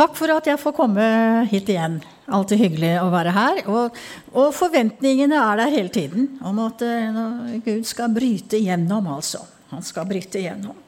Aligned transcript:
Takk 0.00 0.14
for 0.16 0.32
at 0.32 0.46
jeg 0.48 0.56
får 0.56 0.72
komme 0.72 1.06
hit 1.50 1.68
igjen. 1.68 1.98
Alltid 2.32 2.56
hyggelig 2.62 2.94
å 3.02 3.10
være 3.12 3.32
her. 3.36 3.58
Og, 3.68 3.98
og 4.32 4.54
forventningene 4.56 5.36
er 5.36 5.58
der 5.60 5.74
hele 5.74 5.92
tiden 5.92 6.30
om 6.46 6.62
at 6.64 6.80
uh, 6.80 7.50
Gud 7.66 7.84
skal 7.84 8.08
bryte 8.14 8.56
igjennom, 8.56 9.10
altså. 9.12 9.42
Han 9.74 9.84
skal 9.84 10.08
bryte 10.08 10.40
igjennom. 10.40 10.78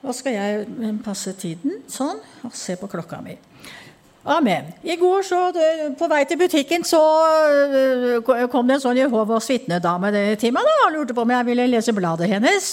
Da 0.00 0.14
skal 0.16 0.38
jeg 0.38 0.94
passe 1.04 1.34
tiden 1.36 1.82
sånn 1.90 2.16
og 2.46 2.56
se 2.56 2.78
på 2.80 2.88
klokka 2.88 3.20
mi. 3.20 3.36
Amen. 4.24 4.72
I 4.82 4.96
går, 4.96 5.20
så, 5.26 5.42
på 5.98 6.08
vei 6.10 6.24
til 6.26 6.40
butikken, 6.40 6.82
så 6.86 7.02
kom 8.24 8.66
det 8.66 8.78
en 8.78 8.82
sånn 8.88 8.98
Jehovas 8.98 9.52
vitnedame 9.52 10.10
til 10.40 10.54
meg 10.56 10.66
da, 10.66 10.76
og 10.86 10.96
lurte 10.96 11.14
på 11.14 11.26
om 11.26 11.34
jeg 11.36 11.46
ville 11.52 11.68
lese 11.76 11.94
bladet 11.94 12.32
hennes. 12.32 12.70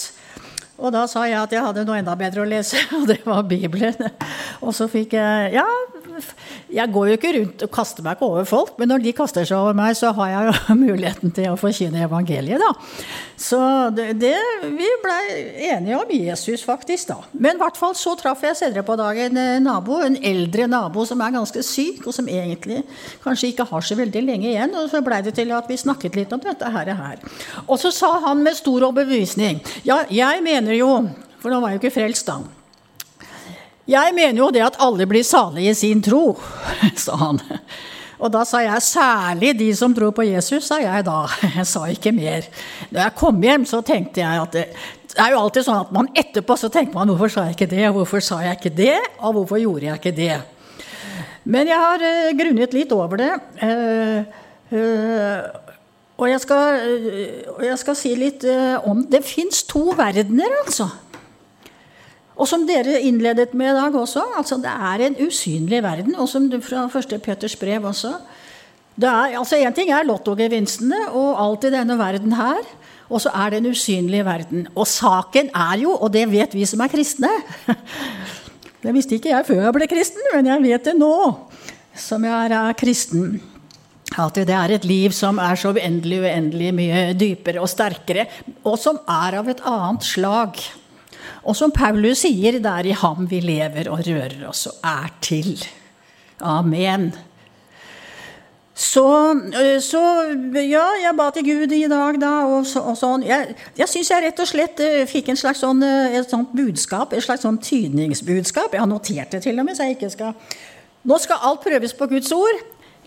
Og 0.78 0.90
da 0.94 1.04
sa 1.10 1.24
jeg 1.28 1.38
at 1.38 1.52
jeg 1.54 1.62
hadde 1.62 1.84
noe 1.86 2.00
enda 2.00 2.16
bedre 2.18 2.42
å 2.42 2.48
lese, 2.48 2.80
og 2.98 3.06
det 3.10 3.20
var 3.26 3.44
Bibelen. 3.48 3.94
Og 4.64 4.74
så 4.74 4.88
fikk 4.90 5.14
jeg 5.18 5.54
Ja, 5.54 5.66
jeg 6.74 6.92
går 6.94 7.08
jo 7.08 7.18
ikke 7.18 7.32
rundt 7.38 7.64
og 7.66 7.72
kaster 7.74 8.04
meg 8.06 8.16
ikke 8.16 8.28
over 8.28 8.48
folk, 8.48 8.74
men 8.80 8.90
når 8.92 9.04
de 9.04 9.14
kaster 9.16 9.46
seg 9.48 9.58
over 9.58 9.76
meg, 9.78 9.96
så 9.98 10.12
har 10.16 10.32
jeg 10.32 10.48
jo 10.48 10.76
muligheten 10.86 11.34
til 11.34 11.50
å 11.52 11.58
forkynne 11.60 12.04
evangeliet, 12.06 12.62
da. 12.62 12.72
Så 13.40 13.58
det, 13.94 14.12
det 14.22 14.34
Vi 14.62 14.88
blei 15.02 15.22
enige 15.72 15.98
om 15.98 16.12
Jesus, 16.14 16.62
faktisk, 16.66 17.10
da. 17.10 17.18
Men 17.32 17.58
i 17.58 17.62
hvert 17.62 17.78
fall 17.78 17.96
så 17.98 18.14
traff 18.18 18.44
jeg 18.46 18.58
senere 18.58 18.84
på 18.86 18.96
dagen 18.98 19.38
en 19.40 19.66
nabo, 19.66 19.98
en 20.04 20.18
eldre 20.22 20.68
nabo 20.70 21.04
som 21.08 21.22
er 21.24 21.34
ganske 21.34 21.64
syk, 21.66 22.04
og 22.06 22.14
som 22.16 22.28
egentlig 22.30 22.82
kanskje 23.24 23.52
ikke 23.52 23.68
har 23.70 23.84
så 23.84 23.98
veldig 23.98 24.24
lenge 24.24 24.50
igjen. 24.52 24.74
Og 24.80 24.90
så 24.92 25.02
blei 25.04 25.20
det 25.26 25.34
til 25.36 25.52
at 25.56 25.70
vi 25.70 25.78
snakket 25.80 26.18
litt 26.18 26.34
om 26.34 26.42
dette 26.42 26.70
her. 26.76 26.92
og 26.94 27.00
her. 27.04 27.22
Og 27.66 27.78
så 27.80 27.92
sa 27.94 28.12
han 28.28 28.42
med 28.44 28.56
stor 28.58 28.88
overbevisning 28.90 29.60
Ja, 29.86 30.02
jeg 30.10 30.42
mener 30.44 30.76
jo 30.76 30.90
For 31.40 31.52
nå 31.52 31.60
var 31.60 31.72
jeg 31.72 31.80
jo 31.80 31.84
ikke 31.84 31.98
frelst, 31.98 32.28
da. 32.30 32.63
Jeg 33.88 34.14
mener 34.16 34.40
jo 34.40 34.48
det 34.54 34.62
at 34.64 34.78
alle 34.80 35.04
blir 35.08 35.24
salige 35.26 35.74
i 35.74 35.76
sin 35.76 36.00
tro, 36.02 36.38
sa 37.04 37.18
han. 37.20 37.42
Og 38.24 38.30
da 38.32 38.44
sa 38.48 38.62
jeg 38.64 38.84
særlig 38.86 39.52
de 39.58 39.68
som 39.76 39.92
tror 39.92 40.14
på 40.16 40.24
Jesus, 40.24 40.64
sa 40.70 40.78
jeg 40.80 41.04
da. 41.04 41.24
Jeg 41.58 41.66
sa 41.68 41.82
ikke 41.90 42.12
mer. 42.14 42.46
Når 42.94 43.00
jeg 43.02 43.14
kom 43.18 43.42
hjem, 43.42 43.66
så 43.68 43.82
tenkte 43.84 44.22
jeg 44.22 44.40
at 44.40 44.54
det, 44.54 44.64
det 45.10 45.20
er 45.20 45.34
jo 45.34 45.42
alltid 45.42 45.66
sånn 45.66 45.82
at 45.82 45.92
man 45.92 46.08
etterpå 46.16 46.56
så 46.58 46.70
tenker 46.72 46.96
man 46.96 47.10
hvorfor 47.12 47.32
sa 47.34 47.44
jeg 47.46 47.58
ikke 47.58 47.68
det, 47.74 47.82
og 47.90 47.98
hvorfor 47.98 48.24
sa 48.24 48.40
jeg 48.42 48.56
ikke 48.56 48.72
det, 48.78 48.96
og 49.20 49.36
hvorfor 49.36 49.60
gjorde 49.60 49.86
jeg 49.86 50.00
ikke 50.00 50.14
det. 50.16 50.38
Men 51.44 51.68
jeg 51.68 51.82
har 51.84 52.02
uh, 52.02 52.32
grunnet 52.38 52.74
litt 52.74 52.94
over 52.96 53.20
det. 53.20 53.30
Uh, 53.60 54.24
uh, 54.72 55.38
og 56.16 56.30
jeg 56.30 56.40
skal, 56.40 56.80
jeg 57.66 57.78
skal, 57.82 57.96
si 57.98 58.12
litt 58.14 58.44
om 58.86 59.00
Det 59.10 59.20
fins 59.26 59.64
to 59.66 59.88
verdener, 59.98 60.52
altså. 60.62 60.86
Og 62.34 62.48
som 62.50 62.64
dere 62.66 62.98
innledet 63.06 63.52
med 63.54 63.70
i 63.70 63.76
dag 63.76 63.94
også, 63.94 64.24
altså 64.38 64.58
det 64.62 64.72
er 64.72 65.04
en 65.06 65.18
usynlig 65.22 65.82
verden. 65.84 66.16
Og 66.18 66.28
som 66.28 66.48
fra 66.62 66.88
første 66.90 67.18
Peters 67.22 67.54
brev 67.56 67.86
også. 67.86 68.16
Det 68.94 69.10
er, 69.10 69.36
altså 69.38 69.58
Én 69.58 69.74
ting 69.74 69.90
er 69.90 70.06
lottogevinstene 70.06 71.10
og 71.14 71.38
alt 71.42 71.68
i 71.68 71.74
denne 71.74 71.98
verden 71.98 72.34
her. 72.34 72.62
Og 73.10 73.20
så 73.20 73.30
er 73.34 73.50
det 73.50 73.60
en 73.62 73.70
usynlig 73.70 74.24
verden. 74.26 74.66
Og 74.74 74.86
saken 74.86 75.50
er 75.54 75.78
jo, 75.82 75.94
og 75.94 76.12
det 76.12 76.26
vet 76.32 76.54
vi 76.54 76.66
som 76.66 76.80
er 76.80 76.92
kristne 76.92 77.30
Det 78.84 78.92
visste 78.92 79.16
ikke 79.16 79.30
jeg 79.30 79.46
før 79.48 79.62
jeg 79.62 79.72
ble 79.72 79.86
kristen, 79.88 80.24
men 80.34 80.48
jeg 80.50 80.60
vet 80.60 80.88
det 80.90 80.92
nå 80.98 81.14
som 81.96 82.24
jeg 82.26 82.50
er 82.52 82.74
kristen. 82.76 83.38
At 84.20 84.36
det 84.36 84.52
er 84.52 84.74
et 84.76 84.84
liv 84.84 85.14
som 85.16 85.38
er 85.40 85.56
så 85.56 85.72
uendelig, 85.72 86.18
uendelig 86.20 86.72
mye 86.76 87.04
dypere 87.16 87.62
og 87.62 87.70
sterkere, 87.70 88.26
og 88.60 88.76
som 88.78 89.00
er 89.08 89.38
av 89.40 89.48
et 89.48 89.62
annet 89.64 90.04
slag. 90.04 90.60
Og 91.44 91.56
som 91.58 91.72
Paulus 91.74 92.24
sier, 92.24 92.58
det 92.62 92.70
er 92.70 92.88
i 92.88 92.96
ham 92.96 93.28
vi 93.28 93.42
lever 93.44 93.90
og 93.92 94.04
rører 94.06 94.42
oss 94.48 94.66
og 94.70 94.80
er 94.88 95.12
til. 95.24 95.56
Amen. 96.40 97.12
Så, 98.74 99.34
øh, 99.34 99.82
så, 99.82 100.02
ja, 100.54 100.86
jeg 101.04 101.14
ba 101.16 101.30
til 101.30 101.44
Gud 101.44 101.72
i 101.72 101.88
dag, 101.88 102.20
da. 102.20 102.32
Og, 102.50 102.66
så, 102.66 102.80
og 102.80 102.96
sånn. 102.98 103.22
Jeg, 103.22 103.54
jeg 103.78 103.88
syns 103.88 104.10
jeg 104.10 104.24
rett 104.24 104.40
og 104.42 104.50
slett 104.50 104.82
øh, 104.82 105.02
fikk 105.06 105.30
en 105.30 105.38
slags 105.38 105.62
sånn, 105.62 105.82
øh, 105.86 106.16
et 106.18 106.30
sånt 106.30 106.50
budskap, 106.56 107.14
et 107.14 107.22
slags 107.22 107.46
sånn 107.46 107.60
tydningsbudskap. 107.62 108.74
Jeg 108.74 108.82
har 108.82 108.90
notert 108.90 109.36
det 109.36 109.44
til 109.46 109.60
og 109.62 109.68
med, 109.68 109.78
så 109.78 109.86
jeg 109.86 109.98
ikke 109.98 110.10
skal 110.16 110.34
Nå 111.04 111.18
skal 111.20 111.42
alt 111.44 111.60
prøves 111.60 111.92
på 111.92 112.06
Guds 112.08 112.32
ord. 112.32 112.62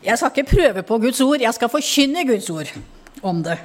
Jeg 0.06 0.20
skal 0.20 0.30
ikke 0.30 0.52
prøve 0.52 0.84
på 0.86 1.00
Guds 1.02 1.22
ord, 1.26 1.42
jeg 1.42 1.54
skal 1.58 1.72
forkynne 1.74 2.28
Guds 2.30 2.50
ord 2.54 2.70
om 3.26 3.42
det. 3.44 3.58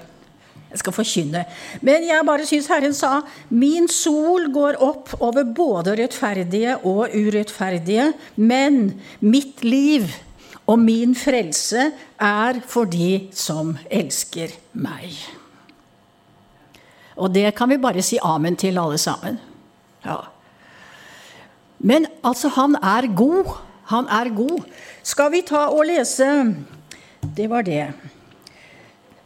Jeg 0.73 0.81
skal 0.81 0.97
forkynne. 0.97 1.45
Men 1.85 2.07
jeg 2.09 2.27
bare 2.27 2.49
syns 2.49 2.71
Herren 2.73 2.95
sa 2.97 3.21
min 3.53 3.89
sol 3.93 4.49
går 4.53 4.81
opp 4.83 5.13
over 5.21 5.45
både 5.45 5.97
rettferdige 6.01 6.79
og 6.89 7.13
urettferdige, 7.13 8.13
men 8.37 9.01
mitt 9.21 9.61
liv 9.65 10.09
og 10.67 10.79
min 10.81 11.15
frelse 11.19 11.91
er 12.23 12.61
for 12.69 12.89
de 12.89 13.29
som 13.37 13.75
elsker 13.91 14.55
meg. 14.73 15.13
Og 17.21 17.33
det 17.35 17.51
kan 17.57 17.69
vi 17.69 17.81
bare 17.83 18.03
si 18.05 18.19
amen 18.23 18.57
til, 18.57 18.79
alle 18.81 18.99
sammen. 18.99 19.39
Ja. 20.07 20.21
Men 21.79 22.07
altså, 22.25 22.49
han 22.49 22.79
er 22.81 23.11
god. 23.17 23.53
Han 23.91 24.09
er 24.09 24.31
god. 24.35 24.65
Skal 25.03 25.33
vi 25.35 25.43
ta 25.47 25.67
og 25.69 25.85
lese 25.87 26.55
Det 27.37 27.51
var 27.51 27.63
det. 27.63 27.93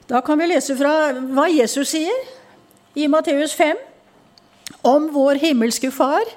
Da 0.07 0.21
kan 0.23 0.39
vi 0.39 0.47
lese 0.47 0.77
fra 0.79 1.11
hva 1.35 1.49
Jesus 1.51 1.91
sier 1.91 2.27
i 2.95 3.09
Matteus 3.11 3.57
5 3.59 3.79
om 4.87 5.09
vår 5.15 5.41
himmelske 5.43 5.91
Far. 5.95 6.29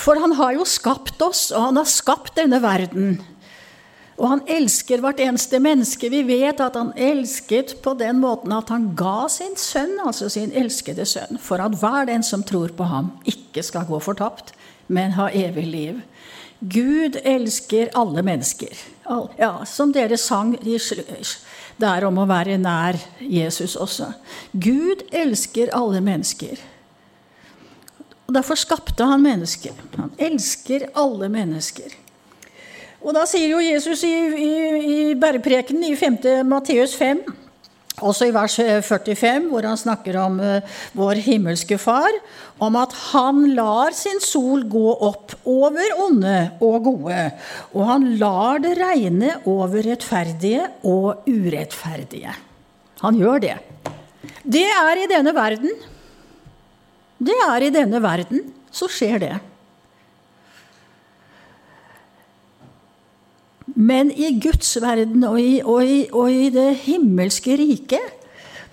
For 0.00 0.16
han 0.16 0.32
har 0.38 0.54
jo 0.56 0.64
skapt 0.64 1.20
oss, 1.20 1.50
og 1.52 1.66
han 1.66 1.76
har 1.76 1.88
skapt 1.92 2.38
denne 2.38 2.62
verden. 2.64 3.18
Og 4.16 4.30
han 4.32 4.40
elsker 4.48 5.02
hvert 5.04 5.20
eneste 5.20 5.60
menneske. 5.60 6.08
Vi 6.08 6.22
vet 6.26 6.62
at 6.64 6.78
han 6.80 6.94
elsket 6.96 7.76
på 7.84 7.92
den 8.00 8.22
måten 8.22 8.54
at 8.56 8.72
han 8.72 8.88
ga 8.96 9.28
sin 9.30 9.52
sønn, 9.60 9.98
altså 10.00 10.30
sin 10.32 10.54
elskede 10.56 11.04
sønn, 11.06 11.36
for 11.36 11.60
at 11.62 11.76
hver 11.76 12.08
den 12.08 12.24
som 12.24 12.42
tror 12.48 12.72
på 12.74 12.88
ham, 12.88 13.12
ikke 13.28 13.62
skal 13.62 13.84
gå 13.86 14.00
fortapt, 14.00 14.54
men 14.88 15.12
ha 15.20 15.28
evig 15.28 15.66
liv. 15.68 16.00
Gud 16.64 17.20
elsker 17.22 17.92
alle 17.94 18.24
mennesker. 18.24 18.72
Ja, 19.38 19.52
som 19.68 19.92
dere 19.94 20.16
sang 20.18 20.56
i 20.64 20.80
det 21.78 21.88
er 21.88 22.06
om 22.08 22.18
å 22.18 22.26
være 22.28 22.58
nær 22.58 22.98
Jesus 23.22 23.76
også. 23.78 24.10
Gud 24.52 25.04
elsker 25.14 25.70
alle 25.76 26.02
mennesker. 26.02 26.58
Og 28.28 28.34
Derfor 28.34 28.58
skapte 28.60 29.06
han 29.08 29.22
mennesker. 29.24 29.76
Han 29.96 30.10
elsker 30.18 30.88
alle 30.98 31.30
mennesker. 31.32 31.94
Og 32.98 33.14
da 33.14 33.22
sier 33.30 33.52
jo 33.52 33.60
Jesus 33.62 34.02
i, 34.04 34.14
i, 34.42 34.54
i 34.78 34.98
bæreprekenen 35.18 35.86
i 35.86 35.94
5. 35.96 36.18
Matteus 36.48 36.96
5 36.98 37.22
også 38.04 38.28
i 38.28 38.34
vers 38.34 38.56
45, 38.58 39.48
hvor 39.50 39.66
han 39.66 39.78
snakker 39.80 40.18
om 40.20 40.38
uh, 40.42 40.78
vår 40.98 41.20
himmelske 41.24 41.78
Far, 41.80 42.18
om 42.62 42.76
at 42.78 42.94
han 43.12 43.44
lar 43.56 43.94
sin 43.96 44.20
sol 44.24 44.64
gå 44.70 44.92
opp 45.08 45.34
over 45.48 45.94
onde 46.06 46.36
og 46.64 46.78
gode, 46.86 47.22
og 47.74 47.88
han 47.90 48.06
lar 48.20 48.62
det 48.64 48.76
regne 48.80 49.34
over 49.48 49.82
rettferdige 49.86 50.66
og 50.88 51.28
urettferdige. 51.30 52.34
Han 53.04 53.18
gjør 53.18 53.42
det. 53.46 53.56
Det 54.42 54.66
er 54.66 55.02
i 55.02 55.10
denne 55.10 55.34
verden. 55.36 55.74
Det 57.18 57.34
er 57.48 57.66
i 57.66 57.74
denne 57.74 58.02
verden 58.02 58.46
så 58.74 58.88
skjer 58.90 59.22
det. 59.22 59.36
Men 63.74 64.10
i 64.10 64.32
Guds 64.40 64.76
verden 64.80 65.24
og 65.28 65.40
i, 65.40 65.60
og 65.64 65.84
i, 65.84 65.98
og 66.12 66.32
i 66.32 66.48
det 66.54 66.70
himmelske 66.86 67.56
riket, 67.60 68.14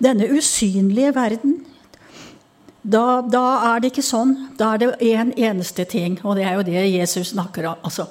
denne 0.02 0.28
usynlige 0.32 1.14
verden, 1.16 1.60
da, 2.86 3.20
da, 3.26 3.42
er 3.72 3.82
det 3.82 3.90
ikke 3.90 4.04
sånn. 4.06 4.34
Da 4.58 4.74
er 4.74 4.82
det 4.82 4.90
én 5.02 5.18
en 5.24 5.32
eneste 5.34 5.84
ting, 5.90 6.20
og 6.22 6.36
det 6.38 6.46
er 6.46 6.54
jo 6.54 6.66
det 6.68 6.84
Jesus 6.84 7.32
snakker 7.32 7.66
om. 7.72 7.80
Altså, 7.82 8.06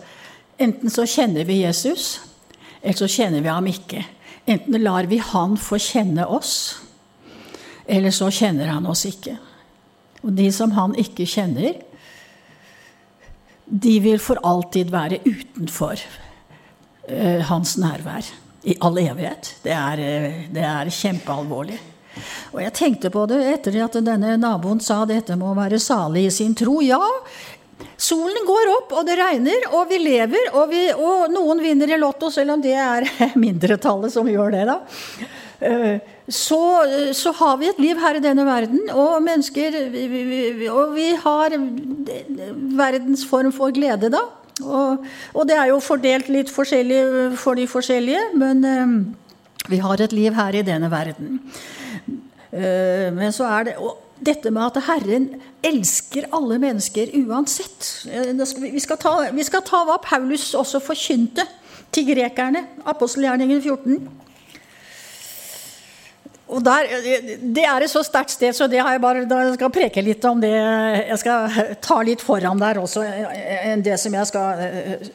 enten 0.60 0.92
så 0.92 1.06
kjenner 1.08 1.48
vi 1.48 1.62
Jesus, 1.62 2.20
eller 2.82 3.00
så 3.00 3.08
kjenner 3.08 3.46
vi 3.46 3.54
ham 3.54 3.70
ikke. 3.72 4.04
Enten 4.46 4.78
lar 4.84 5.08
vi 5.10 5.22
han 5.24 5.56
få 5.58 5.80
kjenne 5.82 6.28
oss, 6.28 6.76
eller 7.88 8.12
så 8.14 8.28
kjenner 8.34 8.74
han 8.74 8.86
oss 8.90 9.06
ikke. 9.08 9.38
Og 10.26 10.36
de 10.36 10.50
som 10.52 10.74
han 10.76 10.98
ikke 11.00 11.28
kjenner, 11.30 11.80
de 13.66 13.96
vil 14.04 14.20
for 14.22 14.42
alltid 14.46 14.92
være 14.94 15.24
utenfor 15.26 16.04
hans 17.50 17.76
nærvær 17.78 18.34
i 18.66 18.76
all 18.82 18.98
evighet. 18.98 19.56
Det 19.64 19.74
er, 19.74 20.00
eh, 20.00 20.40
det 20.54 20.64
er, 20.66 20.90
kjempealvorlig. 20.90 21.78
Og 22.56 22.62
jeg 22.64 22.74
tenkte 22.74 23.12
på 23.12 23.26
det 23.30 23.42
etter 23.52 23.76
at 23.84 23.98
denne 24.06 24.38
naboen 24.40 24.80
sa 24.82 25.04
dette 25.06 25.36
med 25.36 25.52
å 25.52 25.58
være 25.58 25.82
salig 25.84 26.26
i 26.26 26.34
sin 26.34 26.56
tro. 26.56 26.80
Ja, 26.82 27.02
solen 27.98 28.48
går 28.48 28.72
opp, 28.78 28.96
og 28.96 29.06
det 29.06 29.18
regner, 29.20 29.68
og 29.76 29.90
vi 29.92 30.00
lever, 30.00 30.50
og, 30.54 30.70
vi, 30.72 30.88
og 30.96 31.34
noen 31.34 31.62
vinner 31.62 31.92
i 31.92 32.00
Lotto, 32.00 32.32
selv 32.32 32.56
om 32.56 32.64
det 32.64 32.74
er 32.80 33.06
mindretallet 33.46 34.16
som 34.16 34.30
gjør 34.32 34.56
det, 34.56 34.64
da. 34.72 34.80
Eh, 35.60 36.00
så, 36.28 36.62
så, 37.14 37.36
har 37.38 37.60
vi 37.62 37.70
et 37.70 37.84
liv 37.84 38.00
her 38.02 38.18
i 38.18 38.24
denne 38.24 38.48
verden, 38.48 38.88
og 38.98 39.22
mennesker 39.22 39.76
Og 40.74 40.96
vi 40.96 41.12
har 41.22 41.54
verdens 42.80 43.28
form 43.30 43.54
for 43.54 43.76
glede, 43.76 44.10
da. 44.10 44.24
Og, 44.64 45.04
og, 45.34 45.44
det 45.50 45.58
er 45.60 45.70
jo 45.74 45.82
fordelt 45.84 46.30
litt 46.32 46.52
forskjellig 46.54 47.36
for 47.40 47.60
de 47.60 47.68
forskjellige, 47.68 48.30
men 48.40 48.64
eh, 48.64 48.96
vi 49.68 49.82
har 49.84 50.02
et 50.02 50.16
liv 50.16 50.36
her 50.38 50.56
i 50.56 50.64
denne 50.64 50.88
verden. 50.92 51.42
Eh, 52.56 53.12
men 53.12 53.36
så 53.36 53.50
er 53.52 53.70
det 53.70 53.78
og 53.82 54.02
dette 54.26 54.52
med 54.54 54.64
at 54.64 54.86
Herren 54.88 55.26
elsker 55.66 56.30
alle 56.34 56.56
mennesker 56.62 57.12
uansett. 57.26 58.08
Vi 58.62 58.80
skal 58.80 59.00
ta, 59.02 59.16
vi 59.36 59.44
skal 59.44 59.64
ta 59.68 59.82
hva 59.88 59.98
Paulus 60.04 60.54
også 60.56 60.80
forkynte 60.84 61.44
til 61.92 62.08
grekerne, 62.08 62.64
apostelgjerningen 62.88 63.60
14. 63.62 64.00
Og 66.46 66.62
der, 66.62 66.86
Det 67.42 67.64
er 67.66 67.82
et 67.82 67.90
så 67.90 68.04
sterkt 68.06 68.36
sted, 68.36 68.54
så 68.54 68.68
det 68.70 68.78
har 68.78 68.94
jeg 68.94 69.02
bare, 69.02 69.24
da 69.26 69.40
skal 69.56 69.72
preke 69.74 70.02
litt 70.06 70.24
om 70.30 70.42
det. 70.42 70.54
Jeg 70.54 71.18
skal 71.18 71.78
ta 71.82 71.98
litt 72.06 72.22
foran 72.22 72.62
der 72.62 72.78
også 72.78 73.02
enn 73.02 73.82
det 73.86 73.98
som 74.02 74.14
jeg 74.14 74.30
skal 74.30 74.62
eh, 74.62 75.08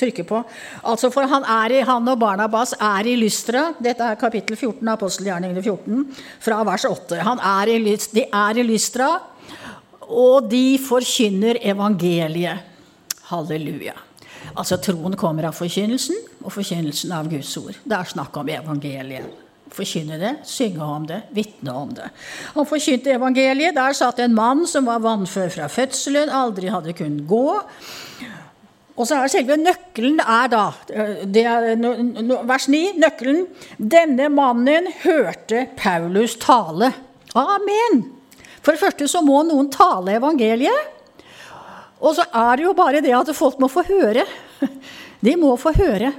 trykke 0.00 0.24
på. 0.24 0.40
Altså 0.88 1.10
For 1.12 1.28
han, 1.28 1.44
er 1.44 1.76
i, 1.76 1.82
han 1.84 2.08
og 2.08 2.16
Barnabas 2.22 2.72
er 2.78 3.10
i 3.12 3.16
Lystra. 3.20 3.74
Dette 3.76 4.08
er 4.08 4.20
kapittel 4.20 4.56
14 4.56 4.80
av 4.86 4.96
apostelgjerningene 4.96 5.60
14, 5.60 6.06
fra 6.40 6.62
vers 6.70 6.88
8. 6.88 7.20
Han 7.28 7.44
er 7.44 7.74
i, 7.74 7.96
de 8.16 8.24
er 8.24 8.62
i 8.62 8.64
Lystra, 8.64 9.10
og 10.08 10.48
de 10.48 10.64
forkynner 10.80 11.60
evangeliet. 11.60 12.64
Halleluja. 13.28 13.92
Altså 14.56 14.80
Troen 14.82 15.12
kommer 15.14 15.46
av 15.46 15.54
forkynnelsen, 15.54 16.16
og 16.40 16.56
forkynnelsen 16.56 17.12
av 17.14 17.28
Guds 17.30 17.52
ord. 17.60 17.76
Det 17.84 18.00
er 18.00 18.12
snakk 18.16 18.40
om 18.40 18.48
evangeliet 18.50 19.49
forkynne 19.74 20.18
det, 20.20 20.34
synge 20.48 20.84
om 20.84 21.06
det, 21.08 21.22
vitne 21.34 21.74
om 21.76 21.90
det. 21.94 22.10
Han 22.56 22.68
forkynte 22.68 23.14
evangeliet. 23.14 23.76
Der 23.76 23.96
satt 23.96 24.20
en 24.22 24.34
mann 24.36 24.66
som 24.68 24.88
var 24.90 25.02
vannfør 25.04 25.50
fra 25.54 25.68
fødselen, 25.70 26.30
aldri 26.30 26.72
hadde 26.72 26.96
kunnet 26.98 27.26
gå. 27.30 27.46
Og 29.00 29.06
så 29.08 29.16
er 29.16 29.30
selve 29.32 29.56
nøkkelen 29.56 30.18
er 30.20 30.48
da 30.52 30.64
er, 30.92 31.70
Vers 32.48 32.66
9. 32.68 32.80
Nøkkelen. 33.00 33.46
Denne 33.78 34.28
mannen 34.32 34.90
hørte 35.04 35.68
Paulus 35.78 36.36
tale. 36.42 36.92
Amen! 37.38 38.02
For 38.60 38.74
det 38.74 38.82
første 38.82 39.08
så 39.08 39.22
må 39.24 39.40
noen 39.48 39.70
tale 39.72 40.18
evangeliet. 40.18 40.96
Og 42.00 42.16
så 42.16 42.26
er 42.28 42.58
det 42.58 42.66
jo 42.66 42.74
bare 42.76 43.00
det 43.04 43.14
at 43.16 43.32
folk 43.36 43.60
må 43.60 43.70
få 43.72 43.86
høre. 43.88 44.26
De 45.24 45.36
må 45.40 45.54
få 45.60 45.72
høre. 45.76 46.12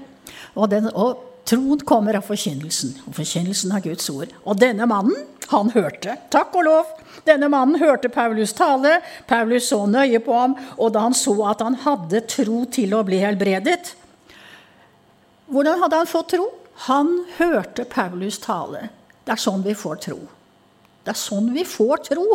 Og, 0.55 0.65
den, 0.71 0.89
og 0.93 1.30
Troen 1.51 1.81
kommer 1.83 2.15
av 2.15 2.23
forkynnelsen, 2.23 2.93
og 3.09 3.17
forkynnelsen 3.17 3.73
av 3.75 3.83
Guds 3.83 4.07
ord. 4.13 4.31
Og 4.47 4.55
denne 4.55 4.85
mannen, 4.87 5.25
han 5.51 5.71
hørte. 5.73 6.15
Takk 6.31 6.53
og 6.55 6.63
lov. 6.63 6.93
Denne 7.27 7.49
mannen 7.51 7.75
hørte 7.81 8.07
Paulus 8.07 8.53
tale. 8.55 9.01
Paulus 9.27 9.67
så 9.67 9.81
nøye 9.83 10.21
på 10.23 10.37
ham, 10.37 10.55
og 10.77 10.93
da 10.95 11.03
han 11.09 11.17
så 11.17 11.35
at 11.51 11.59
han 11.65 11.75
hadde 11.83 12.23
tro 12.31 12.63
til 12.71 12.95
å 12.95 13.03
bli 13.07 13.19
helbredet 13.19 13.97
Hvordan 15.51 15.81
hadde 15.81 15.97
han 15.99 16.07
fått 16.07 16.29
tro? 16.31 16.45
Han 16.87 17.09
hørte 17.35 17.83
Paulus 17.83 18.37
tale. 18.39 18.85
Det 19.27 19.33
er 19.35 19.41
sånn 19.43 19.65
vi 19.65 19.73
får 19.75 19.97
tro. 20.05 20.21
Det 21.01 21.11
er 21.11 21.17
sånn 21.17 21.49
vi 21.51 21.65
får 21.65 22.03
tro. 22.05 22.25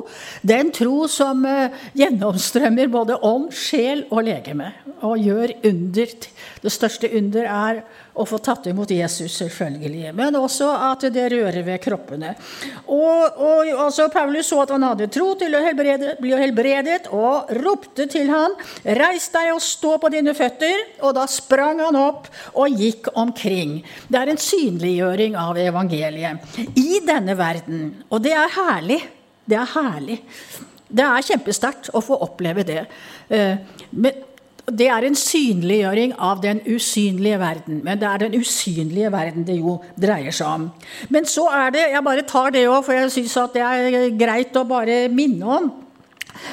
Den 0.45 0.73
tro 0.75 1.07
som 1.09 1.45
uh, 1.47 1.73
gjennomstrømmer 1.97 2.91
både 2.93 3.17
ånd, 3.25 3.49
sjel 3.55 4.05
og 4.11 4.27
legeme. 4.27 4.73
Og 5.07 5.23
gjør 5.23 5.55
under. 5.71 6.15
Det 6.61 6.73
største 6.75 7.09
under 7.17 7.47
er 7.47 7.81
å 8.17 8.25
få 8.29 8.39
tatt 8.41 8.67
imot 8.71 8.91
Jesus, 8.95 9.35
selvfølgelig. 9.43 10.13
Men 10.17 10.39
også 10.39 10.69
at 10.89 11.07
det 11.13 11.27
rører 11.33 11.63
ved 11.67 11.81
kroppene. 11.85 12.33
Og, 12.93 13.41
og 13.45 13.73
altså, 13.87 14.09
Paulus 14.13 14.49
så 14.51 14.63
at 14.65 14.73
han 14.75 14.87
hadde 14.87 15.11
tro 15.13 15.33
til 15.39 15.57
å 15.57 15.63
helbrede, 15.65 16.15
bli 16.23 16.33
helbredet, 16.37 17.11
og 17.13 17.53
ropte 17.61 18.09
til 18.11 18.31
han, 18.33 18.57
'Reis 18.85 19.29
deg 19.35 19.53
og 19.55 19.63
stå 19.65 19.97
på 20.03 20.13
dine 20.13 20.35
føtter.' 20.37 21.03
Og 21.07 21.15
da 21.17 21.27
sprang 21.31 21.83
han 21.85 21.99
opp 21.99 22.31
og 22.55 22.81
gikk 22.81 23.11
omkring. 23.15 23.83
Det 24.09 24.21
er 24.21 24.33
en 24.33 24.41
synliggjøring 24.41 25.37
av 25.37 25.59
evangeliet 25.61 26.57
i 26.79 27.01
denne 27.05 27.37
verden. 27.39 27.91
Og 28.11 28.23
det 28.25 28.33
er 28.33 28.57
herlig. 28.57 29.03
Det 29.47 29.59
er 29.61 29.75
herlig. 29.77 30.21
Det 30.87 31.05
er 31.05 31.27
kjempesterkt 31.27 31.91
å 31.95 32.03
få 32.05 32.19
oppleve 32.25 32.65
det. 32.67 32.85
Eh, 33.29 33.59
men 33.91 34.26
det 34.67 34.89
er 34.91 35.05
en 35.07 35.15
synliggjøring 35.15 36.17
av 36.19 36.41
den 36.43 36.59
usynlige 36.67 37.39
verden. 37.39 37.81
Men 37.87 38.01
det 38.01 38.09
er 38.09 38.25
den 38.25 38.35
usynlige 38.41 39.11
verden 39.15 39.47
det 39.47 39.61
jo 39.61 39.77
dreier 39.95 40.35
seg 40.35 40.49
om. 40.51 40.69
Men 41.13 41.29
så 41.31 41.47
er 41.55 41.75
det 41.75 41.85
Jeg 41.93 42.05
bare 42.05 42.27
tar 42.27 42.51
det 42.51 42.67
òg, 42.67 42.83
for 42.85 42.97
jeg 42.97 43.13
syns 43.15 43.37
det 43.55 43.63
er 43.63 44.09
greit 44.19 44.57
å 44.59 44.67
bare 44.67 45.07
minne 45.09 45.59
om 45.59 45.75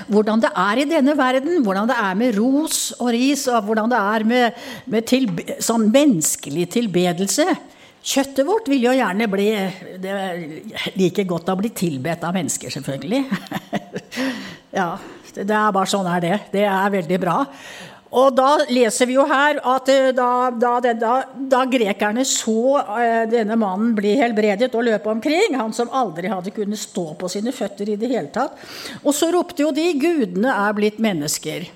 hvordan 0.08 0.42
det 0.44 0.52
er 0.56 0.80
i 0.80 0.88
denne 0.88 1.16
verden. 1.18 1.64
Hvordan 1.64 1.90
det 1.90 1.98
er 2.00 2.16
med 2.16 2.38
ros 2.38 2.94
og 3.00 3.12
ris, 3.16 3.48
og 3.48 3.66
hvordan 3.68 3.92
det 3.92 4.00
er 4.00 4.26
med, 4.30 4.62
med 4.86 5.08
tilbe, 5.10 5.58
sånn 5.64 5.90
menneskelig 5.94 6.70
tilbedelse. 6.78 7.48
Kjøttet 8.04 8.46
vårt 8.46 8.68
vil 8.68 8.84
jo 8.84 8.94
gjerne 8.96 9.30
bli 9.32 9.50
det 10.04 10.16
like 11.00 11.24
godt 11.28 11.54
å 11.54 11.58
bli 11.60 11.72
tilbedt 11.72 12.26
av 12.28 12.36
mennesker, 12.36 12.74
selvfølgelig. 12.74 13.22
ja, 14.80 14.90
det 15.34 15.48
er 15.48 15.76
bare 15.76 15.90
sånn 15.90 16.10
er 16.12 16.24
det. 16.24 16.38
Det 16.52 16.66
er 16.68 16.96
veldig 17.00 17.20
bra. 17.24 17.38
Og 18.14 18.36
da 18.38 18.50
leser 18.70 19.10
vi 19.10 19.16
jo 19.18 19.26
her 19.30 19.58
at 19.74 19.90
eh, 19.90 20.12
da, 20.16 20.52
da, 20.54 20.74
da, 20.94 21.14
da 21.50 21.64
grekerne 21.70 22.26
så 22.28 22.78
eh, 22.82 23.24
denne 23.32 23.58
mannen 23.60 23.96
bli 23.98 24.14
helbredet 24.20 24.70
og 24.78 24.86
løpe 24.86 25.10
omkring, 25.10 25.58
han 25.58 25.74
som 25.74 25.90
aldri 25.90 26.30
hadde 26.30 26.54
kunnet 26.54 26.82
stå 26.82 27.14
på 27.18 27.32
sine 27.32 27.54
føtter 27.56 27.90
i 27.90 27.98
det 27.98 28.12
hele 28.12 28.30
tatt, 28.34 28.60
og 29.02 29.16
så 29.18 29.32
ropte 29.34 29.66
jo 29.66 29.74
de 29.74 29.90
'Gudene 29.98 30.54
er 30.54 30.78
blitt 30.78 31.02
mennesker'. 31.02 31.72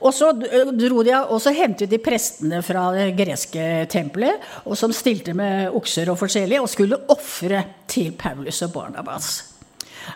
Og 0.00 0.14
så, 0.14 0.30
eh, 0.30 0.70
de, 0.72 0.90
og 0.94 1.38
så 1.42 1.52
hentet 1.52 1.90
de 1.90 1.98
prestene 1.98 2.62
fra 2.64 2.86
det 2.94 3.10
greske 3.18 3.86
tempelet, 3.90 4.40
og 4.64 4.78
som 4.78 4.94
stilte 4.94 5.34
med 5.34 5.74
okser 5.74 6.08
og 6.08 6.18
forskjellig, 6.22 6.60
og 6.62 6.70
skulle 6.70 7.02
ofre 7.12 7.64
til 7.90 8.12
Paulus 8.12 8.62
og 8.62 8.72
Barnabas. 8.78 9.49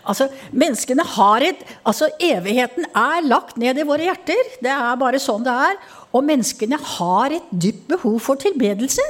Altså, 0.03 0.27
menneskene 0.51 1.05
har 1.15 1.45
et, 1.45 1.61
altså 1.87 2.09
Evigheten 2.21 2.87
er 2.91 3.25
lagt 3.27 3.57
ned 3.61 3.79
i 3.79 3.87
våre 3.87 4.07
hjerter. 4.07 4.51
Det 4.63 4.71
er 4.71 4.99
bare 5.01 5.21
sånn 5.21 5.45
det 5.45 5.55
er. 5.69 5.79
Og 6.15 6.23
menneskene 6.25 6.79
har 6.97 7.35
et 7.35 7.47
dypt 7.51 7.87
behov 7.91 8.19
for 8.23 8.39
tilbedelse. 8.39 9.03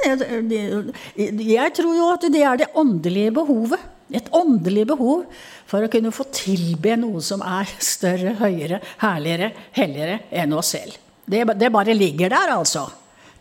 Jeg 1.16 1.74
tror 1.76 1.94
jo 1.94 2.08
at 2.14 2.26
det 2.32 2.42
er 2.42 2.62
det 2.62 2.72
åndelige 2.74 3.34
behovet. 3.36 3.92
Et 4.14 4.28
åndelig 4.34 4.84
behov 4.86 5.24
for 5.66 5.82
å 5.82 5.90
kunne 5.90 6.14
få 6.14 6.28
tilbe 6.34 6.94
noe 7.00 7.22
som 7.24 7.42
er 7.42 7.70
større, 7.82 8.36
høyere, 8.38 8.78
herligere, 9.02 9.50
helligere 9.74 10.20
enn 10.30 10.54
oss 10.54 10.76
selv. 10.76 10.94
Det, 11.26 11.42
det 11.58 11.72
bare 11.74 11.94
ligger 11.96 12.30
der, 12.30 12.54
altså. 12.54 12.86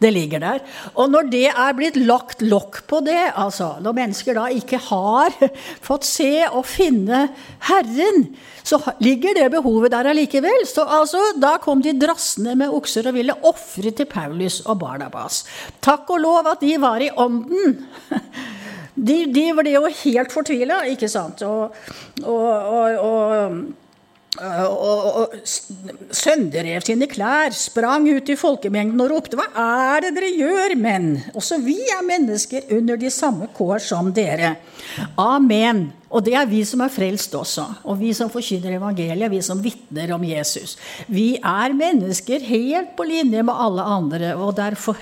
Det 0.01 0.11
ligger 0.11 0.41
der. 0.43 0.63
Og 0.99 1.07
når 1.11 1.29
det 1.31 1.45
er 1.51 1.75
blitt 1.77 1.95
lagt 2.01 2.43
lokk 2.43 2.81
på 2.89 2.99
det, 3.05 3.31
altså 3.31 3.75
når 3.83 3.95
mennesker 3.95 4.35
da 4.35 4.47
ikke 4.51 4.79
har 4.89 5.35
fått 5.87 6.07
se 6.07 6.31
og 6.49 6.65
finne 6.67 7.27
Herren, 7.69 8.27
så 8.65 8.79
ligger 9.03 9.37
det 9.37 9.47
behovet 9.53 9.93
der 9.93 10.11
allikevel. 10.11 10.65
Så 10.67 10.83
altså, 10.83 11.21
Da 11.39 11.55
kom 11.63 11.83
de 11.85 11.95
drassende 11.99 12.57
med 12.59 12.73
okser 12.75 13.07
og 13.07 13.15
ville 13.19 13.37
ofre 13.47 13.93
til 13.95 14.09
Paulus 14.09 14.61
og 14.65 14.81
Barnabas. 14.83 15.43
Takk 15.85 16.09
og 16.11 16.23
lov 16.25 16.51
at 16.51 16.65
de 16.65 16.75
var 16.81 17.03
i 17.03 17.11
ånden. 17.15 17.79
De, 18.95 19.25
de 19.27 19.41
ble 19.51 19.73
jo 19.73 19.81
helt 19.91 20.31
fortvila, 20.31 20.77
ikke 20.87 21.09
sant? 21.11 21.41
og, 21.43 21.73
og, 22.23 22.45
og, 22.47 23.01
og 23.03 23.57
og, 24.41 25.05
og, 25.21 25.35
sønderrev 26.11 26.83
sine 26.85 27.07
klær, 27.11 27.53
sprang 27.55 28.07
ut 28.11 28.29
i 28.29 28.37
folkemengden 28.39 29.01
og 29.01 29.11
ropte:" 29.13 29.39
Hva 29.39 29.47
er 29.95 30.05
det 30.05 30.15
dere 30.17 30.31
gjør, 30.35 30.75
menn? 30.79 31.11
Også 31.35 31.59
vi 31.63 31.77
er 31.95 32.03
mennesker 32.05 32.71
under 32.75 32.99
de 32.99 33.09
samme 33.09 33.47
kår 33.55 33.79
som 33.79 34.11
dere. 34.13 34.55
Amen. 35.17 35.87
Og 36.15 36.23
det 36.23 36.35
er 36.39 36.47
vi 36.47 36.61
som 36.63 36.79
er 36.85 36.91
frelst 36.93 37.33
også. 37.35 37.65
Og 37.83 37.99
vi 37.99 38.13
som 38.15 38.31
forkynner 38.31 38.77
evangeliet, 38.77 39.31
vi 39.33 39.41
som 39.43 39.59
vitner 39.63 40.13
om 40.15 40.23
Jesus. 40.23 40.77
Vi 41.11 41.33
er 41.35 41.75
mennesker 41.75 42.45
helt 42.47 42.93
på 42.95 43.07
linje 43.09 43.43
med 43.43 43.63
alle 43.65 43.83
andre. 43.97 44.31
Og, 44.39 44.55
derfor, 44.55 44.95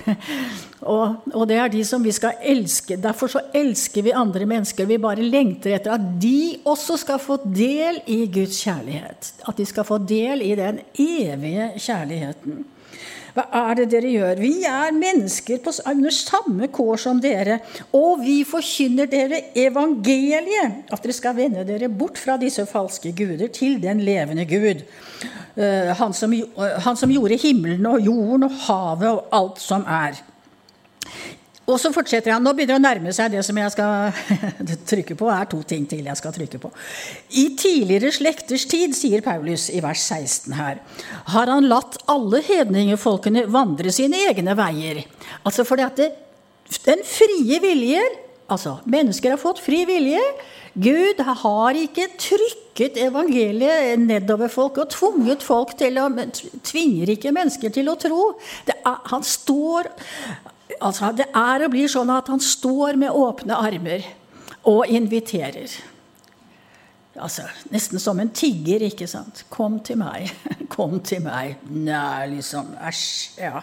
og, 0.96 1.22
og 1.34 1.46
det 1.50 1.60
er 1.62 1.70
de 1.76 1.84
som 1.86 2.04
vi 2.04 2.16
skal 2.16 2.42
elske. 2.42 2.98
Derfor 2.98 3.30
så 3.36 3.44
elsker 3.54 4.08
vi 4.08 4.18
andre 4.18 4.48
mennesker. 4.50 4.90
Vi 4.90 4.98
bare 4.98 5.22
lengter 5.22 5.78
etter 5.78 6.00
at 6.00 6.10
de 6.22 6.58
også 6.66 6.98
skal 7.04 7.22
få 7.22 7.38
del 7.46 8.02
i 8.10 8.24
Guds 8.34 8.64
kjærlighet. 8.66 9.34
At 9.46 9.58
de 9.58 9.70
skal 9.70 9.86
få 9.86 10.02
del 10.02 10.42
i 10.42 10.56
den 10.58 10.82
evige 10.98 11.74
kjærligheten. 11.78 12.64
Hva 13.34 13.48
er 13.64 13.80
det 13.80 13.88
dere 13.90 14.12
gjør? 14.14 14.42
Vi 14.44 14.52
er 14.70 14.94
mennesker 14.94 15.62
på, 15.66 15.72
under 15.90 16.14
samme 16.14 16.68
kår 16.74 17.00
som 17.02 17.22
dere. 17.22 17.58
Og 17.98 18.22
vi 18.22 18.44
forkynner 18.46 19.10
dere 19.10 19.40
evangeliet. 19.58 20.84
At 20.94 21.02
dere 21.02 21.16
skal 21.18 21.38
vende 21.40 21.66
dere 21.66 21.90
bort 21.90 22.22
fra 22.22 22.38
disse 22.42 22.68
falske 22.70 23.14
guder 23.18 23.50
til 23.54 23.80
den 23.82 24.04
levende 24.06 24.46
Gud. 24.50 24.86
Uh, 25.58 25.90
han, 25.98 26.14
som, 26.14 26.34
uh, 26.34 26.78
han 26.86 26.98
som 26.98 27.14
gjorde 27.14 27.42
himmelen 27.42 27.86
og 27.90 28.06
jorden 28.06 28.46
og 28.48 28.62
havet 28.68 29.10
og 29.10 29.34
alt 29.34 29.62
som 29.62 29.86
er. 29.90 30.22
Og 31.64 31.78
så 31.80 31.94
fortsetter 31.96 32.34
han. 32.34 32.44
Nå 32.44 32.52
begynner 32.56 32.76
det 32.76 32.82
å 32.82 32.84
nærme 32.84 33.14
seg 33.16 33.32
det 33.32 33.44
som 33.48 33.60
jeg 33.60 33.72
skal 33.72 34.10
trykke 34.92 35.16
på. 35.20 35.30
er 35.32 35.48
to 35.52 35.62
ting 35.68 35.86
til 35.90 36.10
jeg 36.10 36.20
skal 36.20 36.36
trykke 36.36 36.60
på. 36.60 36.72
I 37.40 37.46
tidligere 37.60 38.12
slekters 38.16 38.66
tid, 38.70 38.96
sier 38.98 39.24
Paulus 39.24 39.70
i 39.72 39.80
vers 39.84 40.04
16 40.04 40.58
her, 40.58 40.82
har 41.36 41.54
han 41.54 41.70
latt 41.72 42.02
alle 42.12 42.44
hedningefolkene 42.44 43.46
vandre 43.54 43.94
sine 43.96 44.26
egne 44.28 44.58
veier. 44.60 45.06
Altså 45.44 45.64
fordi 45.68 45.88
at 45.88 46.04
det, 46.04 46.12
den 46.84 47.08
frie 47.08 47.62
vilje 47.64 48.04
Altså, 48.52 48.76
mennesker 48.92 49.34
har 49.34 49.40
fått 49.40 49.62
fri 49.64 49.80
vilje. 49.88 50.20
Gud 50.74 51.22
har 51.24 51.78
ikke 51.80 52.10
trykket 52.20 52.98
evangeliet 53.02 54.02
nedover 54.02 54.52
folk 54.52 54.82
og 54.84 54.92
tvunget 54.92 55.46
folk 55.46 55.72
til 55.80 55.98
å 56.02 56.10
Tvinger 56.68 57.14
ikke 57.16 57.32
mennesker 57.34 57.74
til 57.74 57.90
å 57.90 57.96
tro. 57.98 58.20
Er, 58.68 59.00
han 59.10 59.24
står 59.26 59.90
Altså, 60.82 61.12
det 61.16 61.30
er 61.30 61.66
og 61.66 61.74
blir 61.74 61.90
sånn 61.92 62.12
at 62.14 62.30
han 62.32 62.42
står 62.44 62.98
med 63.00 63.14
åpne 63.14 63.58
armer 63.58 64.06
og 64.70 64.88
inviterer. 64.88 65.72
Altså, 67.14 67.46
Nesten 67.70 68.02
som 68.02 68.20
en 68.20 68.32
tigger, 68.34 68.82
ikke 68.88 69.08
sant? 69.08 69.44
'Kom 69.50 69.80
til 69.86 70.00
meg. 70.02 70.32
Kom 70.76 71.00
til 71.00 71.22
meg.' 71.22 71.58
Nei, 71.70 72.28
liksom. 72.34 72.74
Æsj. 72.82 73.38
Ja. 73.38 73.62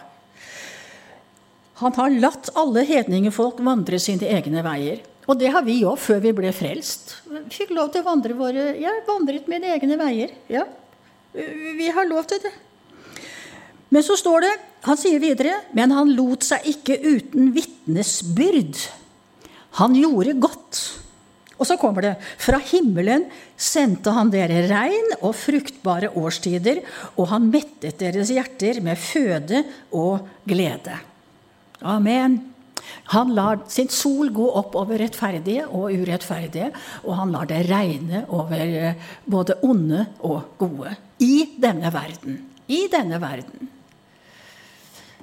Han 1.81 1.93
har 1.97 2.13
latt 2.13 2.51
alle 2.55 2.85
hedningefolk 2.85 3.59
vandre 3.65 3.99
sine 3.99 4.29
egne 4.29 4.63
veier. 4.63 5.01
Og 5.27 5.37
det 5.37 5.51
har 5.53 5.63
vi 5.65 5.81
òg, 5.83 5.97
før 5.99 6.19
vi 6.21 6.31
ble 6.37 6.51
frelst. 6.53 7.15
Vi 7.27 7.41
fikk 7.53 7.73
lov 7.75 7.91
til 7.91 8.03
å 8.03 8.07
vandre 8.07 8.35
våre 8.37 8.71
Jeg 8.79 9.03
vandret 9.07 9.47
mine 9.49 9.73
egne 9.75 9.97
veier. 9.99 10.33
Ja. 10.49 10.65
Vi 11.33 11.87
har 11.93 12.07
lov 12.09 12.25
til 12.29 12.41
det. 12.43 12.51
Men 13.91 14.03
så 14.03 14.15
står 14.19 14.45
det, 14.45 14.51
han 14.81 14.97
sier 14.97 15.21
videre, 15.21 15.59
men 15.77 15.93
han 15.93 16.09
lot 16.17 16.45
seg 16.47 16.65
ikke 16.71 16.97
uten 17.03 17.51
vitnesbyrd. 17.53 18.79
Han 19.77 19.95
gjorde 19.95 20.39
godt. 20.41 20.79
Og 21.61 21.67
så 21.69 21.77
kommer 21.77 22.01
det 22.01 22.13
fra 22.41 22.57
himmelen 22.71 23.27
sendte 23.53 24.09
han 24.15 24.31
dere 24.33 24.63
regn 24.71 25.11
og 25.19 25.35
fruktbare 25.37 26.09
årstider, 26.17 26.79
og 27.13 27.29
han 27.29 27.51
mettet 27.53 27.99
deres 28.01 28.31
hjerter 28.33 28.79
med 28.81 28.97
føde 28.97 29.61
og 29.93 30.25
glede. 30.49 30.95
Amen. 31.85 32.39
Han 33.13 33.35
lar 33.37 33.61
sin 33.69 33.91
sol 33.93 34.31
gå 34.33 34.47
opp 34.57 34.73
over 34.79 34.97
rettferdige 34.97 35.67
og 35.69 35.93
urettferdige, 35.93 36.71
og 37.05 37.19
han 37.19 37.35
lar 37.35 37.45
det 37.51 37.61
regne 37.69 38.23
over 38.33 38.63
eh, 38.65 39.11
både 39.29 39.59
onde 39.61 40.07
og 40.25 40.57
gode. 40.57 40.95
I 41.21 41.45
denne 41.61 41.93
verden. 41.93 42.41
I 42.65 42.87
denne 42.89 43.21
verden 43.21 43.69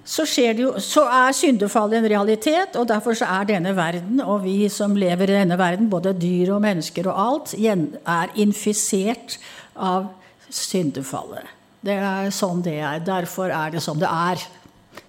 så, 0.08 0.24
jo, 0.56 0.70
så, 0.80 1.02
er 1.04 1.34
syndefallet 1.36 1.98
en 1.98 2.08
realitet, 2.08 2.76
og 2.80 2.88
derfor 2.88 3.16
så 3.18 3.28
er 3.28 3.48
denne 3.50 3.74
verden, 3.76 4.22
og 4.24 4.40
vi 4.46 4.70
som 4.72 4.96
lever 4.96 5.28
i 5.28 5.36
denne 5.42 5.58
verden, 5.60 5.90
både 5.92 6.14
dyr 6.16 6.54
og 6.54 6.62
mennesker 6.64 7.10
og 7.12 7.18
alt, 7.24 7.52
er 7.58 8.32
infisert 8.40 9.36
av 9.76 10.08
syndefallet. 10.48 11.52
Det 11.84 11.98
er 12.00 12.32
sånn 12.34 12.64
det 12.64 12.78
er. 12.80 13.04
Derfor 13.04 13.52
er 13.52 13.76
det 13.76 13.84
som 13.84 14.00
det 14.00 14.08
er 14.08 14.40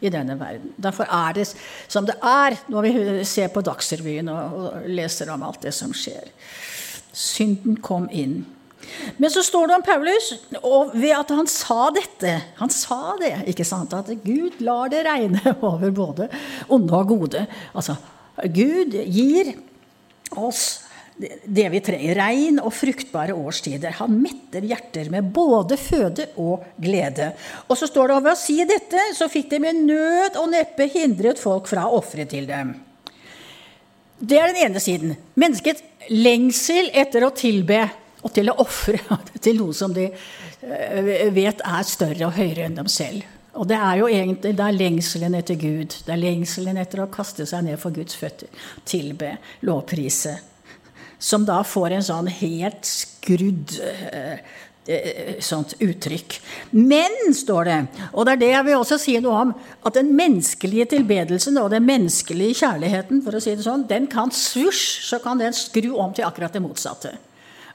i 0.03 0.11
denne 0.11 0.35
verden. 0.39 0.73
Derfor 0.77 1.07
er 1.07 1.39
det 1.39 1.47
som 1.49 2.05
det 2.07 2.17
er 2.19 2.59
når 2.69 2.85
vi 2.85 3.23
ser 3.27 3.49
på 3.53 3.63
Dagsrevyen 3.65 4.29
og, 4.31 4.83
leser 4.87 5.31
om 5.33 5.47
alt 5.47 5.63
det 5.63 5.73
som 5.75 5.95
skjer. 5.95 6.27
Synden 7.15 7.79
kom 7.83 8.07
inn. 8.11 8.43
Men 9.17 9.31
så 9.33 9.43
står 9.45 9.69
det 9.69 9.77
om 9.77 9.85
Paulus, 9.85 10.33
og 10.61 10.93
ved 10.97 11.15
at 11.15 11.31
han 11.35 11.47
sa 11.49 11.89
dette 11.95 12.35
Han 12.59 12.71
sa 12.73 13.15
det, 13.21 13.33
ikke 13.51 13.67
sant? 13.67 13.93
At 13.95 14.11
Gud 14.23 14.59
lar 14.63 14.91
det 14.91 15.05
regne 15.07 15.55
over 15.71 15.91
både 15.95 16.29
onde 16.69 16.99
og 16.99 17.15
gode. 17.15 17.45
Altså, 17.73 17.97
Gud 18.53 18.95
gir 19.05 19.53
oss 20.37 20.89
det 21.19 21.65
vi 21.73 21.81
trenger. 21.83 22.15
Regn 22.15 22.59
og 22.63 22.71
fruktbare 22.73 23.35
årstider. 23.35 23.97
Han 23.99 24.15
metter 24.23 24.63
hjerter 24.63 25.09
med 25.11 25.31
både 25.35 25.75
føde 25.79 26.29
og 26.39 26.63
glede. 26.79 27.33
Og 27.67 27.79
så 27.79 27.89
står 27.89 28.07
det 28.07 28.19
over 28.19 28.35
å 28.35 28.39
si 28.39 28.59
dette, 28.67 29.09
så 29.17 29.27
fikk 29.31 29.49
de 29.51 29.63
med 29.63 29.81
nød 29.83 30.39
og 30.39 30.51
neppe 30.53 30.87
hindret 30.93 31.41
folk 31.41 31.67
fra 31.71 31.87
å 31.87 31.99
ofre 31.99 32.27
til 32.29 32.47
dem. 32.49 32.77
Det 34.19 34.39
er 34.39 34.51
den 34.51 34.63
ene 34.67 34.83
siden. 34.83 35.15
Menneskets 35.39 35.83
lengsel 36.11 36.89
etter 36.97 37.23
å 37.23 37.35
tilbe 37.35 37.85
og 38.19 38.33
til 38.35 38.51
å 38.51 38.57
ofre 38.63 38.99
til 39.43 39.59
noe 39.61 39.75
som 39.75 39.93
de 39.95 40.09
eh, 40.09 41.27
vet 41.35 41.63
er 41.65 41.87
større 41.87 42.29
og 42.29 42.37
høyere 42.39 42.67
enn 42.67 42.79
dem 42.79 42.89
selv. 42.91 43.27
Og 43.59 43.67
det 43.67 43.79
er 43.79 43.97
jo 43.99 44.07
egentlig 44.07 44.53
det 44.55 44.65
er 44.65 44.77
lengselen 44.77 45.35
etter 45.39 45.57
Gud. 45.59 45.95
Det 46.05 46.13
er 46.13 46.21
lengselen 46.21 46.77
etter 46.79 47.03
å 47.03 47.09
kaste 47.11 47.47
seg 47.49 47.65
ned 47.65 47.79
for 47.81 47.95
Guds 47.95 48.15
føtter. 48.19 48.51
Tilbe, 48.87 49.35
lovprise. 49.67 50.37
Som 51.19 51.47
da 51.47 51.59
får 51.67 51.97
en 51.97 52.05
sånn 52.05 52.29
helt 52.31 52.87
skrudd 52.87 53.73
eh, 53.83 54.37
eh, 54.87 55.33
sånt 55.43 55.73
uttrykk. 55.83 56.37
Men, 56.77 57.17
står 57.35 57.67
det, 57.67 57.79
og 58.13 58.27
det 58.27 58.37
er 58.37 58.43
det 58.43 58.51
jeg 58.53 58.67
vil 58.69 58.79
også 58.79 58.99
si 59.01 59.17
noe 59.23 59.41
om, 59.47 59.55
at 59.83 59.97
den 59.97 60.13
menneskelige 60.15 60.91
tilbedelsen 60.93 61.59
og 61.59 61.73
den 61.73 61.87
menneskelige 61.89 62.61
kjærligheten, 62.61 63.25
for 63.25 63.35
å 63.35 63.43
si 63.43 63.57
det 63.57 63.67
sånn, 63.67 63.89
den 63.89 64.07
kan 64.11 64.31
svusj, 64.31 64.85
så 65.09 65.19
kan 65.23 65.41
den 65.41 65.57
skru 65.57 65.97
om 65.97 66.15
til 66.15 66.29
akkurat 66.29 66.55
det 66.55 66.63
motsatte. 66.63 67.17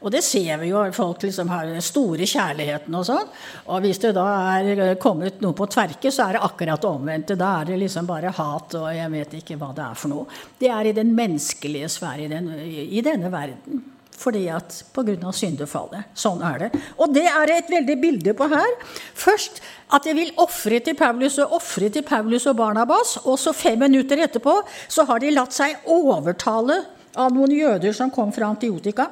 Og 0.05 0.13
det 0.13 0.21
ser 0.25 0.59
vi 0.61 0.69
jo, 0.69 0.83
folk 0.93 1.25
liksom 1.25 1.49
har 1.49 1.71
den 1.71 1.85
store 1.85 2.27
kjærligheten 2.29 2.97
og 2.99 3.07
sånn. 3.09 3.31
Og 3.73 3.81
hvis 3.87 4.03
det 4.03 4.13
da 4.17 4.27
er 4.59 4.99
kommet 5.01 5.41
noe 5.41 5.57
på 5.57 5.69
tverke, 5.73 6.13
så 6.13 6.27
er 6.27 6.37
det 6.37 6.45
akkurat 6.45 6.83
det 6.83 6.91
omvendte. 6.91 7.39
Da 7.41 7.55
er 7.63 7.71
det 7.71 7.81
liksom 7.81 8.09
bare 8.09 8.35
hat 8.37 8.77
og 8.77 8.91
jeg 8.93 9.13
vet 9.15 9.41
ikke 9.41 9.57
hva 9.61 9.73
det 9.77 9.87
er 9.87 9.97
for 9.97 10.13
noe. 10.13 10.29
Det 10.61 10.69
er 10.69 10.91
i 10.91 10.95
den 10.97 11.15
menneskelige 11.17 11.89
sfære 11.97 12.27
i, 12.27 12.31
den, 12.35 12.53
i 12.85 13.01
denne 13.05 13.33
verden. 13.33 13.81
Fordi 14.15 14.45
at 14.53 14.77
Pga. 14.95 15.33
syndefallet. 15.35 16.13
Sånn 16.15 16.45
er 16.45 16.67
det. 16.67 16.71
Og 17.01 17.11
det 17.17 17.25
er 17.27 17.51
et 17.57 17.73
veldig 17.73 17.97
bilde 18.05 18.37
på 18.37 18.47
her. 18.53 18.77
Først 19.17 19.59
at 19.97 20.07
jeg 20.07 20.21
vil 20.21 20.37
ofre 20.45 20.79
til 20.85 20.97
Paulus 21.01 21.41
og 21.43 21.57
ofre 21.59 21.89
til 21.91 22.05
Paulus 22.07 22.47
og 22.47 22.61
Barnabas. 22.61 23.17
Og 23.25 23.41
så 23.41 23.57
fem 23.57 23.81
minutter 23.81 24.21
etterpå 24.29 24.61
så 24.87 25.09
har 25.09 25.25
de 25.25 25.33
latt 25.35 25.57
seg 25.57 25.89
overtale 25.91 26.83
av 27.17 27.35
noen 27.35 27.57
jøder 27.57 27.95
som 27.97 28.13
kom 28.13 28.33
fra 28.35 28.53
Antiotika 28.53 29.09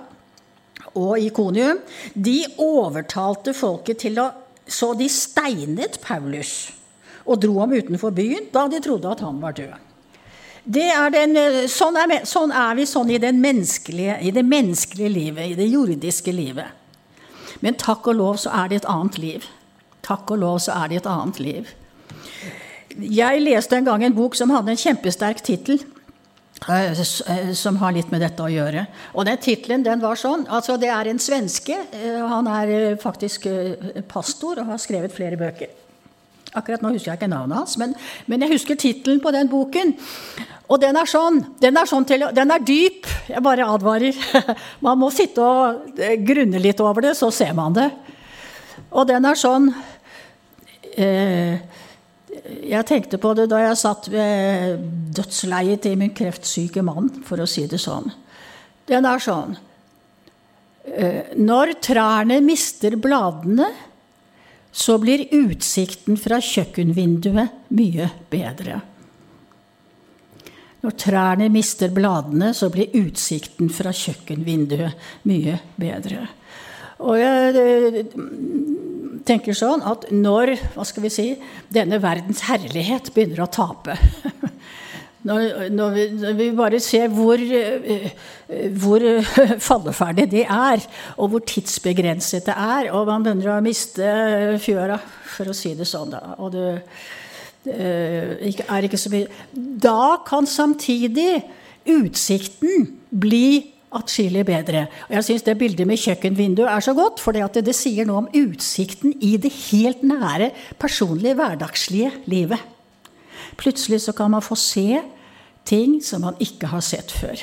og 0.98 1.18
Ikonium, 1.20 1.80
de 2.14 2.42
overtalte 2.60 3.54
folket 3.56 4.04
til 4.04 4.20
å 4.22 4.30
Så 4.72 4.92
de 4.94 5.08
steinet 5.10 5.98
Paulus 6.00 6.70
og 7.26 7.40
dro 7.42 7.56
ham 7.58 7.72
utenfor 7.74 8.12
byen 8.14 8.46
da 8.54 8.68
de 8.70 8.78
trodde 8.80 9.10
at 9.10 9.20
han 9.20 9.40
var 9.42 9.56
død. 9.58 9.72
Er 10.78 11.10
den, 11.10 11.34
sånn, 11.66 11.98
er, 11.98 12.22
sånn, 12.24 12.52
er, 12.54 12.76
vi 12.78 12.86
sånn 12.86 13.10
i, 13.10 13.16
i, 13.18 13.18
det 13.18 14.44
menneskelige 14.46 15.10
livet, 15.10 15.50
i 15.50 15.58
det 15.58 15.66
jordiske 15.66 16.32
livet. 16.32 16.70
Men 17.60 17.74
takk 17.74 18.06
og 18.12 18.18
lov 18.20 18.38
så 18.44 18.54
er 18.62 18.70
det 18.70 18.82
et 18.82 18.90
annet 18.90 19.18
liv. 19.18 19.48
Takk 20.06 20.30
og 20.30 20.38
lov 20.42 20.60
så 20.62 20.76
er 20.78 20.92
det 20.92 21.02
et 21.02 21.10
annet 21.10 21.42
liv. 21.42 21.74
Jeg 22.94 23.42
leste 23.42 23.76
en 23.76 23.90
gang 23.90 24.04
en 24.06 24.14
bok 24.14 24.38
som 24.38 24.54
hadde 24.54 24.70
en 24.70 24.78
kjempesterk 24.78 25.42
tittel. 25.42 25.82
Eh, 26.68 26.92
eh, 26.92 27.52
som 27.52 27.76
har 27.76 27.92
litt 27.92 28.10
med 28.12 28.22
dette 28.22 28.42
å 28.42 28.50
gjøre. 28.50 28.84
Og 29.16 29.26
den 29.26 29.38
tittelen 29.42 29.82
den 29.82 30.02
var 30.02 30.18
sånn 30.18 30.44
altså 30.46 30.76
Det 30.78 30.90
er 30.92 31.10
en 31.10 31.18
svenske. 31.18 31.74
Eh, 31.90 32.20
han 32.22 32.46
er 32.46 32.96
faktisk 33.02 33.48
pastor 34.08 34.62
og 34.62 34.70
har 34.70 34.78
skrevet 34.82 35.14
flere 35.14 35.38
bøker. 35.40 35.72
Akkurat 36.54 36.82
nå 36.84 36.92
husker 36.92 37.12
jeg 37.12 37.18
ikke 37.22 37.30
navnet 37.32 37.56
hans, 37.56 37.78
men, 37.80 37.94
men 38.28 38.44
jeg 38.44 38.52
husker 38.52 38.76
tittelen 38.76 39.22
på 39.24 39.32
den 39.32 39.48
boken. 39.48 39.94
Og 40.68 40.80
den 40.80 40.98
er 41.00 41.08
sånn. 41.08 41.40
Den 41.60 41.80
er, 41.80 41.88
sånn 41.88 42.04
til, 42.08 42.26
den 42.36 42.52
er 42.52 42.64
dyp. 42.64 43.08
Jeg 43.28 43.42
bare 43.44 43.66
advarer. 43.72 44.18
Man 44.84 45.00
må 45.00 45.08
sitte 45.10 45.42
og 45.42 45.96
grunne 46.26 46.60
litt 46.60 46.80
over 46.84 47.08
det, 47.08 47.16
så 47.16 47.30
ser 47.32 47.56
man 47.56 47.74
det. 47.76 47.88
Og 48.92 49.08
den 49.08 49.24
er 49.24 49.38
sånn 49.40 49.70
eh, 50.92 51.56
jeg 52.32 52.86
tenkte 52.88 53.20
på 53.20 53.34
det 53.36 53.48
da 53.52 53.60
jeg 53.60 53.80
satt 53.80 54.08
ved 54.12 54.80
dødsleiet 55.16 55.82
til 55.84 55.98
min 56.00 56.14
kreftsyke 56.16 56.84
mann, 56.84 57.10
for 57.26 57.42
å 57.42 57.48
si 57.48 57.66
det 57.68 57.80
sånn. 57.82 58.08
Den 58.88 59.06
er 59.06 59.22
sånn 59.22 59.54
eh, 60.88 61.34
Når 61.38 61.76
trærne 61.84 62.40
mister 62.44 62.96
bladene, 63.00 63.68
så 64.72 64.96
blir 64.98 65.26
utsikten 65.36 66.16
fra 66.16 66.40
kjøkkenvinduet 66.40 67.68
mye 67.76 68.08
bedre. 68.32 68.80
Når 70.82 70.94
trærne 70.98 71.50
mister 71.52 71.92
bladene, 71.94 72.54
så 72.56 72.70
blir 72.72 72.96
utsikten 72.96 73.68
fra 73.70 73.92
kjøkkenvinduet 73.94 75.28
mye 75.28 75.60
bedre. 75.76 76.24
Og 77.02 77.18
jeg 77.20 78.06
tenker 79.26 79.56
sånn 79.56 79.84
at 79.86 80.08
når 80.14 80.56
hva 80.74 80.86
skal 80.88 81.06
vi 81.06 81.12
si, 81.12 81.28
denne 81.72 82.00
verdens 82.02 82.44
herlighet 82.48 83.12
begynner 83.14 83.44
å 83.44 83.50
tape 83.52 83.96
når, 85.28 85.70
når, 85.70 85.90
vi, 85.94 86.06
når 86.18 86.36
vi, 86.38 86.48
bare 86.56 86.80
ser 86.82 87.10
hvor, 87.14 87.42
hvor 88.82 89.06
falleferdig 89.68 90.28
det 90.32 90.44
er, 90.46 90.82
og 91.16 91.32
hvor 91.32 91.44
tidsbegrenset 91.46 92.48
det 92.48 92.56
er, 92.56 92.90
og 92.94 93.08
man 93.10 93.26
begynner 93.26 93.54
å 93.54 93.60
miste 93.64 94.08
fjøra, 94.62 94.98
for 95.32 95.52
å 95.52 95.56
si 95.56 95.74
det 95.78 95.88
sånn, 95.88 96.12
da. 96.12 96.36
Og 96.42 96.52
det, 96.56 96.66
er 97.62 98.82
ikke 98.88 98.98
så 98.98 99.10
mye 99.12 99.28
Da 99.54 100.16
kan 100.26 100.48
samtidig 100.50 101.44
utsikten 101.86 102.88
bli 103.14 103.70
atskillig 103.96 104.44
bedre. 104.48 104.86
Og 105.08 105.16
jeg 105.16 105.26
syns 105.28 105.46
det 105.46 105.58
bildet 105.60 105.88
med 105.88 106.00
kjøkkenvinduet 106.00 106.70
er 106.70 106.84
så 106.84 106.94
godt, 106.96 107.20
for 107.20 107.36
det, 107.36 107.64
det 107.66 107.74
sier 107.76 108.08
noe 108.08 108.24
om 108.24 108.30
utsikten 108.42 109.14
i 109.20 109.36
det 109.40 109.52
helt 109.70 110.04
nære, 110.06 110.52
personlige, 110.80 111.36
hverdagslige 111.38 112.12
livet. 112.30 112.60
Plutselig 113.60 114.00
så 114.06 114.14
kan 114.16 114.32
man 114.32 114.44
få 114.44 114.56
se 114.58 115.02
ting 115.68 116.00
som 116.04 116.24
man 116.24 116.38
ikke 116.42 116.70
har 116.72 116.82
sett 116.84 117.12
før. 117.12 117.42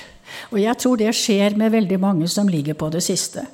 Og 0.53 0.59
jeg 0.61 0.77
tror 0.77 0.99
det 0.99 1.13
skjer 1.17 1.55
med 1.57 1.73
veldig 1.73 1.99
mange 2.01 2.27
som 2.29 2.49
ligger 2.49 2.77
på 2.77 2.89
det 2.93 3.01
siste. 3.05 3.45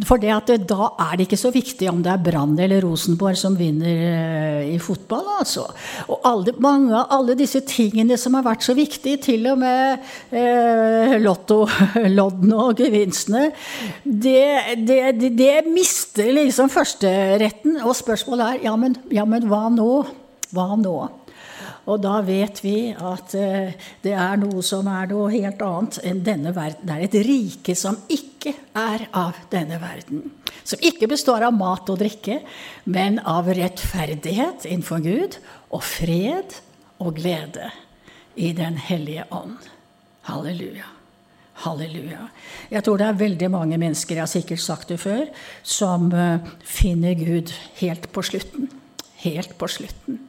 For 0.00 0.16
det 0.16 0.30
at 0.32 0.50
da 0.68 0.86
er 1.04 1.18
det 1.18 1.26
ikke 1.26 1.36
så 1.36 1.50
viktig 1.52 1.88
om 1.90 1.98
det 2.04 2.14
er 2.14 2.22
Brann 2.24 2.54
eller 2.56 2.80
Rosenborg 2.80 3.36
som 3.36 3.58
vinner 3.58 4.04
eh, 4.08 4.70
i 4.72 4.78
fotball. 4.80 5.26
altså. 5.42 5.66
Og 6.08 6.24
alle, 6.28 6.54
mange 6.64 6.96
av 6.96 7.12
alle 7.12 7.36
disse 7.36 7.60
tingene 7.68 8.16
som 8.20 8.38
har 8.38 8.46
vært 8.46 8.64
så 8.64 8.72
viktige, 8.78 9.20
til 9.28 9.44
og 9.52 9.60
med 9.60 10.00
eh, 10.32 11.18
lottoloddene 11.20 12.60
og 12.66 12.80
gevinstene, 12.80 13.50
det, 14.02 14.80
det, 14.88 15.02
det, 15.36 15.54
mister 15.68 16.32
liksom 16.40 16.72
førsteretten. 16.72 17.82
Og 17.84 17.96
spørsmålet 17.98 18.46
er 18.46 18.68
ja 18.70 18.76
men, 18.80 18.96
ja, 19.12 19.28
men 19.28 19.44
hva 19.50 19.66
nå? 19.72 19.90
Hva 20.56 20.72
nå? 20.80 20.96
Og 21.90 21.98
da 22.02 22.20
vet 22.22 22.60
vi 22.62 22.92
at 22.94 23.34
eh, 23.34 23.74
det 24.04 24.12
er 24.14 24.38
noe 24.38 24.62
som 24.66 24.86
er 24.90 25.10
noe 25.10 25.30
helt 25.32 25.62
annet 25.66 25.98
enn 26.06 26.22
denne 26.22 26.54
verden. 26.54 26.86
Det 26.86 26.94
er 26.94 27.06
et 27.08 27.18
rike 27.26 27.74
som 27.78 27.98
ikke 28.12 28.54
er 28.78 29.08
av 29.18 29.38
denne 29.50 29.80
verden. 29.82 30.28
Som 30.62 30.82
ikke 30.84 31.10
består 31.10 31.42
av 31.48 31.56
mat 31.56 31.90
og 31.90 31.98
drikke, 31.98 32.38
men 32.86 33.18
av 33.18 33.50
rettferdighet 33.50 34.68
innenfor 34.68 35.02
Gud 35.02 35.38
og 35.74 35.82
fred 35.82 36.58
og 37.02 37.16
glede 37.18 37.72
i 38.38 38.52
Den 38.56 38.78
hellige 38.80 39.26
ånd. 39.34 39.58
Halleluja. 40.30 40.86
Halleluja. 41.66 42.28
Jeg 42.70 42.86
tror 42.86 42.98
det 42.98 43.08
er 43.10 43.22
veldig 43.26 43.50
mange 43.52 43.78
mennesker, 43.78 44.16
jeg 44.16 44.22
har 44.22 44.30
sikkert 44.30 44.62
sagt 44.62 44.94
det 44.94 45.02
før, 45.02 45.26
som 45.62 46.08
eh, 46.14 46.52
finner 46.62 47.18
Gud 47.18 47.50
helt 47.82 48.06
på 48.14 48.22
slutten. 48.30 48.70
Helt 49.26 49.58
på 49.58 49.68
slutten. 49.70 50.22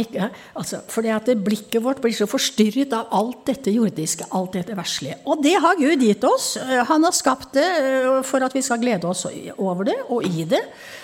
Ikke, 0.00 0.30
altså, 0.54 0.80
fordi 0.88 1.10
at 1.14 1.28
Blikket 1.44 1.82
vårt 1.84 2.00
blir 2.02 2.14
så 2.16 2.26
forstyrret 2.26 2.92
av 2.96 3.10
alt 3.14 3.44
dette 3.46 3.70
jordiske, 3.70 4.26
alt 4.34 4.56
dette 4.56 4.76
verslige. 4.76 5.20
Og 5.26 5.42
det 5.44 5.56
har 5.62 5.78
Gud 5.78 6.02
gitt 6.02 6.24
oss. 6.24 6.56
Han 6.88 7.04
har 7.04 7.14
skapt 7.14 7.52
det 7.54 7.66
eh, 7.66 8.22
for 8.26 8.42
at 8.42 8.54
vi 8.56 8.62
skal 8.62 8.80
glede 8.82 9.06
oss 9.06 9.26
over 9.58 9.84
det 9.90 9.98
og 10.08 10.24
i 10.26 10.46
det. 10.48 10.62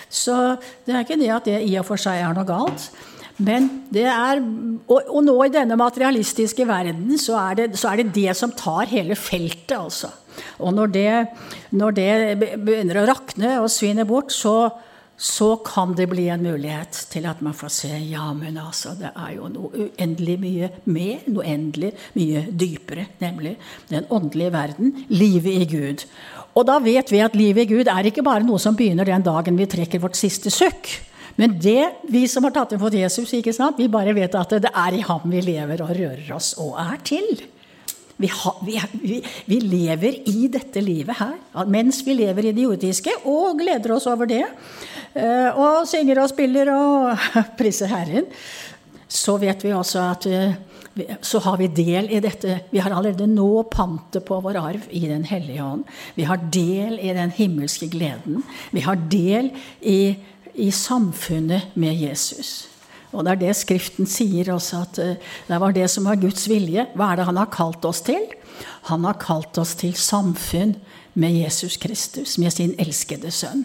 Så 0.09 0.57
det 0.87 0.95
er 0.95 1.05
ikke 1.05 1.21
det 1.21 1.31
at 1.35 1.47
det 1.47 1.61
i 1.67 1.77
og 1.79 1.87
for 1.87 2.01
seg 2.01 2.23
er 2.23 2.35
noe 2.35 2.49
galt. 2.49 2.91
Men 3.37 3.69
det 3.93 4.07
er, 4.09 4.41
og, 4.89 5.11
og 5.13 5.25
nå 5.27 5.35
i 5.45 5.53
denne 5.53 5.77
materialistiske 5.77 6.65
verden 6.69 7.19
så 7.21 7.37
er, 7.43 7.59
det, 7.59 7.67
så 7.77 7.91
er 7.91 8.01
det 8.01 8.15
det 8.17 8.33
som 8.39 8.55
tar 8.57 8.89
hele 8.89 9.17
feltet, 9.19 9.77
altså. 9.77 10.09
Og 10.61 10.73
når 10.77 10.93
det, 10.93 11.11
når 11.77 11.97
det 11.97 12.11
begynner 12.65 13.03
å 13.03 13.07
rakne 13.09 13.53
og 13.61 13.71
svinne 13.73 14.07
bort, 14.09 14.33
så, 14.33 14.71
så 15.17 15.55
kan 15.65 15.95
det 15.97 16.11
bli 16.11 16.27
en 16.29 16.45
mulighet 16.45 16.99
til 17.09 17.25
at 17.29 17.41
man 17.45 17.57
får 17.57 17.73
se 17.73 17.93
ja, 18.05 18.27
men 18.37 18.59
altså, 18.61 18.93
det 18.99 19.15
er 19.17 19.33
jo 19.39 19.49
noe 19.49 19.87
uendelig 19.87 20.37
mye 20.43 20.71
mer, 20.85 21.25
noe 21.33 21.45
uendelig 21.45 21.93
mye 22.19 22.45
dypere, 22.53 23.07
nemlig 23.23 23.57
den 23.89 24.09
åndelige 24.13 24.53
verden, 24.53 24.93
livet 25.09 25.63
i 25.63 25.69
Gud. 25.73 26.05
Og 26.57 26.69
da 26.69 26.79
vet 26.85 27.13
vi 27.13 27.25
at 27.25 27.37
livet 27.37 27.65
i 27.65 27.75
Gud 27.75 27.89
er 27.93 28.09
ikke 28.09 28.25
bare 28.25 28.45
noe 28.45 28.61
som 28.61 28.77
begynner 28.77 29.09
den 29.09 29.25
dagen 29.25 29.57
vi 29.57 29.69
trekker 29.69 30.05
vårt 30.05 30.21
siste 30.21 30.53
sukk. 30.53 30.93
Men 31.37 31.59
det, 31.61 31.83
vi 32.09 32.25
som 32.33 32.45
har 32.49 32.55
tatt 32.55 32.73
imot 32.77 32.95
Jesus, 32.97 33.35
ikke 33.37 33.53
sant, 33.57 33.77
vi 33.81 33.91
bare 33.93 34.15
vet 34.17 34.37
at 34.37 34.57
det 34.61 34.73
er 34.73 34.97
i 34.97 35.05
ham 35.05 35.25
vi 35.29 35.43
lever 35.45 35.83
og 35.85 35.93
rører 35.97 36.33
oss 36.37 36.55
og 36.61 36.79
er 36.81 37.01
til. 37.05 37.29
Vi, 38.17 38.29
ha, 38.33 38.53
vi, 38.65 38.79
vi, 39.03 39.19
vi, 39.45 39.59
lever 39.61 40.23
i 40.33 40.47
dette 40.49 40.81
livet 40.81 41.19
her 41.19 41.67
mens 41.69 41.99
vi 42.07 42.15
lever 42.17 42.49
i 42.49 42.55
det 42.57 42.65
jordiske, 42.65 43.13
og 43.29 43.59
gleder 43.61 43.93
oss 43.99 44.09
over 44.09 44.29
det. 44.31 44.47
Eh, 45.17 45.57
og 45.57 45.87
synger 45.89 46.21
og 46.21 46.31
spiller 46.33 46.71
og 46.75 47.29
priser 47.59 47.89
Herren. 47.89 48.29
Så 49.09 49.39
vet 49.41 49.63
vi 49.65 49.73
også 49.73 50.03
at 50.11 50.27
eh, 50.29 50.57
så 51.25 51.41
har 51.45 51.59
vi 51.61 51.69
del 51.73 52.09
i 52.13 52.21
dette. 52.25 52.61
Vi 52.71 52.81
har 52.81 52.93
allerede 52.93 53.29
nå 53.29 53.67
pantet 53.73 54.25
på 54.29 54.39
vår 54.45 54.59
arv 54.61 54.87
i 54.91 55.05
Den 55.09 55.27
hellige 55.29 55.65
ånd. 55.65 55.85
Vi 56.17 56.25
har 56.29 56.41
del 56.53 56.99
i 57.01 57.13
den 57.17 57.33
himmelske 57.37 57.89
gleden. 57.93 58.43
Vi 58.73 58.85
har 58.85 58.97
del 58.97 59.51
i, 59.81 60.17
i 60.55 60.71
samfunnet 60.71 61.77
med 61.77 61.97
Jesus. 62.01 62.69
Og 63.13 63.25
det 63.25 63.33
er 63.33 63.43
det 63.45 63.55
Skriften 63.57 64.09
sier 64.09 64.53
også, 64.53 64.83
at 64.85 65.01
eh, 65.01 65.33
det 65.49 65.61
var 65.63 65.77
det 65.77 65.89
som 65.93 66.09
var 66.09 66.21
Guds 66.21 66.49
vilje. 66.49 66.89
Hva 66.97 67.13
er 67.13 67.21
det 67.21 67.29
han 67.29 67.41
har 67.41 67.53
kalt 67.53 67.85
oss 67.89 68.03
til? 68.05 68.29
Han 68.91 69.05
har 69.09 69.21
kalt 69.21 69.57
oss 69.61 69.77
til 69.81 69.97
samfunn 69.97 70.77
med 71.17 71.41
Jesus 71.41 71.77
Kristus, 71.81 72.37
med 72.41 72.53
sin 72.53 72.77
elskede 72.81 73.33
sønn. 73.33 73.65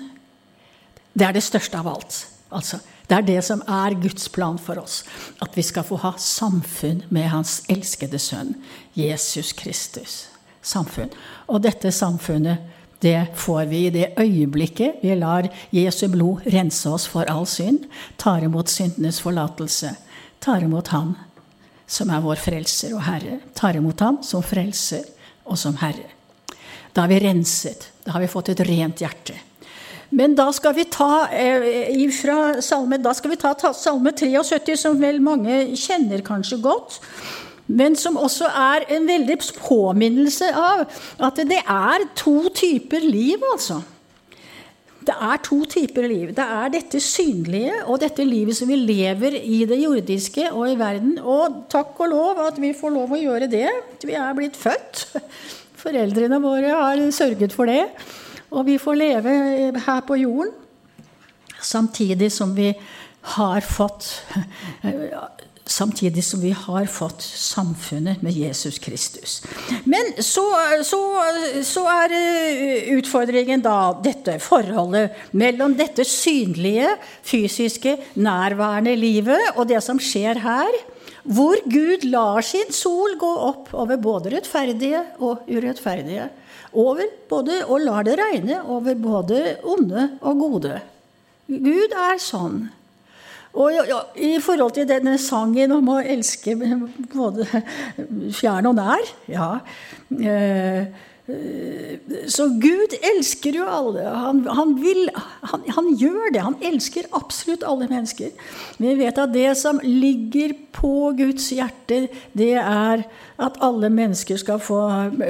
Det 1.13 1.27
er 1.27 1.35
det 1.35 1.43
største 1.43 1.79
av 1.79 1.89
alt. 1.91 2.17
Altså, 2.51 2.79
det 3.07 3.17
er 3.17 3.27
det 3.27 3.39
som 3.43 3.63
er 3.67 3.95
Guds 3.99 4.27
plan 4.31 4.59
for 4.59 4.79
oss. 4.79 5.01
At 5.43 5.55
vi 5.57 5.63
skal 5.65 5.83
få 5.87 5.99
ha 6.03 6.13
samfunn 6.19 7.03
med 7.09 7.29
Hans 7.31 7.61
elskede 7.71 8.19
sønn, 8.19 8.53
Jesus 8.95 9.51
Kristus. 9.57 10.25
Samfunn. 10.61 11.11
Og 11.47 11.63
dette 11.63 11.91
samfunnet 11.91 12.69
det 13.01 13.33
får 13.35 13.65
vi 13.65 13.85
i 13.87 13.93
det 13.93 14.11
øyeblikket 14.21 15.01
vi 15.01 15.15
lar 15.17 15.47
Jesu 15.73 16.05
blod 16.13 16.45
rense 16.53 16.89
oss 16.89 17.07
for 17.09 17.25
all 17.31 17.47
synd, 17.49 17.87
tar 18.17 18.45
imot 18.45 18.69
syndenes 18.69 19.17
forlatelse, 19.23 19.95
tar 20.39 20.61
imot 20.61 20.93
Han 20.93 21.15
som 21.91 22.11
er 22.13 22.21
vår 22.23 22.39
frelser 22.39 22.93
og 22.95 23.01
Herre, 23.03 23.39
tar 23.57 23.75
imot 23.75 23.99
Ham 24.05 24.21
som 24.23 24.45
frelser 24.45 25.03
og 25.43 25.57
som 25.59 25.79
Herre. 25.81 26.07
Da 26.93 27.03
er 27.03 27.11
vi 27.11 27.21
renset. 27.25 27.89
Da 28.05 28.13
har 28.15 28.23
vi 28.23 28.29
fått 28.31 28.51
et 28.53 28.61
rent 28.67 29.01
hjerte. 29.01 29.35
Men 30.11 30.33
da 30.35 30.49
skal 30.51 30.75
vi 30.75 30.87
ta 30.91 31.27
eh, 31.31 32.01
fra 32.11 32.59
salme, 32.63 32.99
da 32.99 33.13
skal 33.15 33.31
vi 33.31 33.39
ta, 33.39 33.53
ta 33.55 33.71
salme 33.75 34.11
73, 34.11 34.75
som 34.79 34.99
vel 34.99 35.21
mange 35.23 35.63
kjenner 35.79 36.23
kanskje 36.25 36.59
godt 36.63 36.99
men 37.71 37.95
som 37.95 38.19
også 38.19 38.49
er 38.49 38.85
en 38.97 39.07
veldig 39.07 39.37
påminnelse 39.61 40.51
av 40.57 40.83
at 41.23 41.41
det 41.47 41.61
er 41.61 42.05
to 42.17 42.35
typer 42.55 43.03
liv, 43.05 43.43
altså. 43.53 43.81
Det 45.01 45.15
er 45.15 45.39
to 45.41 45.63
typer 45.65 46.05
liv. 46.05 46.29
Det 46.37 46.45
er 46.45 46.73
dette 46.75 46.99
synlige 47.01 47.79
og 47.87 48.03
dette 48.03 48.25
livet 48.25 48.57
som 48.57 48.69
vi 48.69 48.77
lever 48.77 49.33
i 49.39 49.63
det 49.65 49.79
jordiske 49.81 50.51
og 50.51 50.67
i 50.69 50.75
verden. 50.77 51.15
Og 51.17 51.63
takk 51.73 51.97
og 52.05 52.11
lov 52.11 52.41
at 52.43 52.59
vi 52.61 52.69
får 52.77 52.93
lov 52.93 53.15
å 53.15 53.21
gjøre 53.21 53.49
det. 53.49 53.65
Vi 54.05 54.13
er 54.13 54.35
blitt 54.37 54.59
født. 54.59 55.07
Foreldrene 55.81 56.37
våre 56.43 56.75
har 56.77 57.01
sørget 57.17 57.55
for 57.55 57.71
det. 57.71 57.87
Og 58.51 58.65
vi 58.67 58.77
får 58.81 58.99
leve 58.99 59.33
her 59.85 60.03
på 60.07 60.19
jorden 60.19 60.51
samtidig 61.61 62.31
som 62.31 62.55
vi 62.55 62.73
har 63.21 63.61
fått 63.61 64.21
Samtidig 65.71 66.23
som 66.25 66.41
vi 66.41 66.49
har 66.51 66.85
fått 66.85 67.21
samfunnet 67.21 68.21
med 68.25 68.33
Jesus 68.33 68.79
Kristus. 68.81 69.37
Men 69.85 70.09
så, 70.17 70.43
så, 70.83 70.99
så, 71.63 71.83
er 71.87 72.15
eh, 72.17 72.89
utfordringen 72.97 73.61
da 73.63 73.93
dette 74.03 74.35
forholdet 74.43 75.31
mellom 75.37 75.77
dette 75.79 76.03
synlige, 76.03 76.89
fysiske, 77.23 77.93
nærværende 78.19 78.97
livet 78.99 79.53
og 79.53 79.69
det 79.69 79.79
som 79.85 80.01
skjer 80.01 80.41
her. 80.43 80.75
Hvor 81.23 81.61
Gud 81.71 82.03
lar 82.09 82.43
sin 82.43 82.73
sol 82.75 83.15
gå 83.21 83.31
opp 83.53 83.71
over 83.71 84.01
både 84.01 84.33
rettferdige 84.35 85.05
og 85.21 85.45
urettferdige. 85.47 86.27
Over 86.71 87.09
både, 87.29 87.63
og 87.67 87.81
lar 87.83 88.05
det 88.07 88.15
regne 88.19 88.61
over 88.63 88.95
både 88.95 89.57
onde 89.67 90.05
og 90.21 90.43
gode. 90.45 90.77
Gud 91.51 91.95
er 91.97 92.21
sånn. 92.21 92.61
Og 93.51 93.75
I 94.15 94.37
forhold 94.39 94.77
til 94.77 94.87
denne 94.87 95.17
sangen 95.19 95.73
om 95.75 95.89
å 95.91 95.97
elske 95.99 96.55
både 97.11 97.47
fjern 98.37 98.69
og 98.69 98.77
nær 98.77 99.09
ja, 99.27 99.49
eh, 100.15 100.87
Så 102.27 102.47
Gud 102.59 102.95
elsker 102.97 103.55
jo 103.55 103.65
alle. 103.69 104.03
Han, 104.09 104.41
han, 104.49 104.71
vil, 104.81 105.05
han, 105.13 105.63
han, 105.69 105.89
gjør 105.99 106.31
det. 106.33 106.41
Han 106.43 106.57
elsker 106.65 107.09
absolutt 107.15 107.65
alle 107.67 107.87
mennesker. 107.91 108.31
Men 108.79 108.89
vi 108.89 109.05
vet 109.05 109.21
at 109.21 109.33
det 109.35 109.51
som 109.59 109.79
ligger 109.85 110.55
på 110.73 111.11
Guds 111.17 111.51
hjerte, 111.53 112.07
det 112.33 112.55
er 112.57 113.05
at 113.41 113.59
alle 113.63 113.91
mennesker 113.93 114.39
skal 114.41 114.61
få 114.61 114.81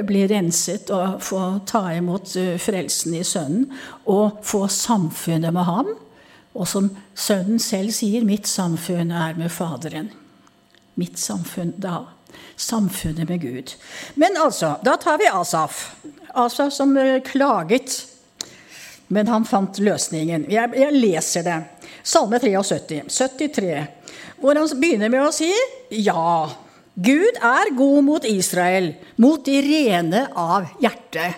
bli 0.08 0.24
renset 0.32 0.90
og 0.94 1.20
få 1.24 1.42
ta 1.68 1.84
imot 1.96 2.34
eh, 2.40 2.56
frelsen 2.60 3.18
i 3.20 3.24
Sønnen 3.26 3.68
og 4.08 4.40
få 4.48 4.64
samfunnet 4.72 5.52
med 5.54 5.68
ham. 5.68 5.92
Og 6.52 6.68
som 6.68 6.90
sønnen 7.16 7.58
selv 7.58 7.92
sier, 7.96 8.24
'Mitt 8.24 8.48
samfunn 8.48 9.10
er 9.10 9.36
med 9.36 9.48
Faderen'. 9.50 10.10
Mitt 10.96 11.18
samfunn 11.18 11.72
da. 11.80 12.04
Samfunnet 12.56 13.28
med 13.28 13.42
Gud. 13.42 13.74
Men 14.14 14.38
altså, 14.40 14.76
da 14.84 14.96
tar 15.00 15.18
vi 15.20 15.28
Asaf. 15.32 15.84
Asaf 16.34 16.72
som 16.72 16.96
klaget. 17.26 17.98
Men 19.12 19.28
han 19.28 19.44
fant 19.44 19.78
løsningen. 19.82 20.46
Jeg, 20.50 20.72
jeg 20.78 20.96
leser 20.96 21.44
det. 21.46 21.58
Salme 22.02 22.38
73, 22.42 23.04
73, 23.06 23.86
hvor 24.42 24.58
han 24.58 24.70
begynner 24.80 25.12
med 25.12 25.22
å 25.26 25.32
si 25.34 25.50
ja. 26.02 26.50
Gud 26.92 27.38
er 27.40 27.70
god 27.76 28.04
mot 28.04 28.24
Israel, 28.28 28.90
mot 29.16 29.40
de 29.46 29.60
rene 29.64 30.26
av 30.36 30.66
hjerte. 30.82 31.30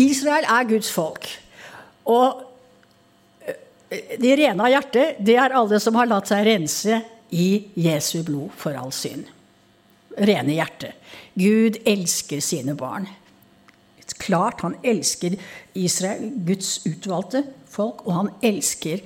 Israel 0.00 0.46
er 0.48 0.68
Guds 0.70 0.90
folk. 0.94 1.26
Og 2.08 2.44
eh, 3.44 4.14
de 4.22 4.36
rene 4.38 4.64
av 4.64 4.72
hjerte, 4.72 5.10
det 5.18 5.36
er 5.36 5.56
alle 5.58 5.80
som 5.82 5.98
har 5.98 6.08
latt 6.08 6.30
seg 6.30 6.46
rense 6.48 7.02
i 7.34 7.48
Jesu 7.76 8.22
blod 8.24 8.54
for 8.56 8.78
all 8.78 8.94
synd. 8.94 9.26
Rene 10.18 10.56
hjerte. 10.56 10.92
Gud 11.38 11.78
elsker 11.86 12.42
sine 12.44 12.74
barn. 12.78 13.08
Klart 14.18 14.60
han 14.60 14.74
elsker 14.82 15.36
Israel, 15.78 16.32
Guds 16.44 16.80
utvalgte 16.86 17.44
folk, 17.70 18.02
og 18.06 18.14
han 18.16 18.30
elsker 18.42 19.04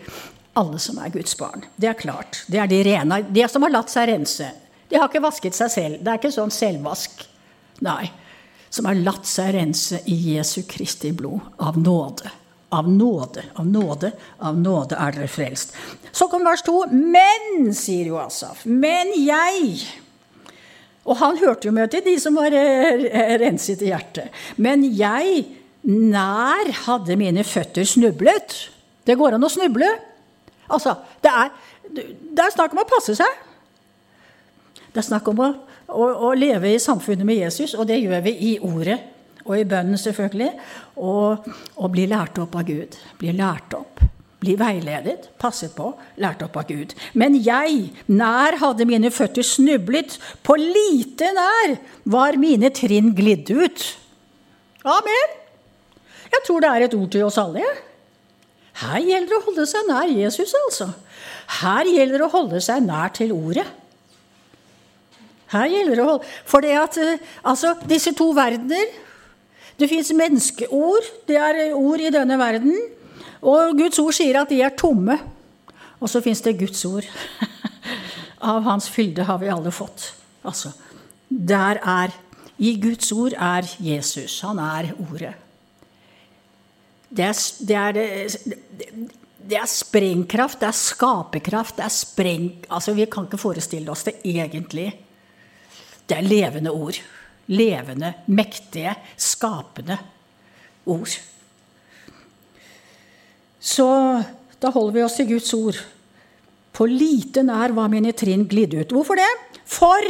alle 0.59 0.81
som 0.83 0.99
er 1.03 1.13
Guds 1.13 1.37
barn. 1.39 1.67
Det 1.77 1.91
er 1.91 1.99
klart. 1.99 2.43
Det 2.49 2.61
er 2.61 2.71
de 2.71 2.81
rene, 2.87 3.23
de 3.29 3.45
som 3.49 3.65
har 3.67 3.75
latt 3.75 3.93
seg 3.93 4.09
rense. 4.09 4.49
De 4.89 4.99
har 4.99 5.09
ikke 5.09 5.25
vasket 5.25 5.57
seg 5.57 5.73
selv. 5.73 6.01
Det 6.01 6.13
er 6.13 6.21
ikke 6.21 6.33
sånn 6.35 6.53
selvvask. 6.53 7.25
Nei. 7.85 8.11
Som 8.73 8.89
har 8.89 9.01
latt 9.01 9.29
seg 9.29 9.55
rense 9.57 10.01
i 10.09 10.17
Jesu 10.35 10.63
Kristi 10.69 11.13
blod. 11.17 11.41
Av 11.61 11.79
nåde. 11.81 12.33
Av 12.73 12.89
nåde, 12.89 13.45
av 13.61 13.67
nåde, 13.69 14.11
av 14.41 14.57
nåde 14.57 14.97
er 14.97 15.13
dere 15.13 15.29
frelst. 15.29 15.75
Så 16.09 16.29
kommer 16.33 16.55
vers 16.55 16.65
to. 16.65 16.79
Men, 16.89 17.69
sier 17.77 18.09
jo 18.09 18.17
Asaf, 18.21 18.65
men 18.65 19.13
jeg 19.13 19.83
Og 21.03 21.19
han 21.19 21.41
hørte 21.41 21.67
jo 21.67 21.75
med 21.75 21.91
til 21.91 22.05
de 22.07 22.15
som 22.23 22.37
var 22.39 22.55
renset 23.43 23.83
i 23.83 23.91
hjertet. 23.91 24.31
Men 24.57 24.85
jeg, 24.87 25.45
nær 25.83 26.71
hadde 26.85 27.19
mine 27.19 27.43
føtter 27.43 27.83
snublet 27.89 28.55
Det 29.03 29.17
går 29.19 29.35
an 29.35 29.43
å 29.43 29.51
snuble. 29.51 29.89
Altså, 30.71 30.95
det 31.25 31.31
er, 31.35 31.49
det 31.91 32.45
er 32.45 32.55
snakk 32.55 32.77
om 32.77 32.85
å 32.85 32.89
passe 32.89 33.17
seg. 33.19 33.41
Det 34.93 35.01
er 35.01 35.09
snakk 35.09 35.27
om 35.33 35.41
å, 35.43 35.49
å, 35.89 36.07
å, 36.29 36.31
leve 36.39 36.71
i 36.71 36.79
samfunnet 36.81 37.27
med 37.27 37.41
Jesus, 37.41 37.75
og 37.75 37.89
det 37.91 37.99
gjør 37.99 38.23
vi 38.29 38.37
i 38.53 38.53
ordet 38.63 39.01
og 39.43 39.57
i 39.59 39.67
bønnen, 39.67 39.99
selvfølgelig. 39.99 40.53
Og, 41.03 41.49
og 41.75 41.93
bli 41.93 42.07
lært 42.07 42.39
opp 42.39 42.55
av 42.61 42.69
Gud. 42.69 42.95
Bli 43.19 43.35
lært 43.35 43.75
opp. 43.75 44.05
Bli 44.43 44.57
veiledet, 44.59 45.29
passet 45.39 45.71
på, 45.77 45.93
lært 46.19 46.43
opp 46.43 46.57
av 46.59 46.67
Gud. 46.67 46.97
Men 47.15 47.37
jeg, 47.39 47.93
nær 48.11 48.59
hadde 48.59 48.89
mine 48.91 49.13
føtter 49.15 49.47
snublet, 49.47 50.17
på 50.43 50.57
lite 50.59 51.31
nær 51.37 51.77
var 52.11 52.39
mine 52.43 52.73
trinn 52.75 53.13
glidd 53.15 53.53
ut. 53.55 53.85
Amen. 54.83 55.39
Jeg 56.33 56.47
tror 56.47 56.65
det 56.65 56.71
er 56.73 56.87
et 56.89 56.97
ord 56.99 57.11
til 57.13 57.27
oss 57.29 57.39
alle. 57.39 57.63
Her 58.83 58.99
gjelder 59.05 59.29
det 59.31 59.39
å 59.39 59.45
holde 59.47 59.67
seg 59.69 59.87
nær 59.87 60.11
Jesus, 60.11 60.55
altså. 60.65 60.89
Her 61.61 61.87
gjelder 61.87 62.19
det 62.19 62.27
å 62.27 62.33
holde 62.33 62.63
seg 62.65 62.83
nær 62.87 63.13
til 63.15 63.35
ordet. 63.37 63.67
Her 65.53 65.69
gjelder 65.69 65.99
det 65.99 66.05
å 66.05 66.09
holde 66.15 66.29
For 66.49 66.65
det 66.65 66.73
at 66.81 66.97
eh, 66.97 67.25
altså, 67.45 67.75
disse 67.85 68.15
to 68.17 68.31
verdener 68.33 68.89
Det 69.77 69.89
fins 69.91 70.13
menneskeord. 70.17 71.09
Det 71.29 71.37
er 71.37 71.77
ord 71.77 72.01
i 72.01 72.13
denne 72.15 72.39
verden. 72.41 72.77
Og 73.43 73.77
Guds 73.79 73.99
ord 73.99 74.15
sier 74.15 74.39
at 74.41 74.51
de 74.53 74.61
er 74.63 74.75
tomme. 74.79 75.19
Og 76.03 76.11
så 76.11 76.23
fins 76.23 76.43
det 76.43 76.59
Guds 76.59 76.85
ord. 76.87 77.07
Av 78.53 78.63
Hans 78.67 78.89
fylde 78.91 79.27
har 79.27 79.39
vi 79.43 79.51
alle 79.51 79.71
fått. 79.75 80.09
Altså, 80.47 80.73
der 81.29 81.79
er 81.79 82.15
I 82.63 82.75
Guds 82.83 83.11
ord 83.15 83.35
er 83.39 83.67
Jesus. 83.83 84.41
Han 84.47 84.61
er 84.63 84.93
Ordet. 84.99 85.35
Det 87.13 87.25
er, 87.29 87.37
det 87.69 87.77
er, 87.77 87.97
det 89.51 89.57
er 89.59 89.69
sprengkraft, 89.69 90.63
det 90.63 90.71
er 90.71 90.77
skaperkraft, 90.79 91.77
det 91.77 91.85
er 91.85 91.93
spreng... 91.93 92.47
Altså, 92.71 92.95
vi 92.97 93.05
kan 93.05 93.27
ikke 93.29 93.41
forestille 93.41 93.93
oss 93.93 94.07
det 94.07 94.15
egentlig. 94.25 94.87
Det 96.09 96.17
er 96.17 96.25
levende 96.25 96.73
ord. 96.73 96.97
Levende, 97.53 98.15
mektige, 98.33 98.95
skapende 99.21 99.99
ord. 100.87 101.19
Så 103.63 103.87
da 104.63 104.71
holder 104.75 104.97
vi 104.97 105.05
oss 105.07 105.17
til 105.21 105.31
Guds 105.31 105.55
ord. 105.55 105.79
På 106.75 106.89
lite 106.89 107.45
nær 107.47 107.75
var 107.77 107.91
mine 107.93 108.11
trinn 108.17 108.47
glidd 108.51 108.75
ut. 108.75 108.93
Hvorfor 108.95 109.21
det? 109.21 109.31
For 109.69 110.03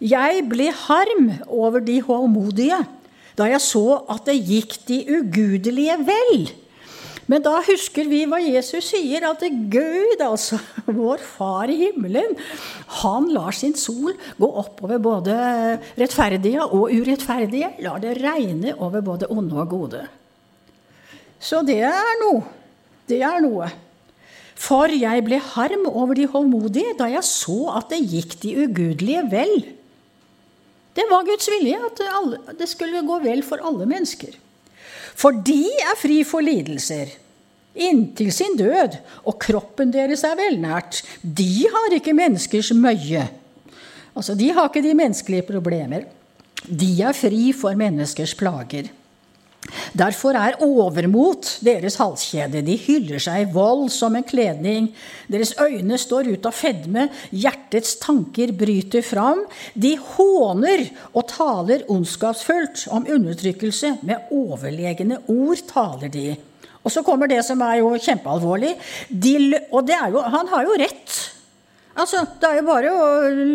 jeg 0.00 0.46
ble 0.48 0.70
harm 0.86 1.30
over 1.48 1.82
de 1.84 1.98
håmodige 2.06 2.78
da 3.38 3.46
jeg 3.48 3.62
så 3.64 4.02
at 4.12 4.26
det 4.28 4.40
gikk 4.44 4.74
de 4.88 4.98
ugudelige 5.16 5.94
vel. 6.04 6.50
Men 7.30 7.44
da 7.44 7.60
husker 7.62 8.08
vi 8.10 8.24
hva 8.28 8.40
Jesus 8.42 8.90
sier, 8.90 9.22
at 9.28 9.44
Gud, 9.70 10.20
altså 10.20 10.58
vår 10.90 11.22
Far 11.22 11.70
i 11.70 11.78
himmelen, 11.84 12.34
han 13.00 13.28
lar 13.30 13.54
sin 13.56 13.76
sol 13.78 14.16
gå 14.36 14.48
oppover 14.60 14.98
både 15.00 15.36
rettferdige 16.00 16.66
og 16.66 16.90
urettferdige. 16.90 17.70
Lar 17.86 18.02
det 18.02 18.16
regne 18.18 18.74
over 18.76 19.04
både 19.06 19.30
onde 19.30 19.62
og 19.62 19.70
gode. 19.70 20.02
Så 21.40 21.62
det 21.64 21.80
er 21.86 22.18
noe. 22.26 22.59
Det 23.10 23.20
er 23.26 23.42
noe. 23.44 23.70
For 24.60 24.92
jeg 24.92 25.24
ble 25.26 25.38
harm 25.54 25.86
over 25.88 26.14
de 26.18 26.28
håndmodige 26.30 26.96
da 26.98 27.08
jeg 27.10 27.26
så 27.26 27.58
at 27.78 27.92
det 27.92 28.02
gikk 28.04 28.36
de 28.42 28.56
ugudelige 28.66 29.24
vel. 29.32 29.56
Det 30.94 31.06
var 31.10 31.26
Guds 31.26 31.48
vilje 31.48 31.80
at 31.86 32.56
det 32.58 32.68
skulle 32.68 33.02
gå 33.06 33.18
vel 33.24 33.42
for 33.46 33.62
alle 33.64 33.88
mennesker. 33.88 34.36
For 35.16 35.34
de 35.34 35.64
er 35.84 35.98
fri 35.98 36.22
for 36.28 36.44
lidelser 36.44 37.16
inntil 37.74 38.30
sin 38.34 38.56
død, 38.58 38.98
og 39.26 39.38
kroppen 39.42 39.92
deres 39.94 40.24
er 40.26 40.38
velnært. 40.38 41.02
De 41.22 41.66
har 41.70 41.96
ikke 41.96 42.16
menneskers 42.16 42.72
møye. 42.74 43.26
Altså, 44.14 44.34
De 44.34 44.50
har 44.52 44.68
ikke 44.68 44.82
de 44.82 44.94
menneskelige 44.94 45.46
problemer. 45.46 46.04
De 46.66 47.02
er 47.02 47.12
fri 47.12 47.52
for 47.52 47.74
menneskers 47.74 48.34
plager. 48.34 48.90
Derfor 49.96 50.36
er 50.38 50.58
overmot 50.64 51.56
deres 51.64 51.98
halskjede. 52.00 52.62
De 52.66 52.76
hyller 52.80 53.22
seg 53.22 53.44
i 53.44 53.48
vold 53.54 53.88
som 53.94 54.16
en 54.16 54.26
kledning. 54.26 54.90
Deres 55.30 55.54
øyne 55.60 55.98
står 56.00 56.30
ut 56.34 56.46
av 56.48 56.56
fedme, 56.56 57.08
hjertets 57.30 57.96
tanker 58.02 58.52
bryter 58.56 59.04
fram. 59.06 59.44
De 59.74 59.96
håner 60.16 60.86
og 61.12 61.26
taler 61.30 61.86
ondskapsfullt 61.90 62.86
om 62.94 63.08
undertrykkelse. 63.08 63.96
Med 64.06 64.30
overlegne 64.34 65.22
ord 65.30 65.66
taler 65.70 66.12
de. 66.12 66.28
Og 66.80 66.92
så 66.92 67.02
kommer 67.04 67.28
det 67.28 67.42
som 67.44 67.60
er 67.64 67.80
jo 67.82 67.92
kjempealvorlig. 68.00 68.72
De, 69.10 69.36
og 69.68 69.90
jo, 69.90 70.24
han 70.32 70.48
har 70.54 70.64
jo 70.64 70.78
rett. 70.80 71.18
Altså, 72.00 72.22
Det 72.40 72.48
er 72.48 72.60
jo 72.60 72.66
bare 72.68 72.92
å 72.94 73.08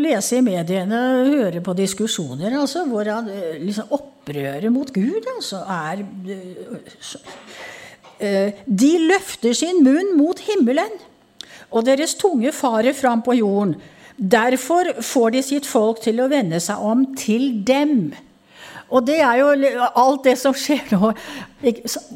lese 0.04 0.38
i 0.38 0.44
mediene, 0.46 1.00
høre 1.32 1.62
på 1.66 1.74
diskusjoner 1.78 2.54
altså, 2.60 2.86
hvor 2.90 3.08
han, 3.10 3.30
eh, 3.32 3.58
liksom, 3.64 3.90
opprøret 3.96 4.72
mot 4.74 4.92
Gud 4.94 5.26
altså, 5.36 5.64
er 5.66 6.04
uh, 8.22 8.50
De 8.66 8.94
løfter 9.10 9.58
sin 9.58 9.82
munn 9.86 10.14
mot 10.20 10.40
himmelen, 10.46 10.94
og 11.72 11.88
deres 11.88 12.16
tunge 12.20 12.54
farer 12.56 12.94
fram 12.96 13.22
på 13.26 13.36
jorden. 13.42 13.76
Derfor 14.16 14.94
får 15.04 15.34
de 15.34 15.42
sitt 15.44 15.66
folk 15.68 16.00
til 16.06 16.22
å 16.24 16.30
vende 16.32 16.62
seg 16.64 16.80
om 16.80 17.04
til 17.20 17.50
dem. 17.68 18.14
Og 18.90 19.06
det 19.08 19.18
er 19.26 19.40
jo 19.40 19.50
alt 19.98 20.28
det 20.28 20.36
som 20.38 20.54
skjer 20.54 20.94
nå. 20.94 21.12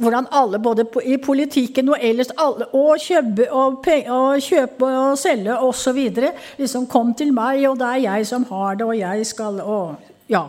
Hvordan 0.02 0.28
alle, 0.36 0.60
både 0.62 0.86
i 1.06 1.18
politikken 1.18 1.90
og 1.90 1.98
ellers, 2.02 2.30
alle, 2.38 2.68
og 2.78 3.02
kjøpe 3.02 3.50
og, 3.50 3.90
og, 4.06 4.44
kjøpe 4.46 4.92
og 5.02 5.18
selge 5.18 5.58
osv. 5.58 6.00
Liksom 6.60 6.86
kom 6.92 7.16
til 7.18 7.34
meg, 7.34 7.66
og 7.70 7.80
det 7.82 7.90
er 7.90 8.06
jeg 8.06 8.30
som 8.30 8.46
har 8.52 8.78
det, 8.80 8.88
og 8.88 8.98
jeg 9.00 9.28
skal 9.34 9.62
og, 9.66 10.08
Ja. 10.30 10.46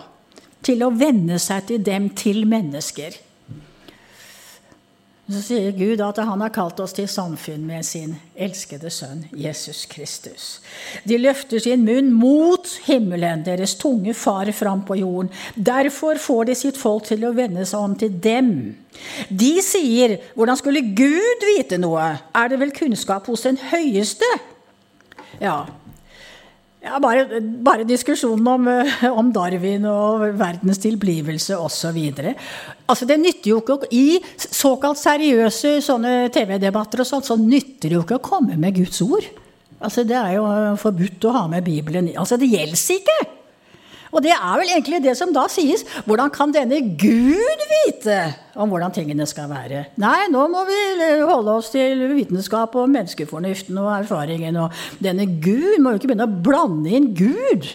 Til 0.61 0.83
å 0.85 0.91
venne 0.93 1.39
seg 1.41 1.71
til 1.71 1.81
dem, 1.81 2.11
til 2.13 2.43
mennesker. 2.45 3.15
Så 5.31 5.41
sier 5.45 5.71
Gud 5.79 6.01
at 6.03 6.19
han 6.27 6.41
har 6.43 6.51
kalt 6.51 6.81
oss 6.83 6.95
til 6.97 7.07
samfunn 7.11 7.63
med 7.69 7.87
sin 7.87 8.17
elskede 8.35 8.91
sønn 8.91 9.23
Jesus 9.31 9.85
Kristus. 9.91 10.47
De 11.07 11.21
løfter 11.21 11.63
sin 11.63 11.85
munn 11.87 12.09
mot 12.11 12.67
himmelen, 12.89 13.45
deres 13.47 13.77
tunge 13.79 14.15
farer 14.19 14.51
fram 14.57 14.83
på 14.89 14.99
jorden. 14.99 15.31
Derfor 15.55 16.19
får 16.19 16.51
de 16.51 16.57
sitt 16.59 16.81
folk 16.81 17.07
til 17.07 17.23
å 17.29 17.35
vende 17.37 17.63
seg 17.69 17.87
om 17.87 17.95
til 18.01 18.17
dem. 18.25 18.51
De 19.31 19.53
sier, 19.63 20.17
hvordan 20.35 20.59
skulle 20.59 20.83
Gud 20.99 21.47
vite 21.53 21.79
noe? 21.79 22.11
Er 22.35 22.51
det 22.51 22.59
vel 22.65 22.75
kunnskap 22.75 23.31
hos 23.31 23.47
den 23.47 23.61
høyeste? 23.71 24.27
Ja, 25.39 25.63
ja, 26.81 26.97
bare, 27.03 27.41
bare 27.41 27.85
diskusjonen 27.85 28.47
om, 28.49 28.69
eh, 28.69 29.05
om, 29.11 29.33
Darwin 29.35 29.85
og 29.89 30.25
verdens 30.41 30.81
tilblivelse 30.81 31.59
osv. 31.61 31.99
Altså, 32.89 33.09
det 33.09 33.19
nytter 33.21 33.53
jo 33.53 33.61
ikke 33.61 33.91
I 33.93 34.21
såkalt 34.37 35.01
seriøse 35.01 35.79
TV-debatter 36.33 37.05
og 37.05 37.11
sånt, 37.11 37.29
så 37.29 37.37
nytter 37.37 37.89
det 37.89 37.99
jo 37.99 38.07
ikke 38.07 38.21
å 38.21 38.29
komme 38.31 38.57
med 38.61 38.79
Guds 38.81 39.03
ord. 39.05 39.29
Altså, 39.81 40.05
det 40.05 40.17
er 40.17 40.39
jo 40.39 40.47
forbudt 40.81 41.29
å 41.29 41.37
ha 41.37 41.45
med 41.53 41.65
Bibelen. 41.65 42.13
Altså, 42.17 42.41
det 42.41 42.51
gjelder 42.53 42.97
ikke! 42.97 43.40
Og 44.11 44.23
det 44.25 44.33
er 44.35 44.59
vel 44.59 44.73
egentlig 44.73 45.03
det 45.05 45.15
som 45.19 45.33
da 45.35 45.47
sies. 45.51 45.85
Hvordan 46.07 46.33
kan 46.35 46.55
denne 46.55 46.81
Gud 46.99 47.65
vite 47.71 48.19
om 48.59 48.73
hvordan 48.73 48.95
tingene 48.95 49.27
skal 49.29 49.51
være? 49.51 49.85
Nei, 50.03 50.27
nå 50.33 50.47
må 50.51 50.65
vi 50.69 50.79
holde 51.23 51.57
oss 51.61 51.71
til 51.75 52.09
vitenskap 52.17 52.75
og 52.79 52.91
menneskefornuften 52.91 53.79
og 53.81 53.93
erfaringen. 54.01 54.59
Og 54.65 55.03
denne 55.03 55.29
Gud 55.43 55.79
må 55.79 55.95
jo 55.95 56.01
ikke 56.01 56.13
begynne 56.13 56.27
å 56.27 56.41
blande 56.51 56.97
inn 56.97 57.13
Gud. 57.15 57.71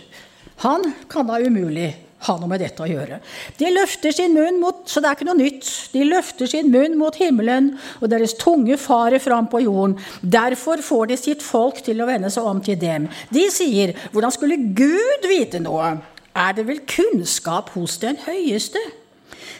Han 0.63 0.91
kan 1.11 1.27
da 1.27 1.39
umulig 1.43 1.93
ha 2.25 2.35
noe 2.39 2.49
med 2.49 2.61
dette 2.63 2.81
å 2.81 2.87
gjøre. 2.89 3.19
De 3.59 3.69
løfter 3.69 4.13
sin 4.15 4.33
munn 4.33 4.57
mot 4.61 4.87
Så 4.89 5.01
det 5.03 5.09
er 5.09 5.17
ikke 5.17 5.27
noe 5.27 5.37
nytt. 5.37 5.67
De 5.93 6.05
løfter 6.07 6.49
sin 6.49 6.71
munn 6.73 6.97
mot 6.97 7.15
himmelen, 7.19 7.73
og 7.99 8.09
deres 8.11 8.35
tunge 8.39 8.79
farer 8.81 9.21
fram 9.21 9.49
på 9.51 9.61
jorden. 9.65 9.97
Derfor 10.21 10.81
får 10.85 11.11
de 11.11 11.19
sitt 11.19 11.45
folk 11.45 11.83
til 11.85 12.01
å 12.01 12.09
vende 12.09 12.31
seg 12.33 12.47
om 12.49 12.63
til 12.65 12.79
dem. 12.81 13.07
De 13.29 13.45
sier, 13.53 13.93
hvordan 14.13 14.33
skulle 14.33 14.59
Gud 14.77 15.29
vite 15.29 15.61
noe? 15.63 15.95
Er 16.35 16.55
det 16.57 16.65
vel 16.67 16.81
kunnskap 16.89 17.71
hos 17.77 17.97
den 18.01 18.19
høyeste? 18.25 18.81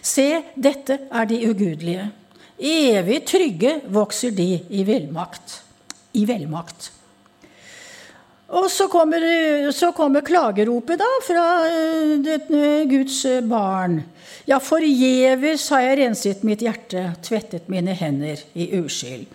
Se, 0.05 0.43
dette 0.59 0.99
er 1.07 1.29
de 1.29 1.39
ugudelige. 1.47 2.09
Evig 2.59 3.23
trygge 3.27 3.79
vokser 3.91 4.35
de 4.35 4.49
i 4.69 4.83
velmakt. 4.87 5.61
I 6.15 6.25
velmakt. 6.27 6.91
Og 8.55 8.67
så 8.71 8.85
kommer, 8.87 9.23
så 9.73 9.89
kommer, 9.95 10.21
klageropet 10.21 11.01
da 11.01 11.07
fra 11.25 11.45
eh, 11.65 12.83
Guds 12.87 13.23
barn. 13.49 14.03
Ja, 14.45 14.59
forgjeves 14.61 15.65
har 15.73 15.81
jeg 15.87 15.97
renset 16.03 16.45
mitt 16.45 16.61
hjerte, 16.61 17.07
tvettet 17.25 17.71
mine 17.71 17.95
hender 17.97 18.43
i 18.53 18.69
uskyld. 18.77 19.25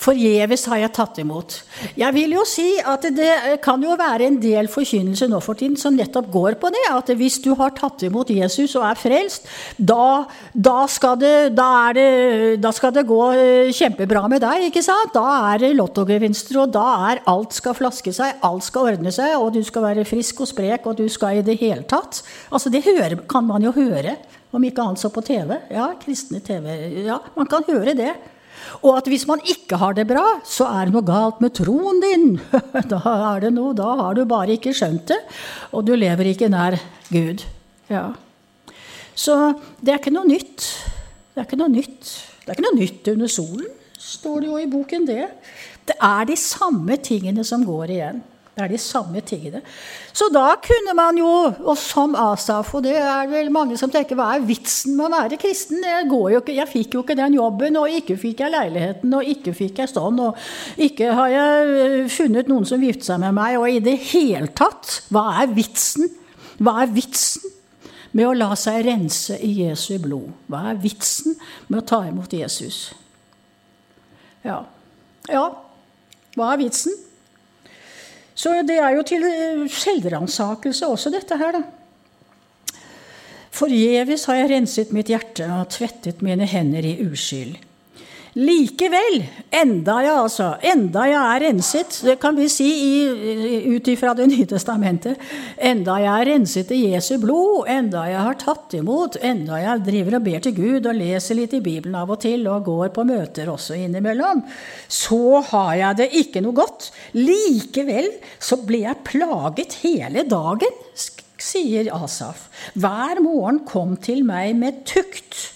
Forgjeves 0.00 0.62
har 0.70 0.78
jeg 0.80 0.92
tatt 0.96 1.18
imot. 1.20 1.58
Jeg 1.98 2.14
vil 2.16 2.32
jo 2.32 2.44
si 2.48 2.78
at 2.80 3.04
det 3.12 3.58
kan 3.64 3.82
jo 3.84 3.98
være 4.00 4.30
en 4.30 4.38
del 4.40 4.70
forkynnelse 4.72 5.28
nå 5.28 5.40
for 5.44 5.58
tiden 5.60 5.76
som 5.80 5.96
nettopp 5.96 6.30
går 6.32 6.56
på 6.62 6.70
det. 6.72 6.86
At 6.88 7.12
hvis 7.20 7.36
du 7.44 7.50
har 7.58 7.74
tatt 7.76 8.06
imot 8.08 8.32
Jesus 8.32 8.78
og 8.78 8.86
er 8.88 8.96
frelst, 8.96 9.50
da, 9.76 10.24
da, 10.54 10.78
skal, 10.88 11.18
det, 11.20 11.34
da, 11.58 11.68
det, 11.96 12.06
da 12.64 12.72
skal, 12.72 12.94
det, 12.96 13.04
gå 13.10 13.20
eh, 13.34 13.74
kjempebra 13.76 14.24
med 14.32 14.40
deg. 14.46 14.70
ikke 14.70 14.84
sant? 14.86 15.12
Da 15.12 15.52
er 15.52 15.66
det 15.66 15.74
lottogevinster, 15.76 16.62
og 16.64 16.72
da 16.72 16.86
er 17.10 17.22
alt 17.28 17.60
skal 17.60 17.76
flaske 17.76 18.16
seg, 18.16 18.40
alt 18.46 18.64
skal 18.64 18.94
ordne 18.94 19.12
seg, 19.12 19.36
og 19.36 19.52
du 19.52 19.60
skal 19.66 19.84
være 19.90 20.08
frisk 20.08 20.40
og 20.46 20.52
sprek, 20.54 20.88
og 20.88 20.96
du 20.96 21.06
skal 21.12 21.42
i 21.42 21.46
det 21.46 21.60
hele 21.60 21.84
tatt. 21.84 22.24
Altså, 22.48 22.72
Det 22.72 22.86
hører, 22.88 23.20
kan 23.28 23.44
man 23.44 23.68
jo 23.68 23.76
høre, 23.76 24.16
om 24.56 24.64
ikke 24.64 24.82
annet 24.82 25.04
så 25.04 25.12
på 25.12 25.22
TV. 25.22 25.58
Ja, 25.70 25.92
kristne 26.00 26.40
TV. 26.40 26.72
Ja, 27.04 27.20
man 27.36 27.48
kan 27.50 27.68
høre 27.68 27.92
det. 27.98 28.14
Og 28.80 28.96
at 28.98 29.08
hvis 29.10 29.26
man 29.28 29.42
ikke 29.44 29.78
har 29.80 29.94
det 29.96 30.06
bra, 30.08 30.24
så 30.46 30.68
er 30.70 30.88
det 30.88 30.94
noe 30.94 31.06
galt 31.06 31.40
med 31.44 31.54
troen 31.56 32.00
din. 32.02 32.26
Da 32.92 33.00
er 33.34 33.46
det 33.46 33.52
noe, 33.56 33.74
da 33.76 33.92
har 34.02 34.16
du 34.16 34.24
bare 34.28 34.56
ikke 34.56 34.74
skjønt 34.76 35.10
det, 35.10 35.20
og 35.74 35.86
du 35.86 35.94
lever 35.98 36.32
ikke 36.32 36.50
nær 36.52 36.78
Gud. 37.10 37.44
Ja. 37.90 38.10
Så 39.14 39.36
det 39.80 39.94
er 39.94 40.00
ikke 40.00 40.14
noe 40.14 40.28
nytt. 40.28 40.66
Det 41.34 41.42
er 41.42 41.48
ikke 41.48 41.60
noe 41.60 41.72
nytt. 41.72 42.14
Det 42.40 42.48
er 42.48 42.56
ikke 42.56 42.66
noe 42.66 42.78
nytt 42.80 43.10
under 43.12 43.30
solen, 43.30 43.68
står 44.00 44.42
det 44.42 44.48
jo 44.50 44.58
i 44.58 44.70
boken, 44.70 45.06
det. 45.06 45.28
Det 45.86 45.96
er 46.02 46.26
de 46.28 46.36
samme 46.38 46.96
tingene 47.02 47.44
som 47.46 47.64
går 47.66 47.92
igjen. 47.96 48.22
Det 48.50 48.64
er 48.64 48.72
de 48.72 48.78
samme 48.82 49.20
tingene. 49.22 49.60
Så 50.12 50.26
da 50.34 50.56
kunne 50.60 50.94
man 50.98 51.18
jo, 51.18 51.28
og 51.48 51.76
som 51.78 52.16
Asaf, 52.18 52.72
og 52.74 52.82
det 52.82 52.96
er 52.98 53.28
vel 53.30 53.50
mange 53.54 53.76
som 53.78 53.92
tenker 53.92 54.18
hva 54.18 54.32
er 54.34 54.42
vitsen 54.44 54.96
med 54.98 55.06
å 55.06 55.10
være 55.14 55.38
kristen? 55.40 55.78
Jeg, 55.86 56.08
ikke, 56.10 56.56
jeg 56.56 56.68
fikk 56.68 56.96
jo 56.96 57.04
ikke 57.04 57.16
den 57.18 57.36
jobben, 57.38 57.78
og 57.78 57.94
ikke 57.94 58.18
fikk 58.20 58.42
jeg 58.42 58.52
leiligheten, 58.52 59.14
og 59.16 59.30
ikke 59.32 59.54
fikk 59.56 59.78
jeg 59.84 59.92
sånn, 59.92 60.18
og 60.26 60.82
ikke 60.82 61.12
har 61.16 61.30
jeg 61.32 62.08
funnet 62.12 62.50
noen 62.50 62.66
som 62.68 62.82
gifter 62.82 63.12
seg 63.12 63.22
med 63.22 63.38
meg, 63.38 63.56
og 63.60 63.70
i 63.70 63.78
det 63.86 63.96
hele 64.10 64.50
tatt, 64.58 64.98
hva 65.14 65.28
er 65.44 65.54
vitsen? 65.54 66.10
Hva 66.60 66.82
er 66.82 66.90
vitsen 66.92 67.54
med 68.18 68.26
å 68.26 68.34
la 68.34 68.50
seg 68.58 68.82
rense 68.84 69.38
i 69.38 69.52
Jesu 69.62 69.94
blod? 70.02 70.26
Hva 70.50 70.66
er 70.72 70.82
vitsen 70.82 71.38
med 71.70 71.84
å 71.84 71.86
ta 71.86 72.02
imot 72.08 72.34
Jesus? 72.34 72.88
Ja. 74.42 74.64
Ja, 75.30 75.46
hva 76.34 76.50
er 76.50 76.60
vitsen? 76.60 76.96
Så 78.40 78.54
det 78.64 78.78
er 78.80 78.94
jo 78.96 79.04
til 79.04 79.24
eh, 79.26 79.66
selvransakelse 79.68 80.88
også, 80.88 81.12
dette 81.12 81.36
her, 81.36 81.58
da. 81.58 82.80
Forgjeves 83.50 84.24
har 84.30 84.38
jeg 84.38 84.50
renset 84.54 84.92
mitt 84.96 85.10
hjerte 85.10 85.48
og 85.52 85.68
tvettet 85.74 86.22
mine 86.24 86.46
hender 86.48 86.86
i 86.86 86.94
uskyld. 87.04 87.58
Likevel, 88.38 89.24
enda 89.50 89.96
jeg 90.04 90.14
altså, 90.14 90.52
enda 90.62 91.02
jeg 91.10 91.18
er 91.18 91.42
renset, 91.48 91.96
det 92.06 92.14
kan 92.22 92.36
vi 92.38 92.46
si 92.52 92.68
ut 93.74 93.90
ifra 93.90 94.12
Det 94.14 94.28
nye 94.30 94.46
testamentet, 94.46 95.18
enda 95.58 95.96
jeg 95.98 96.12
er 96.12 96.30
renset 96.30 96.70
i 96.76 96.78
Jesu 96.92 97.16
blod, 97.18 97.66
enda 97.66 98.04
jeg 98.06 98.22
har 98.22 98.38
tatt 98.38 98.78
imot, 98.78 99.18
enda 99.26 99.58
jeg 99.58 99.84
driver 99.88 100.20
og 100.20 100.26
ber 100.28 100.46
til 100.46 100.54
Gud 100.60 100.86
og 100.86 100.98
leser 101.00 101.40
litt 101.40 101.58
i 101.58 101.62
Bibelen 101.64 101.98
av 101.98 102.14
og 102.14 102.22
til 102.22 102.46
og 102.46 102.68
går 102.70 102.94
på 102.94 103.06
møter 103.08 103.50
også 103.50 103.80
innimellom, 103.80 104.44
så 104.86 105.42
har 105.50 105.74
jeg 105.82 106.00
det 106.04 106.10
ikke 106.22 106.46
noe 106.46 106.60
godt. 106.62 106.92
Likevel 107.18 108.12
så 108.38 108.62
blir 108.62 108.86
jeg 108.92 109.06
plaget 109.10 109.80
hele 109.82 110.22
dagen, 110.30 110.84
sier 111.40 111.90
Asaf. 111.96 112.46
Hver 112.78 113.24
morgen 113.24 113.64
kom 113.66 113.96
til 113.98 114.22
meg 114.28 114.54
med 114.60 114.84
tukt 114.86 115.48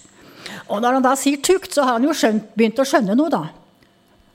og 0.68 0.82
når 0.82 0.98
han 0.98 1.06
da 1.06 1.14
sier 1.18 1.42
tukt, 1.44 1.74
så 1.74 1.86
har 1.86 1.98
han 1.98 2.06
jo 2.06 2.16
skjønt, 2.16 2.52
begynt 2.56 2.82
å 2.82 2.88
skjønne 2.88 3.16
noe, 3.18 3.32
da. 3.32 3.44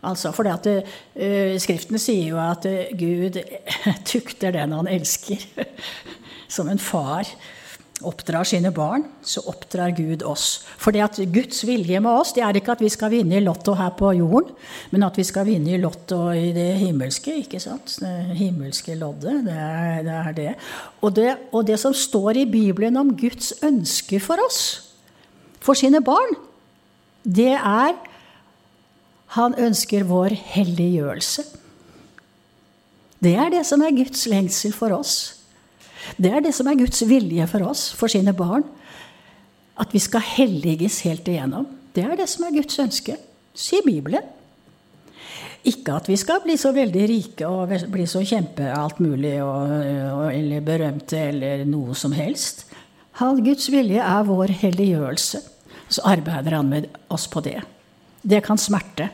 Altså, 0.09 0.31
for 0.31 0.47
uh, 0.47 0.79
eh, 1.19 1.55
Skriften 1.59 1.99
sier 1.99 2.31
jo 2.31 2.39
at 2.39 2.63
uh, 2.69 2.91
Gud 2.95 3.35
tukter 4.09 4.55
den 4.55 4.75
han 4.77 4.87
elsker. 4.87 5.43
Som 6.55 6.71
en 6.71 6.79
far 6.79 7.27
oppdrar 8.07 8.47
sine 8.47 8.71
barn, 8.71 9.03
så 9.21 9.41
oppdrar 9.51 9.91
Gud 9.91 10.23
oss. 10.23 10.61
For 10.79 10.95
det 10.95 11.03
at 11.03 11.19
Guds 11.33 11.65
vilje 11.67 11.99
med 11.99 12.11
oss 12.11 12.31
det 12.35 12.45
er 12.45 12.55
ikke 12.55 12.77
at 12.77 12.83
vi 12.83 12.91
skal 12.91 13.11
vinne 13.11 13.35
i 13.35 13.43
Lotto 13.43 13.75
her 13.75 13.91
på 13.99 14.13
jorden, 14.15 14.53
men 14.93 15.03
at 15.03 15.19
vi 15.19 15.25
skal 15.27 15.47
vinne 15.49 15.73
i 15.75 15.81
Lotto 15.81 16.29
i 16.31 16.53
det 16.55 16.69
himmelske. 16.79 17.35
ikke 17.43 17.59
sant? 17.59 17.97
Det 17.99 18.37
himmelske 18.39 18.95
loddet. 18.95 19.43
Det 19.47 19.57
er 19.57 20.03
det. 20.07 20.19
Er 20.19 20.37
det. 20.37 20.53
Og, 21.01 21.15
det. 21.15 21.33
og 21.51 21.67
det 21.67 21.79
som 21.79 21.93
står 21.95 22.45
i 22.45 22.47
Bibelen 22.49 22.97
om 22.97 23.11
Guds 23.19 23.51
ønske 23.63 24.21
for 24.23 24.39
oss, 24.47 24.88
for 25.63 25.77
sine 25.77 26.01
barn, 26.05 26.37
det 27.23 27.53
er 27.55 27.97
han 29.35 29.53
ønsker 29.61 30.07
vår 30.09 30.33
helliggjørelse. 30.55 31.43
Det 33.19 33.35
er 33.35 33.51
det 33.53 33.65
som 33.67 33.83
er 33.83 33.93
Guds 33.93 34.23
lengsel 34.31 34.73
for 34.73 34.95
oss. 34.95 35.15
Det 36.17 36.31
er 36.31 36.41
det 36.41 36.53
som 36.55 36.69
er 36.71 36.79
Guds 36.79 37.03
vilje 37.05 37.45
for 37.51 37.67
oss, 37.67 37.89
for 37.93 38.09
sine 38.11 38.33
barn. 38.33 38.63
At 39.79 39.93
vi 39.93 40.01
skal 40.01 40.23
helliges 40.25 41.01
helt 41.05 41.27
igjennom. 41.27 41.67
Det 41.93 42.05
er 42.05 42.15
det 42.17 42.29
som 42.31 42.47
er 42.47 42.55
Guds 42.55 42.79
ønske, 42.81 43.17
sier 43.53 43.85
Bibelen. 43.85 44.23
Ikke 45.67 45.97
at 45.99 46.07
vi 46.07 46.15
skal 46.17 46.39
bli 46.41 46.55
så 46.57 46.71
veldig 46.73 47.05
rike 47.11 47.47
og 47.47 47.73
bli 47.91 48.05
så 48.07 48.23
kjempe 48.23 48.71
alt 48.71 49.01
mulig 49.03 49.35
og, 49.43 50.29
eller 50.31 50.63
berømte 50.63 51.19
eller 51.33 51.65
noe 51.67 51.97
som 51.99 52.15
helst. 52.15 52.68
Guds 53.19 53.69
vilje 53.71 54.03
er 54.03 54.27
vår 54.27 54.53
helliggjørelse. 54.61 55.41
Så 55.89 56.03
arbeider 56.07 56.55
han 56.55 56.69
med 56.69 56.87
oss 57.11 57.27
på 57.27 57.41
det. 57.43 57.57
Det 58.21 58.41
kan 58.45 58.59
smerte. 58.59 59.09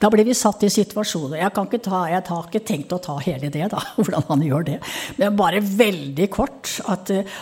Da 0.00 0.08
blir 0.10 0.26
vi 0.26 0.34
satt 0.34 0.64
i 0.66 0.70
situasjoner. 0.72 1.38
Jeg, 1.42 1.52
kan 1.54 1.68
ikke 1.68 1.82
ta, 1.84 2.02
jeg 2.10 2.24
har 2.26 2.48
ikke 2.48 2.64
tenkt 2.66 2.92
å 2.96 3.00
ta 3.02 3.18
hele 3.22 3.50
det, 3.52 3.68
da, 3.72 3.82
hvordan 3.96 4.26
han 4.28 4.44
gjør 4.46 4.66
det. 4.66 4.78
Men 5.20 5.38
bare 5.38 5.62
veldig 5.62 6.28
kort. 6.32 6.72
at 6.90 7.12
eh, 7.14 7.40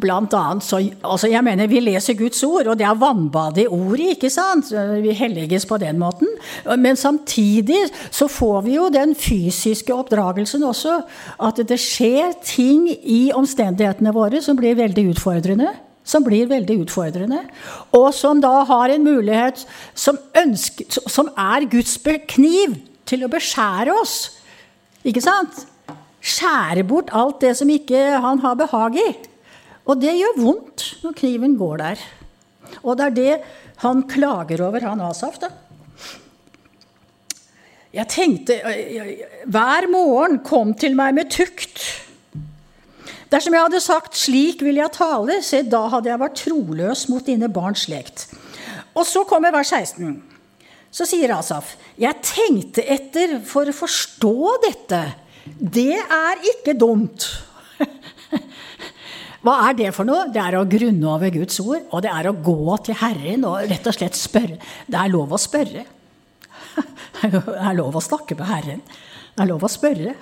Blant 0.00 0.32
annet 0.32 0.64
så 0.64 0.78
altså 1.04 1.28
Jeg 1.28 1.44
mener, 1.44 1.68
vi 1.68 1.80
leser 1.82 2.16
Guds 2.16 2.40
ord, 2.46 2.70
og 2.72 2.78
det 2.80 2.86
er 2.88 2.96
vannbad 2.96 3.58
i 3.60 3.66
ordet, 3.68 4.14
ikke 4.14 4.30
sant? 4.32 4.70
Vi 5.02 5.12
helliges 5.12 5.66
på 5.68 5.76
den 5.76 5.98
måten. 6.00 6.28
Men 6.78 6.96
samtidig 6.96 7.82
så 8.10 8.30
får 8.32 8.62
vi 8.64 8.78
jo 8.78 8.88
den 8.88 9.12
fysiske 9.14 9.92
oppdragelsen 9.92 10.64
også. 10.64 11.02
At 11.36 11.60
det 11.68 11.76
skjer 11.80 12.32
ting 12.44 12.86
i 12.88 13.26
omstendighetene 13.36 14.14
våre 14.16 14.40
som 14.40 14.56
blir 14.56 14.78
veldig 14.78 15.10
utfordrende. 15.12 15.74
Som 16.02 16.24
blir 16.24 16.48
veldig 16.48 16.78
utfordrende. 16.86 17.42
Og 17.92 18.08
som 18.16 18.40
da 18.40 18.62
har 18.64 18.94
en 18.94 19.04
mulighet 19.04 19.66
som, 19.94 20.16
ønsker, 20.32 20.88
som 20.88 21.28
er 21.36 21.68
Guds 21.70 21.98
kniv 22.32 22.78
til 23.04 23.26
å 23.26 23.30
beskjære 23.30 23.92
oss. 24.00 24.16
Ikke 25.04 25.20
sant? 25.20 25.60
Skjære 26.22 26.86
bort 26.88 27.12
alt 27.12 27.42
det 27.44 27.52
som 27.58 27.68
ikke 27.68 28.00
han 28.24 28.40
har 28.40 28.56
behag 28.56 28.96
i. 28.96 29.10
Og 29.86 29.98
det 30.00 30.14
gjør 30.14 30.38
vondt 30.38 30.86
når 31.02 31.16
kniven 31.18 31.56
går 31.58 31.82
der. 31.82 32.04
Og 32.82 32.96
det 32.98 33.06
er 33.06 33.16
det 33.16 33.34
han 33.82 34.04
klager 34.08 34.62
over, 34.68 34.84
han 34.86 35.02
Asaf. 35.02 35.40
da. 35.42 35.50
Jeg 37.92 38.08
tenkte 38.08 38.56
Hver 39.44 39.88
morgen 39.92 40.38
kom 40.46 40.72
til 40.74 40.94
meg 40.96 41.14
med 41.14 41.30
tukt. 41.30 41.82
Dersom 43.32 43.54
jeg 43.54 43.64
hadde 43.64 43.80
sagt 43.80 44.16
'slik 44.16 44.62
vil 44.62 44.76
jeg 44.76 44.92
tale', 44.92 45.42
se, 45.42 45.62
da 45.62 45.88
hadde 45.88 46.10
jeg 46.10 46.20
vært 46.20 46.36
troløs 46.36 47.08
mot 47.08 47.24
dine 47.26 47.48
barns 47.48 47.86
slekt. 47.88 48.26
Og 48.94 49.06
så 49.06 49.24
kommer 49.24 49.52
vers 49.52 49.72
16. 49.72 50.22
Så 50.92 51.06
sier 51.08 51.32
Asaf, 51.32 51.76
'Jeg 51.98 52.14
tenkte 52.22 52.84
etter 52.84 53.40
for 53.40 53.64
å 53.64 53.72
forstå 53.72 54.56
dette'. 54.68 55.14
Det 55.58 55.96
er 55.96 56.44
ikke 56.52 56.78
dumt. 56.78 57.24
Hva 59.42 59.56
er 59.68 59.78
det 59.78 59.90
for 59.96 60.06
noe? 60.06 60.28
Det 60.30 60.38
er 60.38 60.54
å 60.54 60.66
grunne 60.70 61.08
over 61.10 61.32
Guds 61.34 61.58
ord, 61.64 61.82
og 61.90 62.04
det 62.04 62.12
er 62.12 62.28
å 62.30 62.36
gå 62.46 62.76
til 62.86 62.98
Herren 63.00 63.46
og 63.48 63.64
rett 63.70 63.88
og 63.90 63.96
slett 63.96 64.18
spørre. 64.18 64.58
Det 64.86 64.98
er 64.98 65.10
lov 65.10 65.34
å 65.34 65.40
spørre. 65.40 65.84
Det 67.22 67.38
er 67.38 67.74
lov 67.76 67.94
å 67.94 68.02
snakke 68.02 68.34
med 68.38 68.48
Herren. 68.48 68.80
Det 69.34 69.42
er 69.44 69.48
lov 69.50 69.62
å 69.62 69.70
spørre. 69.70 70.14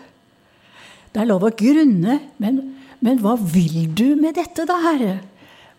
Det 1.12 1.20
er 1.22 1.28
lov 1.28 1.46
å 1.46 1.52
grunne. 1.56 2.16
Men, 2.42 2.58
men 3.00 3.20
hva 3.22 3.36
vil 3.38 3.86
du 3.96 4.18
med 4.20 4.36
dette, 4.36 4.66
da, 4.68 4.76
Herre? 4.84 5.14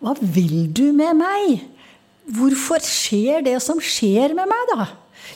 Hva 0.01 0.15
vil 0.17 0.71
du 0.73 0.87
med 0.97 1.19
meg? 1.19 1.65
Hvorfor 2.31 2.81
skjer 2.85 3.45
det 3.45 3.57
som 3.63 3.81
skjer 3.83 4.33
med 4.37 4.49
meg, 4.49 4.73
da? 4.73 4.87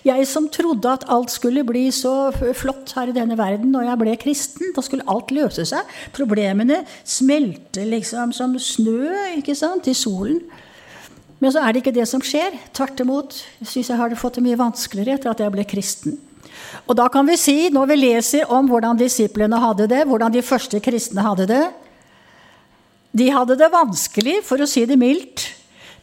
Jeg 0.04 0.28
som 0.28 0.50
trodde 0.52 0.92
at 0.92 1.06
alt 1.12 1.32
skulle 1.34 1.64
bli 1.68 1.88
så 1.96 2.32
flott 2.58 2.92
her 2.98 3.10
i 3.12 3.16
denne 3.16 3.38
verden 3.40 3.72
når 3.74 3.88
jeg 3.90 4.02
ble 4.02 4.18
kristen. 4.22 4.74
Da 4.76 4.84
skulle 4.86 5.08
alt 5.12 5.32
løse 5.36 5.66
seg. 5.70 5.96
Problemene 6.16 6.84
smelte 7.08 7.86
liksom 7.88 8.34
som 8.36 8.58
snø 8.60 9.10
ikke 9.40 9.56
sant, 9.58 9.88
i 9.88 9.96
solen. 9.98 10.42
Men 11.40 11.52
så 11.52 11.62
er 11.62 11.74
det 11.74 11.84
ikke 11.84 11.96
det 11.96 12.08
som 12.10 12.24
skjer. 12.24 12.56
Tvert 12.76 13.02
imot. 13.04 13.36
Syns 13.64 13.92
jeg 13.92 14.00
har 14.00 14.14
fått 14.20 14.40
det 14.40 14.46
mye 14.46 14.60
vanskeligere 14.60 15.20
etter 15.20 15.34
at 15.34 15.44
jeg 15.44 15.54
ble 15.54 15.68
kristen. 15.68 16.20
Og 16.86 16.96
da 16.98 17.08
kan 17.12 17.28
vi 17.28 17.38
si, 17.40 17.58
når 17.74 17.90
vi 17.92 17.98
leser 18.00 18.52
om 18.54 18.70
hvordan 18.70 19.00
disiplene 19.00 19.60
hadde 19.62 19.90
det, 19.92 20.06
hvordan 20.08 20.34
de 20.34 20.44
første 20.46 20.80
kristne 20.84 21.26
hadde 21.26 21.50
det 21.50 21.66
De 23.16 23.30
hadde 23.32 23.56
det 23.56 23.72
vanskelig, 23.72 24.42
for 24.44 24.60
å 24.60 24.68
si 24.68 24.84
det 24.86 24.98
mildt. 25.00 25.46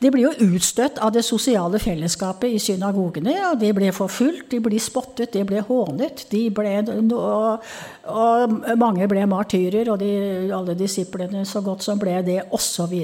De 0.03 0.11
blir 0.11 0.25
jo 0.25 0.49
utstøtt 0.57 0.99
av 1.03 1.13
det 1.15 1.23
sosiale 1.23 1.79
fellesskapet 1.79 2.51
i 2.51 2.61
synagogene. 2.63 3.37
og 3.53 3.61
De 3.61 3.71
ble 3.77 3.93
forfulgt, 3.95 4.49
de 4.51 4.59
ble 4.65 4.81
spottet, 4.83 5.31
de 5.35 5.45
ble 5.47 5.63
hånet. 5.69 6.25
De 6.33 6.43
ble, 6.55 6.73
og, 7.15 7.69
og, 8.11 8.57
mange 8.81 9.07
ble 9.11 9.27
martyrer, 9.31 9.93
og 9.93 10.01
de, 10.03 10.11
alle 10.55 10.75
disiplene 10.79 11.45
så 11.47 11.63
godt 11.63 11.87
som 11.87 12.03
ble 12.03 12.19
det, 12.27 12.41
osv. 12.51 12.97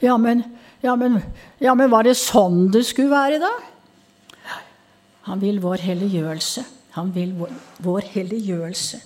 Ja, 0.00 0.16
men, 0.16 0.42
ja, 0.84 0.96
men, 0.96 1.20
ja, 1.60 1.76
men 1.76 1.92
var 1.92 2.08
det 2.08 2.16
sånn 2.20 2.70
det 2.72 2.86
skulle 2.88 3.12
være, 3.12 3.42
da? 3.44 3.52
Han 5.28 5.42
vil 5.42 5.60
vår 5.60 5.84
helliggjørelse. 5.84 6.64
Han 6.96 7.12
vil 7.12 7.34
vår, 7.36 7.52
vår 7.84 8.12
helliggjørelse. 8.14 9.02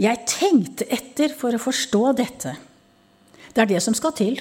Jeg 0.00 0.26
tenkte 0.26 0.88
etter 0.90 1.36
for 1.36 1.54
å 1.54 1.60
forstå 1.60 2.06
dette. 2.18 2.56
Det 3.52 3.62
er 3.62 3.76
det 3.76 3.82
som 3.84 3.94
skal 3.94 4.16
til 4.16 4.40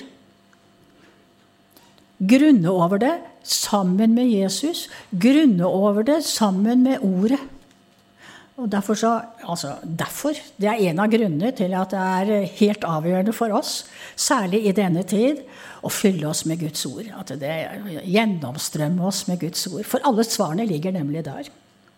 grunne 2.19 2.71
over 2.71 2.99
det 3.01 3.15
sammen 3.43 4.13
med 4.17 4.29
Jesus. 4.31 4.87
Grunne 5.11 5.65
over 5.67 6.03
det 6.03 6.21
sammen 6.27 6.83
med 6.83 6.99
Ordet. 7.05 7.39
Og 8.59 8.67
derfor, 8.67 8.93
så, 8.99 9.21
altså, 9.47 9.77
derfor 9.83 10.35
Det 10.59 10.67
er 10.67 10.89
en 10.89 10.99
av 10.99 11.07
grunnene 11.07 11.53
til 11.55 11.71
at 11.79 11.93
det 11.93 11.99
er 11.99 12.49
helt 12.59 12.83
avgjørende 12.83 13.31
for 13.31 13.55
oss, 13.55 13.85
særlig 14.19 14.65
i 14.67 14.75
denne 14.75 15.05
tid, 15.07 15.45
å 15.79 15.87
fylle 15.87 16.27
oss 16.27 16.43
med 16.45 16.59
Guds 16.59 16.83
ord. 16.89 17.07
At 17.15 17.31
det 17.39 17.55
gjennomstrømmer 18.03 19.07
oss 19.07 19.27
med 19.29 19.39
Guds 19.39 19.63
ord. 19.71 19.85
For 19.87 20.03
alle 20.03 20.27
svarene 20.27 20.67
ligger 20.67 20.91
nemlig 20.91 21.23
der. 21.23 21.47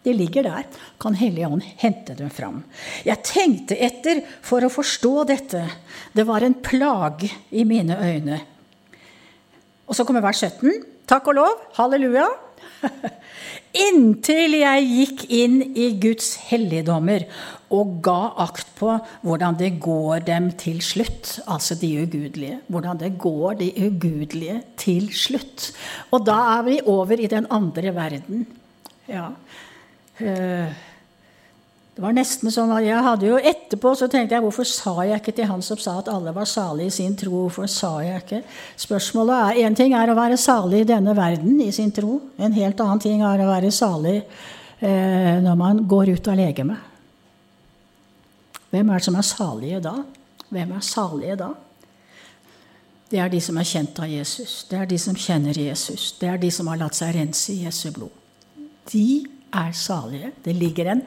De 0.05 0.13
ligger 0.13 0.45
der. 0.45 0.69
Kan 1.01 1.17
Hellige 1.17 1.49
Ånd 1.49 1.65
hente 1.81 2.13
dem 2.17 2.29
fram. 2.29 2.61
Jeg 3.05 3.25
tenkte 3.25 3.77
etter 3.81 4.21
for 4.45 4.61
å 4.61 4.69
forstå 4.69 5.15
dette. 5.33 5.65
Det 6.13 6.25
var 6.29 6.45
en 6.45 6.57
plage 6.61 7.29
i 7.49 7.65
mine 7.65 7.97
øyne 7.97 8.41
og 9.91 9.97
så 9.97 10.05
kommer 10.07 10.23
vers 10.23 10.39
17. 10.39 10.71
Takk 11.09 11.25
og 11.27 11.35
lov. 11.35 11.63
Halleluja. 11.75 12.29
Inntil 13.87 14.53
jeg 14.55 14.85
gikk 14.87 15.23
inn 15.35 15.57
i 15.75 15.89
Guds 15.99 16.29
helligdommer 16.47 17.25
og 17.75 17.97
ga 18.03 18.31
akt 18.45 18.69
på 18.79 18.93
hvordan 19.27 19.57
det 19.59 19.73
går 19.83 20.23
dem 20.29 20.47
til 20.59 20.79
slutt. 20.83 21.33
Altså 21.43 21.75
de 21.79 21.89
ugudelige. 22.05 22.61
Hvordan 22.71 23.01
det 23.03 23.11
går 23.19 23.59
de 23.59 23.67
ugudelige 23.89 24.61
til 24.79 25.11
slutt. 25.11 25.73
Og 26.15 26.23
da 26.27 26.39
er 26.53 26.63
vi 26.69 26.79
over 26.87 27.19
i 27.19 27.27
den 27.31 27.49
andre 27.51 27.91
verden. 27.95 28.47
Ja. 29.11 29.27
Uh, 30.21 30.71
det 31.91 31.99
var 31.99 32.13
nesten 32.15 32.47
sånn 32.53 32.69
at 32.71 32.85
jeg 32.85 33.03
hadde 33.03 33.27
jo 33.27 33.39
Etterpå 33.51 33.91
så 33.99 34.07
tenkte 34.07 34.37
jeg 34.37 34.43
hvorfor 34.45 34.67
sa 34.67 34.93
jeg 35.03 35.19
ikke 35.19 35.33
til 35.35 35.49
han 35.49 35.63
som 35.65 35.79
sa 35.81 35.97
at 35.99 36.07
alle 36.11 36.31
var 36.31 36.47
salige 36.47 36.87
i 36.87 36.93
sin 36.95 37.17
tro? 37.19 37.33
Hvorfor 37.43 37.67
sa 37.67 37.89
jeg 37.99 38.21
ikke? 38.21 38.39
Spørsmålet 38.79 39.41
er 39.41 39.65
Én 39.67 39.75
ting 39.75 39.91
er 39.97 40.09
å 40.09 40.15
være 40.15 40.37
salig 40.39 40.85
i 40.85 40.87
denne 40.87 41.11
verden 41.17 41.57
i 41.59 41.67
sin 41.75 41.91
tro. 41.91 42.15
En 42.39 42.55
helt 42.55 42.79
annen 42.79 43.01
ting 43.03 43.23
er 43.27 43.43
å 43.43 43.49
være 43.49 43.73
salig 43.75 44.21
eh, 44.21 45.35
når 45.43 45.57
man 45.59 45.81
går 45.91 46.13
ut 46.15 46.29
av 46.31 46.39
legemet. 46.39 46.87
Hvem 48.71 48.87
er 48.87 49.01
det 49.01 49.07
som 49.09 49.17
er 49.19 49.27
salige 49.27 49.81
da? 49.83 49.93
Hvem 50.47 50.71
er 50.77 50.85
salige 50.87 51.35
da? 51.41 51.49
Det 53.11 53.19
er 53.19 53.33
de 53.33 53.41
som 53.43 53.59
er 53.59 53.67
kjent 53.67 53.99
av 53.99 54.07
Jesus. 54.07 54.53
Det 54.69 54.79
er 54.79 54.87
de 54.87 55.01
som 55.03 55.17
kjenner 55.19 55.59
Jesus. 55.59 56.13
Det 56.15 56.29
er 56.31 56.39
de 56.39 56.53
som 56.55 56.71
har 56.71 56.79
latt 56.79 56.95
seg 56.95 57.17
rense 57.17 57.51
i 57.51 57.65
Jesu 57.65 57.89
blod. 57.91 58.15
De 58.93 59.25
er 59.59 59.75
salige. 59.75 60.31
Det 60.45 60.55
ligger 60.55 60.93
en 60.93 61.03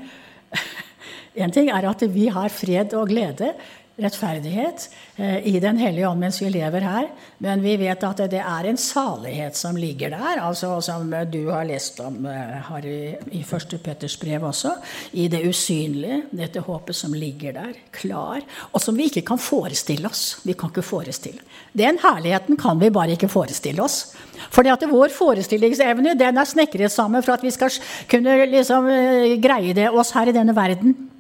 en 1.34 1.54
ting 1.54 1.70
er 1.70 1.88
at 1.90 2.04
vi 2.14 2.28
har 2.32 2.48
fred 2.52 2.94
og 2.94 3.08
glede, 3.10 3.52
rettferdighet, 3.96 4.88
eh, 5.16 5.46
i 5.46 5.60
Den 5.60 5.76
hellige 5.78 6.08
ånd 6.08 6.20
mens 6.20 6.40
vi 6.42 6.48
lever 6.50 6.80
her. 6.80 7.08
Men 7.38 7.62
vi 7.62 7.76
vet 7.76 8.02
at 8.02 8.22
det 8.30 8.40
er 8.40 8.66
en 8.66 8.76
salighet 8.76 9.56
som 9.56 9.76
ligger 9.76 10.10
der, 10.10 10.40
altså 10.42 10.80
som 10.82 11.10
du 11.30 11.50
har 11.50 11.64
lest 11.64 12.00
om 12.00 12.24
Harry, 12.24 13.14
i, 13.30 13.42
første 13.42 13.76
1. 13.76 13.82
Petters 13.84 14.16
brev 14.16 14.44
også. 14.44 14.74
I 15.12 15.28
det 15.28 15.44
usynlige, 15.46 16.22
dette 16.32 16.60
håpet 16.60 16.96
som 16.96 17.14
ligger 17.14 17.52
der, 17.52 17.72
klar. 17.92 18.42
Og 18.72 18.80
som 18.80 18.96
vi 18.96 19.08
ikke 19.10 19.22
kan 19.22 19.38
forestille 19.38 20.08
oss. 20.08 20.40
Vi 20.44 20.52
kan 20.52 20.72
ikke 20.72 20.82
forestille. 20.82 21.40
Den 21.72 21.98
herligheten 22.02 22.56
kan 22.56 22.80
vi 22.80 22.90
bare 22.90 23.14
ikke 23.14 23.28
forestille 23.28 23.82
oss. 23.82 24.14
Fordi 24.50 24.72
at 24.72 24.84
vår 24.90 25.14
forestillingsevne 25.14 26.18
den 26.18 26.38
er 26.38 26.48
snekret 26.48 26.92
sammen 26.92 27.22
for 27.22 27.38
at 27.38 27.42
vi 27.42 27.52
skal 27.54 27.72
kunne 28.10 28.44
liksom 28.50 28.88
eh, 28.90 29.36
greie 29.42 29.74
det 29.76 29.90
oss 29.90 30.14
her 30.16 30.30
i 30.30 30.36
denne 30.36 30.56
verden. 30.56 31.13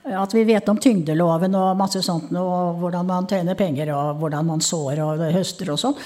At 0.00 0.32
vi 0.32 0.46
vet 0.48 0.68
om 0.72 0.78
tyngdeloven 0.80 1.52
og 1.60 1.76
masse 1.76 2.00
sånt, 2.00 2.30
og 2.32 2.78
hvordan 2.80 3.04
man 3.04 3.26
tjener 3.28 3.56
penger, 3.58 3.90
og 3.92 4.22
hvordan 4.22 4.46
man 4.48 4.62
sår 4.64 5.02
og 5.04 5.24
høster 5.34 5.68
og 5.74 5.80
sånn. 5.82 5.98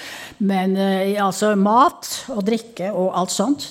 Men 0.42 0.74
eh, 0.74 1.14
altså 1.22 1.52
mat 1.54 2.10
og 2.34 2.42
drikke 2.46 2.90
og 2.90 3.12
alt 3.14 3.34
sånt 3.34 3.68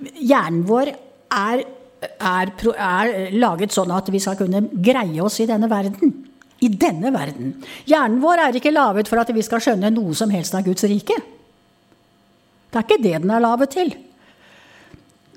Hjernen 0.00 0.62
vår 0.64 0.88
er, 0.88 1.62
er, 2.00 2.52
er, 2.72 3.10
laget 3.36 3.74
sånn 3.76 3.90
at 3.92 4.06
vi 4.08 4.20
skal 4.22 4.38
kunne 4.38 4.62
greie 4.72 5.20
oss 5.20 5.36
i 5.44 5.46
denne 5.46 5.68
verden. 5.68 6.14
I 6.64 6.70
denne 6.72 7.12
verden. 7.12 7.52
Hjernen 7.84 8.16
vår 8.22 8.46
er 8.46 8.56
ikke 8.56 8.72
laget 8.72 9.10
for 9.12 9.20
at 9.20 9.32
vi 9.36 9.44
skal 9.44 9.60
skjønne 9.60 9.92
noe 9.92 10.16
som 10.16 10.32
helst 10.32 10.56
av 10.56 10.64
Guds 10.64 10.88
rike. 10.88 11.18
Det 12.70 12.80
er 12.80 12.86
ikke 12.86 13.02
det 13.04 13.18
den 13.20 13.34
er 13.34 13.44
laget 13.44 13.76
til. 13.76 13.92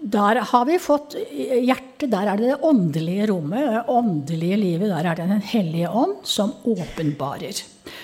Der 0.03 0.41
har 0.49 0.65
vi 0.67 0.75
fått 0.83 1.15
hjertet, 1.15 2.09
der 2.11 2.27
er 2.27 2.39
det 2.39 2.49
det 2.51 2.67
åndelige 2.67 3.29
rommet, 3.29 3.69
det 3.71 3.83
åndelige 3.87 4.57
livet. 4.59 4.89
Der 4.91 5.07
er 5.07 5.15
det 5.15 5.29
Den 5.29 5.45
hellige 5.47 5.89
ånd 5.89 6.17
som 6.27 6.51
åpenbarer. 6.63 7.61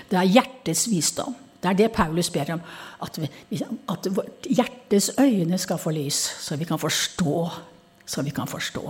Det 0.10 0.18
er 0.18 0.32
hjertets 0.38 0.88
visdom. 0.88 1.36
Det 1.60 1.68
er 1.68 1.76
det 1.76 1.90
Paulus 1.92 2.30
ber 2.32 2.54
om. 2.56 2.62
At, 3.04 3.20
vi, 3.20 3.28
at 3.92 4.08
hjertets 4.48 5.12
øyne 5.20 5.58
skal 5.60 5.78
få 5.78 5.92
lys, 5.92 6.20
så 6.40 6.56
vi 6.56 6.66
kan 6.66 6.80
forstå. 6.80 7.50
Så 8.06 8.24
vi 8.24 8.32
kan 8.34 8.48
forstå. 8.48 8.82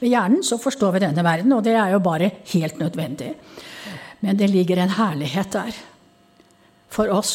Med 0.00 0.08
hjernen 0.08 0.44
så 0.46 0.56
forstår 0.56 0.94
vi 0.94 1.02
denne 1.02 1.24
verden, 1.26 1.52
og 1.52 1.64
det 1.66 1.74
er 1.76 1.90
jo 1.92 1.98
bare 1.98 2.30
helt 2.54 2.78
nødvendig. 2.78 3.34
Men 4.20 4.38
det 4.38 4.48
ligger 4.50 4.78
en 4.78 4.94
herlighet 4.96 5.52
der. 5.52 5.74
For 6.88 7.10
oss 7.10 7.34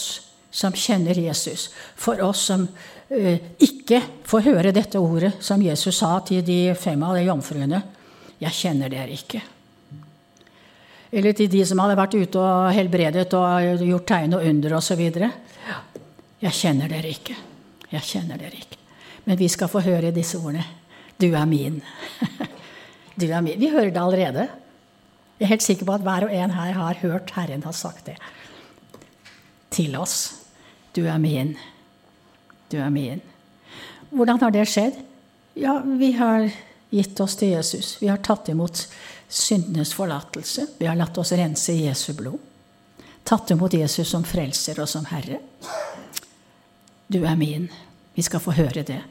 som 0.52 0.74
kjenner 0.74 1.20
Jesus. 1.20 1.68
For 1.96 2.24
oss 2.24 2.48
som 2.48 2.68
ikke 3.08 4.02
får 4.28 4.48
høre 4.50 4.74
dette 4.76 5.00
ordet 5.00 5.38
som 5.44 5.62
Jesus 5.64 6.02
sa 6.02 6.18
til 6.28 6.44
de 6.46 6.74
fem 6.76 7.04
av 7.08 7.16
de 7.16 7.24
jomfruene. 7.28 7.82
Jeg 8.42 8.54
kjenner 8.54 8.92
dere 8.92 9.16
ikke. 9.16 9.42
Eller 11.12 11.34
til 11.34 11.48
de 11.50 11.64
som 11.66 11.80
hadde 11.80 11.96
vært 11.98 12.18
ute 12.20 12.42
og 12.42 12.74
helbredet 12.76 13.30
og 13.38 13.86
gjort 13.88 14.10
tegn 14.12 14.36
og 14.36 14.44
under 14.50 14.76
osv. 14.78 15.04
Jeg 15.08 16.54
kjenner 16.60 16.92
dere 16.92 17.14
ikke. 17.14 17.38
Jeg 17.94 18.04
kjenner 18.04 18.42
dere 18.42 18.60
ikke. 18.60 18.80
Men 19.28 19.40
vi 19.40 19.48
skal 19.52 19.72
få 19.72 19.82
høre 19.86 20.12
disse 20.16 20.40
ordene. 20.40 20.66
Du 21.18 21.32
er 21.32 21.46
min. 21.50 21.82
Du 23.18 23.26
er 23.34 23.42
min. 23.42 23.58
Vi 23.58 23.72
hører 23.74 23.90
det 23.90 23.98
allerede. 23.98 24.44
Jeg 25.40 25.48
er 25.48 25.50
helt 25.56 25.64
sikker 25.66 25.88
på 25.88 25.96
at 25.96 26.04
hver 26.06 26.28
og 26.28 26.34
en 26.38 26.52
her 26.54 26.76
har 26.78 27.00
hørt 27.02 27.32
Herren 27.34 27.64
har 27.66 27.74
sagt 27.74 28.06
det 28.06 28.14
til 29.74 29.96
oss. 29.98 30.44
Du 30.94 31.08
er 31.10 31.18
min. 31.18 31.56
Du 32.70 32.78
er 32.78 32.90
min. 32.90 33.22
Hvordan 34.10 34.40
har 34.42 34.52
det 34.52 34.66
skjedd? 34.70 35.00
Ja, 35.58 35.80
vi 35.80 36.12
har 36.18 36.50
gitt 36.90 37.20
oss 37.20 37.36
til 37.40 37.56
Jesus. 37.56 37.96
Vi 38.02 38.10
har 38.12 38.22
tatt 38.24 38.50
imot 38.52 38.86
syndenes 39.28 39.94
forlatelse. 39.96 40.68
Vi 40.80 40.88
har 40.88 40.96
latt 41.00 41.18
oss 41.18 41.34
rense 41.36 41.74
i 41.74 41.88
Jesu 41.88 42.14
blod. 42.16 42.40
Tatt 43.28 43.52
imot 43.52 43.74
Jesus 43.76 44.08
som 44.10 44.24
frelser 44.24 44.80
og 44.80 44.88
som 44.90 45.08
Herre. 45.10 45.42
Du 47.08 47.24
er 47.24 47.36
min. 47.40 47.68
Vi 48.16 48.24
skal 48.26 48.42
få 48.44 48.56
høre 48.58 48.84
det. 48.88 49.02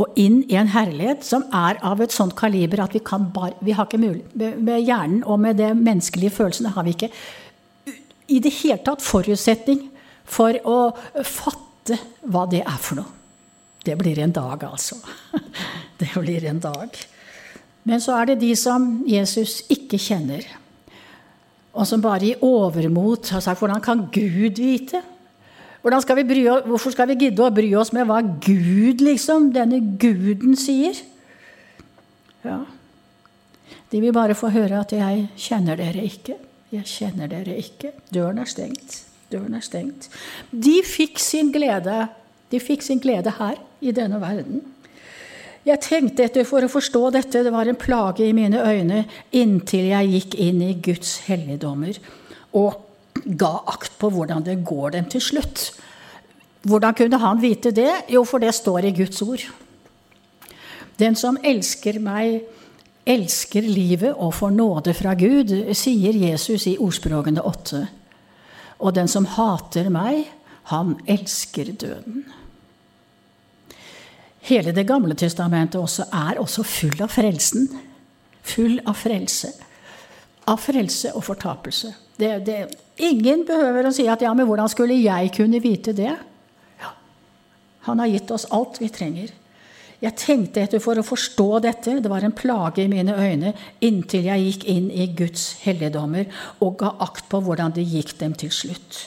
Og 0.00 0.16
inn 0.20 0.42
i 0.48 0.56
en 0.56 0.70
herlighet 0.72 1.24
som 1.26 1.44
er 1.52 1.80
av 1.84 2.00
et 2.00 2.12
sånt 2.14 2.36
kaliber 2.38 2.84
at 2.84 2.94
vi 2.96 3.02
kan 3.04 3.26
bare 3.34 3.58
Vi 3.60 3.74
har 3.76 3.84
ikke 3.84 3.98
mulig 4.00 4.22
Med 4.56 4.80
hjernen 4.80 5.24
og 5.24 5.40
med 5.40 5.58
de 5.60 5.72
menneskelige 5.74 6.32
følelsene 6.32 6.72
har 6.72 6.86
vi 6.86 6.94
ikke 6.94 7.10
i 8.32 8.38
det 8.40 8.52
hele 8.62 8.78
tatt 8.86 9.02
forutsetning 9.04 9.82
for 10.24 10.56
å 10.64 10.78
fatte 11.26 11.71
hva 11.90 12.46
det 12.50 12.62
er 12.62 12.78
for 12.78 13.00
noe. 13.00 13.18
Det 13.82 13.96
blir 13.98 14.18
en 14.22 14.32
dag, 14.32 14.62
altså. 14.62 14.96
Det 15.98 16.10
blir 16.14 16.44
en 16.50 16.60
dag. 16.62 16.96
Men 17.86 18.00
så 18.02 18.14
er 18.18 18.30
det 18.30 18.40
de 18.40 18.52
som 18.58 19.02
Jesus 19.06 19.62
ikke 19.70 19.98
kjenner, 19.98 20.44
og 21.72 21.86
som 21.88 22.02
bare 22.02 22.26
i 22.28 22.34
overmot 22.42 23.30
har 23.32 23.40
sagt 23.40 23.60
'Hvordan 23.60 23.82
kan 23.82 24.08
Gud 24.12 24.58
vite?' 24.58 25.02
Skal 25.82 26.26
bry, 26.26 26.46
hvorfor 26.66 26.92
skal 26.92 27.08
vi 27.08 27.14
gidde 27.14 27.42
å 27.42 27.50
bry 27.50 27.74
oss 27.74 27.92
med 27.92 28.06
hva 28.06 28.20
Gud, 28.22 29.00
liksom, 29.02 29.52
denne 29.52 29.80
guden, 29.98 30.54
sier? 30.56 30.94
Ja. 32.44 32.60
De 33.90 34.00
vil 34.00 34.12
bare 34.12 34.34
få 34.34 34.48
høre 34.48 34.80
at 34.80 34.92
'jeg 34.92 35.28
kjenner 35.36 35.76
dere 35.76 36.02
ikke'. 36.02 36.38
Jeg 36.72 36.84
kjenner 36.84 37.26
dere 37.26 37.56
ikke. 37.56 37.92
Døren 38.14 38.38
er 38.38 38.44
stengt. 38.44 39.11
Døren 39.32 39.56
er 39.56 39.64
stengt. 39.64 40.10
De 40.50 40.78
fikk 40.86 41.20
sin 41.22 41.52
glede. 41.54 42.06
De 42.52 42.60
fikk 42.60 42.84
sin 42.84 43.00
glede 43.00 43.32
her, 43.38 43.56
i 43.82 43.90
denne 43.96 44.20
verden. 44.22 44.60
Jeg 45.66 45.78
tenkte 45.82 46.26
etter 46.26 46.46
for 46.46 46.64
å 46.64 46.70
forstå 46.70 47.02
dette, 47.14 47.44
det 47.46 47.52
var 47.54 47.68
en 47.70 47.78
plage 47.78 48.24
i 48.26 48.34
mine 48.34 48.58
øyne 48.58 49.04
inntil 49.38 49.92
jeg 49.92 50.10
gikk 50.16 50.34
inn 50.42 50.58
i 50.64 50.72
Guds 50.82 51.20
helligdommer 51.28 52.00
og 52.58 53.22
ga 53.22 53.52
akt 53.70 53.94
på 54.00 54.10
hvordan 54.10 54.42
det 54.46 54.58
går 54.66 54.96
dem 54.96 55.06
til 55.12 55.22
slutt. 55.22 55.68
Hvordan 56.66 56.96
kunne 56.98 57.20
han 57.22 57.42
vite 57.42 57.70
det? 57.74 57.92
Jo, 58.10 58.24
for 58.26 58.42
det 58.42 58.54
står 58.54 58.88
i 58.88 58.94
Guds 58.96 59.22
ord. 59.22 59.44
Den 60.98 61.14
som 61.18 61.38
elsker 61.38 61.98
meg, 62.02 62.42
elsker 63.06 63.62
livet 63.66 64.14
og 64.14 64.34
får 64.34 64.52
nåde 64.54 64.94
fra 64.98 65.14
Gud, 65.18 65.54
sier 65.78 66.18
Jesus 66.26 66.66
i 66.70 66.76
ordspråkene 66.78 67.42
åtte. 67.42 67.86
Og 68.82 68.94
den 68.96 69.08
som 69.08 69.28
hater 69.38 69.90
meg, 69.94 70.26
han 70.70 70.96
elsker 71.10 71.72
døden. 71.78 72.24
Hele 74.42 74.72
Det 74.74 74.86
gamle 74.86 75.14
testamentet 75.14 75.78
også 75.80 76.08
er 76.10 76.40
også 76.42 76.64
full 76.66 77.02
av 77.02 77.12
frelsen. 77.14 77.68
Full 78.42 78.80
av 78.86 78.98
frelse. 78.98 79.52
Av 80.50 80.58
frelse 80.58 81.12
og 81.14 81.22
fortapelse. 81.24 81.92
Det, 82.18 82.32
det, 82.46 82.56
ingen 82.98 83.44
behøver 83.46 83.86
å 83.86 83.94
si 83.94 84.08
at 84.10 84.22
ja, 84.22 84.32
men 84.34 84.48
hvordan 84.48 84.70
skulle 84.70 84.98
jeg 84.98 85.30
kunne 85.36 85.62
vite 85.62 85.94
det? 85.94 86.10
Ja, 86.82 86.90
han 87.86 88.02
har 88.02 88.10
gitt 88.10 88.34
oss 88.34 88.48
alt 88.50 88.82
vi 88.82 88.90
trenger. 88.90 89.30
Jeg 90.02 90.18
tenkte 90.18 90.64
etter 90.64 90.82
for 90.82 90.98
å 90.98 91.06
forstå 91.06 91.48
dette. 91.62 92.00
Det 92.02 92.10
var 92.10 92.24
en 92.26 92.34
plage 92.34 92.82
i 92.82 92.90
mine 92.90 93.14
øyne 93.14 93.52
inntil 93.84 94.26
jeg 94.26 94.46
gikk 94.48 94.64
inn 94.72 94.88
i 94.90 95.06
Guds 95.14 95.62
helligdommer 95.62 96.26
og 96.64 96.80
ga 96.80 96.90
akt 97.06 97.28
på 97.30 97.38
hvordan 97.46 97.74
det 97.76 97.86
gikk 97.86 98.16
dem 98.18 98.34
til 98.34 98.50
slutt. 98.50 99.04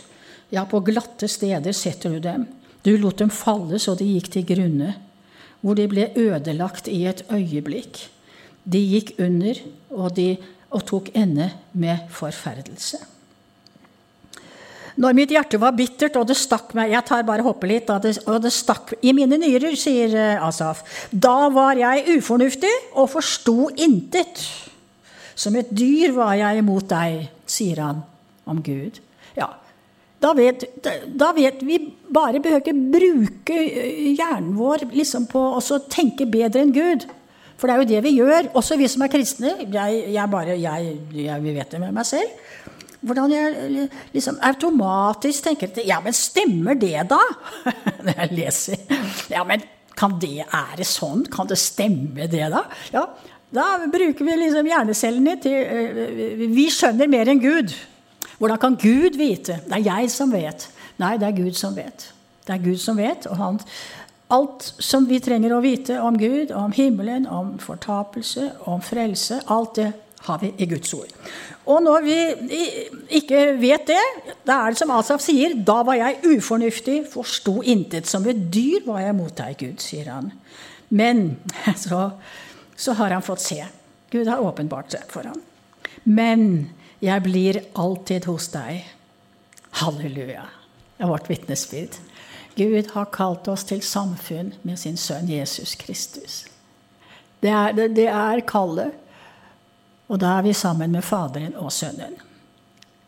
Ja, 0.55 0.63
på 0.69 0.79
glatte 0.85 1.27
steder 1.27 1.75
setter 1.75 2.15
du 2.15 2.21
dem. 2.23 2.45
Du 2.85 2.93
lot 3.01 3.19
dem 3.19 3.33
falle 3.33 3.79
så 3.81 3.97
de 3.99 4.07
gikk 4.07 4.29
til 4.31 4.45
grunne, 4.47 4.93
hvor 5.59 5.75
de 5.75 5.87
ble 5.89 6.11
ødelagt 6.15 6.87
i 6.87 7.01
et 7.09 7.25
øyeblikk. 7.33 8.05
De 8.63 8.79
gikk 8.79 9.15
under, 9.19 9.59
og, 9.89 10.13
de, 10.15 10.37
og 10.71 10.85
tok 10.87 11.11
ende 11.17 11.49
med 11.73 12.07
forferdelse. 12.13 13.01
Når 15.01 15.15
mitt 15.17 15.33
hjerte 15.33 15.59
var 15.59 15.75
bittert, 15.75 16.15
og 16.15 16.27
det 16.29 16.37
stakk 16.39 16.71
meg 16.77 16.93
Jeg 16.93 17.03
tar 17.07 17.25
bare 17.27 17.43
hoppe 17.43 17.67
litt. 17.67 17.89
Og 17.91 18.03
det, 18.05 18.15
og 18.25 18.39
det 18.43 18.53
stakk 18.55 18.93
i 19.03 19.11
mine 19.15 19.39
nyrer, 19.41 19.75
sier 19.79 20.15
eh, 20.15 20.43
Asaf. 20.45 20.85
Da 21.11 21.49
var 21.53 21.75
jeg 21.79 22.17
ufornuftig 22.17 22.71
og 22.93 23.11
forsto 23.17 23.69
intet. 23.75 24.45
Som 25.35 25.57
et 25.59 25.71
dyr 25.75 26.15
var 26.15 26.37
jeg 26.39 26.63
imot 26.63 26.87
deg, 26.93 27.27
sier 27.49 27.83
han 27.83 28.01
om 28.47 28.61
Gud. 28.63 29.01
Ja, 29.35 29.49
da 30.23 30.31
vet, 30.37 30.63
da 31.11 31.33
vet 31.35 31.59
vi 31.65 31.81
bare 32.07 32.39
behøver 32.39 32.63
ikke 32.63 32.77
bruke 32.95 33.59
eh, 33.59 34.15
hjernen 34.15 34.55
vår 34.55 34.87
liksom 34.95 35.27
på 35.31 35.43
å 35.57 35.79
tenke 35.91 36.27
bedre 36.29 36.63
enn 36.63 36.73
Gud. 36.75 37.03
For 37.59 37.67
det 37.67 37.75
er 37.75 37.81
jo 37.81 37.89
det 37.89 38.01
vi 38.03 38.15
gjør, 38.17 38.49
også 38.57 38.77
vi 38.79 38.87
som 38.91 39.03
er 39.05 39.11
kristne. 39.11 39.53
Jeg, 39.71 39.99
jeg 40.11 40.31
bare, 40.31 40.57
jeg, 40.59 40.95
jeg 41.15 41.43
vet 41.45 41.71
det 41.71 41.79
med 41.83 41.95
meg 41.95 42.07
selv. 42.07 42.31
Hvordan 43.05 43.33
jeg 43.33 43.87
liksom 44.15 44.39
automatisk 44.41 45.45
tenker 45.45 45.81
Ja, 45.85 45.99
men 46.01 46.15
stemmer 46.17 46.77
det, 46.79 46.97
da? 47.11 47.21
Når 48.05 48.21
jeg 48.21 48.37
leser. 48.39 48.83
Ja, 49.29 49.43
men 49.45 49.63
kan 49.95 50.17
det 50.19 50.47
være 50.51 50.87
sånn? 50.87 51.25
Kan 51.31 51.47
det 51.47 51.59
stemme, 51.61 52.27
det, 52.31 52.49
da? 52.51 52.65
Ja, 52.93 53.05
da 53.55 53.65
bruker 53.87 54.25
vi 54.27 54.37
liksom 54.41 54.67
hjernecellene 54.67 55.35
til 55.43 55.59
eh, 55.61 56.47
Vi 56.51 56.65
skjønner 56.73 57.11
mer 57.11 57.29
enn 57.31 57.43
Gud. 57.43 57.75
Hvordan 58.39 58.59
kan 58.59 58.79
Gud 58.81 59.19
vite? 59.19 59.61
Det 59.63 59.77
er 59.77 59.85
jeg 59.85 60.11
som 60.11 60.33
vet. 60.33 60.67
Nei, 60.99 61.15
det 61.21 61.29
er 61.29 61.37
Gud 61.37 61.55
som 61.59 61.75
vet. 61.77 62.09
Det 62.45 62.55
er 62.55 62.63
Gud 62.63 62.81
som 62.81 62.97
vet, 62.99 63.25
og 63.31 63.39
han, 63.39 63.59
alt 64.33 64.67
som 64.83 65.07
vi 65.09 65.19
trenger 65.23 65.55
å 65.55 65.63
vite 65.63 65.97
om 66.03 66.17
Gud, 66.19 66.51
om 66.53 66.73
himmelen, 66.75 67.25
om 67.25 67.55
fortapelse, 67.61 68.51
om 68.69 68.83
frelse, 68.85 69.39
alt 69.49 69.79
det 69.79 69.87
har 70.27 70.41
vi 70.43 70.51
i 70.57 70.67
Guds 70.69 70.93
ord. 70.93 71.09
Og 71.65 71.81
når 71.81 72.03
vi 72.05 72.17
ikke 73.17 73.39
vet 73.57 73.87
det, 73.89 74.01
da 74.45 74.59
er 74.61 74.73
det 74.73 74.79
som 74.79 74.93
Asaf 74.93 75.23
sier, 75.23 75.55
da 75.65 75.79
var 75.85 75.97
jeg 75.97 76.35
ufornuftig, 76.35 76.99
forsto 77.09 77.57
intet. 77.65 78.05
Som 78.09 78.27
et 78.29 78.43
dyr 78.53 78.85
var 78.85 79.01
jeg 79.01 79.17
mot 79.17 79.33
deg, 79.33 79.57
Gud, 79.57 79.81
sier 79.81 80.11
han. 80.13 80.29
Men 80.93 81.39
så, 81.85 82.11
så 82.77 82.97
har 83.01 83.17
han 83.17 83.25
fått 83.25 83.41
se. 83.45 83.63
Gud 84.13 84.29
har 84.29 84.43
åpenbart 84.45 84.93
seg 84.93 85.09
for 85.09 85.25
ham. 85.25 85.41
Men 86.05 86.69
jeg 87.01 87.25
blir 87.25 87.63
alltid 87.73 88.27
hos 88.29 88.51
deg. 88.53 88.85
Halleluja. 89.81 90.45
Det 90.95 91.03
er 91.03 91.11
vårt 91.11 91.29
vitnesbyrd. 91.29 91.97
Gud 92.55 92.93
har 92.93 93.09
kalt 93.11 93.49
oss 93.51 93.65
til 93.67 93.81
samfunn 93.83 94.53
med 94.63 94.79
sin 94.79 94.95
sønn 94.97 95.27
Jesus 95.27 95.73
Kristus. 95.75 96.45
Det 97.43 97.51
er, 97.51 97.75
det, 97.75 98.07
er 98.07 98.39
kallet. 98.47 98.95
Og 100.07 100.19
da 100.21 100.37
er 100.37 100.45
vi 100.45 100.53
sammen 100.53 100.93
med 100.93 101.03
Faderen 101.03 101.55
og 101.57 101.71
Sønnen. 101.73 102.13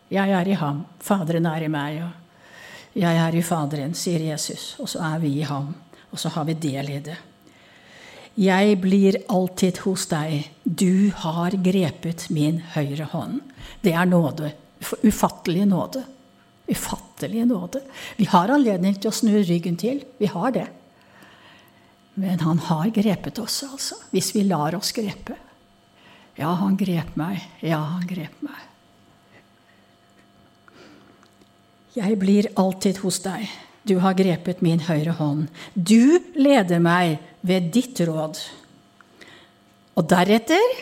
Jeg 0.09 0.31
er 0.31 0.47
i 0.47 0.55
ham, 0.57 0.85
Faderen 1.03 1.45
er 1.49 1.65
i 1.65 1.71
meg, 1.71 1.99
og 2.05 2.97
jeg 2.97 3.19
er 3.21 3.35
i 3.35 3.43
Faderen, 3.45 3.93
sier 3.93 4.23
Jesus. 4.31 4.75
Og 4.81 4.89
så 4.89 5.03
er 5.05 5.19
vi 5.21 5.33
i 5.41 5.45
ham, 5.45 5.73
og 6.09 6.21
så 6.21 6.31
har 6.33 6.47
vi 6.47 6.55
del 6.57 6.89
i 6.95 7.01
det. 7.03 7.17
Jeg 8.37 8.77
blir 8.81 9.17
alltid 9.33 9.81
hos 9.81 10.05
deg, 10.11 10.45
du 10.63 11.09
har 11.23 11.57
grepet 11.57 12.27
min 12.29 12.61
høyre 12.75 13.09
hånd. 13.11 13.39
Det 13.81 13.93
er 13.97 14.05
nåde. 14.05 14.51
Ufattelig 15.03 15.65
nåde. 15.65 16.03
Ufattelig 16.69 17.45
nåde. 17.49 17.81
Vi 18.17 18.27
har 18.29 18.53
anledning 18.53 18.97
til 18.99 19.09
å 19.09 19.15
snu 19.15 19.33
ryggen 19.41 19.77
til. 19.81 20.03
Vi 20.21 20.29
har 20.29 20.53
det. 20.53 20.67
Men 22.17 22.39
han 22.45 22.61
har 22.69 22.93
grepet 22.93 23.41
oss, 23.41 23.63
altså. 23.65 23.97
Hvis 24.13 24.33
vi 24.35 24.45
lar 24.45 24.77
oss 24.77 24.93
grepe. 24.93 25.37
Ja, 26.37 26.53
han 26.59 26.77
grep 26.77 27.15
meg. 27.17 27.41
Ja, 27.65 27.79
han 27.95 28.05
grep 28.09 28.41
meg. 28.45 28.65
Jeg 31.97 32.19
blir 32.21 32.49
alltid 32.61 32.99
hos 33.01 33.17
deg. 33.25 33.47
Du 33.87 33.95
har 34.03 34.17
grepet 34.17 34.61
min 34.61 34.83
høyre 34.85 35.15
hånd. 35.17 35.47
Du 35.73 36.19
leder 36.37 36.81
meg 36.83 37.17
ved 37.41 37.71
ditt 37.73 37.97
råd. 38.05 38.37
Og 39.97 40.05
deretter 40.11 40.77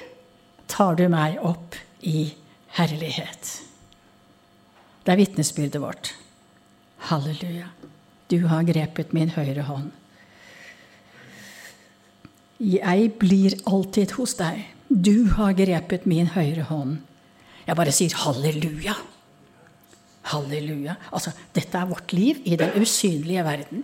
tar 0.68 0.98
du 1.00 1.06
meg 1.12 1.40
opp 1.40 1.78
i 2.04 2.28
herlighet. 2.76 3.52
Det 5.06 5.14
er 5.14 5.22
vitnesbyrdet 5.22 5.80
vårt. 5.80 6.12
Halleluja. 7.08 7.70
Du 8.28 8.42
har 8.50 8.66
grepet 8.68 9.14
min 9.16 9.32
høyre 9.32 9.70
hånd. 9.70 9.92
Jeg 12.60 13.12
blir 13.22 13.56
alltid 13.70 14.16
hos 14.18 14.36
deg. 14.40 14.64
Du 14.90 15.30
har 15.34 15.56
grepet 15.58 16.06
min 16.10 16.30
høyre 16.36 16.68
hånd. 16.70 17.00
Jeg 17.66 17.78
bare 17.78 17.94
sier 17.96 18.14
halleluja. 18.22 18.94
Halleluja. 20.30 20.96
Altså, 21.14 21.34
dette 21.54 21.80
er 21.80 21.90
vårt 21.90 22.14
liv 22.14 22.42
i 22.46 22.58
den 22.60 22.74
usynlige 22.82 23.46
verden. 23.46 23.84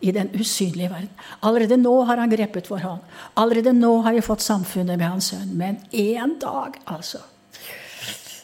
I 0.00 0.14
den 0.14 0.30
usynlige 0.32 0.90
verden. 0.90 1.10
Allerede 1.44 1.76
nå 1.80 1.92
har 2.08 2.22
han 2.22 2.30
grepet 2.30 2.70
vår 2.70 2.86
hånd. 2.86 3.18
Allerede 3.38 3.74
nå 3.76 3.92
har 4.06 4.14
vi 4.16 4.24
fått 4.24 4.46
samfunnet 4.46 4.96
med 4.96 5.08
hans 5.08 5.32
sønn. 5.34 5.52
Men 5.58 5.82
én 5.92 6.38
dag, 6.40 6.78
altså 6.86 7.22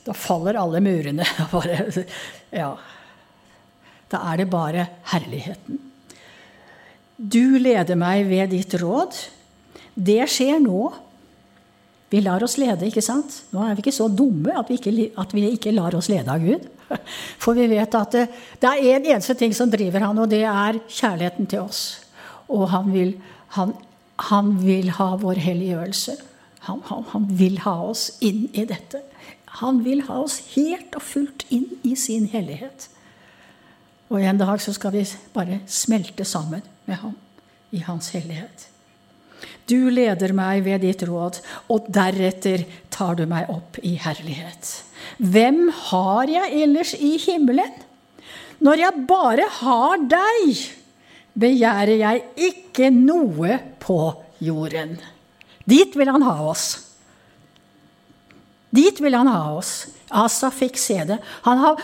Da 0.06 0.14
faller 0.14 0.54
alle 0.54 0.78
murene. 0.78 1.24
Bare, 1.52 1.88
ja. 2.54 2.76
Da 4.06 4.20
er 4.30 4.38
det 4.38 4.50
bare 4.50 4.84
herligheten. 5.10 5.80
Du 7.16 7.58
leder 7.58 7.98
meg 7.98 8.28
ved 8.28 8.52
ditt 8.54 8.76
råd. 8.78 9.16
Det 9.96 10.20
skjer 10.30 10.60
nå. 10.62 10.92
Vi 12.10 12.20
lar 12.22 12.42
oss 12.46 12.54
lede, 12.60 12.86
ikke 12.86 13.02
sant? 13.02 13.40
Nå 13.50 13.64
er 13.66 13.74
vi 13.74 13.82
ikke 13.82 13.96
så 13.96 14.06
dumme 14.12 14.54
at 14.54 14.68
vi 14.70 14.78
ikke, 14.78 15.08
at 15.18 15.32
vi 15.34 15.48
ikke 15.50 15.74
lar 15.74 15.96
oss 15.98 16.08
lede 16.12 16.30
av 16.30 16.42
Gud. 16.44 16.68
For 17.42 17.58
vi 17.58 17.66
vet 17.70 17.96
at 17.98 18.14
det, 18.14 18.26
det 18.62 18.70
er 18.70 18.84
én 18.84 19.00
en 19.00 19.08
eneste 19.16 19.34
ting 19.38 19.54
som 19.56 19.70
driver 19.72 20.06
han, 20.06 20.18
og 20.22 20.30
det 20.30 20.44
er 20.46 20.78
kjærligheten 20.86 21.50
til 21.50 21.64
oss. 21.64 21.82
Og 22.46 22.68
han 22.70 22.92
vil, 22.94 23.16
han, 23.58 23.74
han 24.30 24.54
vil 24.62 24.92
ha 25.00 25.08
vår 25.18 25.42
helliggjørelse. 25.42 26.14
Han, 26.68 26.82
han, 26.86 27.02
han, 27.10 27.26
vil 27.38 27.58
ha 27.66 27.74
oss 27.90 28.08
inn 28.22 28.46
i 28.54 28.66
dette. 28.66 29.02
Han 29.62 29.82
vil 29.86 30.04
ha 30.06 30.20
oss 30.22 30.38
helt 30.54 30.94
og 30.98 31.02
fullt 31.02 31.46
inn 31.54 31.66
i 31.86 31.96
sin 31.98 32.28
hellighet. 32.30 32.88
Og 34.10 34.22
en 34.22 34.38
dag 34.38 34.62
så 34.62 34.74
skal 34.74 34.94
vi 34.94 35.02
bare 35.34 35.60
smelte 35.66 36.24
sammen 36.24 36.62
med 36.86 37.02
ham 37.02 37.14
i 37.74 37.82
hans 37.82 38.12
hellighet. 38.14 38.68
Du 39.66 39.90
leder 39.90 40.34
meg 40.36 40.62
ved 40.66 40.84
ditt 40.86 41.02
råd, 41.08 41.40
og 41.74 41.88
deretter 41.90 42.62
tar 42.92 43.18
du 43.18 43.24
meg 43.28 43.50
opp 43.50 43.80
i 43.82 43.96
herlighet. 43.98 44.70
Hvem 45.18 45.66
har 45.90 46.30
jeg 46.30 46.62
ellers 46.62 46.94
i 46.94 47.16
himmelen? 47.22 47.74
Når 48.62 48.80
jeg 48.80 49.06
bare 49.08 49.48
har 49.58 50.06
deg, 50.08 50.62
begjærer 51.36 51.98
jeg 52.00 52.22
ikke 52.48 52.88
noe 52.94 53.58
på 53.82 54.00
jorden. 54.44 54.96
Dit 55.66 55.96
vil 55.98 56.14
han 56.14 56.24
ha 56.24 56.36
oss. 56.46 56.68
Dit 58.70 59.00
vil 59.02 59.16
han 59.18 59.28
ha 59.30 59.56
oss. 59.56 59.88
Asa 60.14 60.52
fikk 60.54 60.78
se 60.78 61.00
det. 61.08 61.18
Han 61.46 61.58
har, 61.58 61.82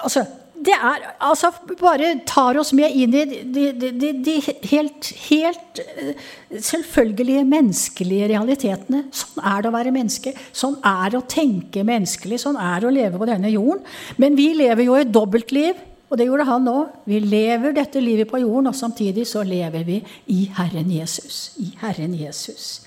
altså, 0.00 0.24
det 0.66 0.74
er, 0.74 1.04
altså, 1.22 1.50
bare 1.80 2.12
tar 2.28 2.58
oss 2.60 2.72
med 2.76 2.94
inn 2.94 3.14
i 3.16 3.24
de, 3.26 3.64
de, 3.74 4.10
de, 4.24 4.34
helt, 4.70 5.08
helt, 5.26 5.80
eh, 5.82 6.26
selvfølgelige 6.58 7.44
menneskelige 7.48 8.28
realitetene. 8.32 9.04
Sånn 9.14 9.42
er 9.52 9.62
det 9.62 9.70
å 9.70 9.76
være 9.76 9.94
menneske. 9.94 10.34
Sånn 10.56 10.76
er 10.86 11.12
det 11.12 11.20
å 11.20 11.28
tenke 11.30 11.86
menneskelig. 11.88 12.40
Sånn 12.44 12.60
er 12.60 12.82
det 12.82 12.90
å 12.90 12.94
leve 12.94 13.20
på 13.20 13.28
denne 13.30 13.50
jorden. 13.52 13.82
Men 14.22 14.38
vi 14.38 14.52
lever 14.58 14.86
jo 14.86 14.98
et 15.00 15.12
dobbeltliv. 15.14 15.88
Og 16.12 16.18
det 16.20 16.26
gjorde 16.28 16.44
han 16.44 16.68
òg. 16.68 16.96
Vi 17.08 17.22
lever 17.24 17.72
dette 17.72 18.00
livet 18.04 18.28
på 18.28 18.42
jorden, 18.42 18.68
og 18.68 18.76
samtidig 18.76 19.24
så 19.30 19.46
lever 19.48 19.86
vi 19.86 20.02
i 20.28 20.42
Herren 20.58 20.90
Jesus. 20.92 21.54
I 21.56 21.70
Herren 21.80 22.12
Jesus. 22.12 22.82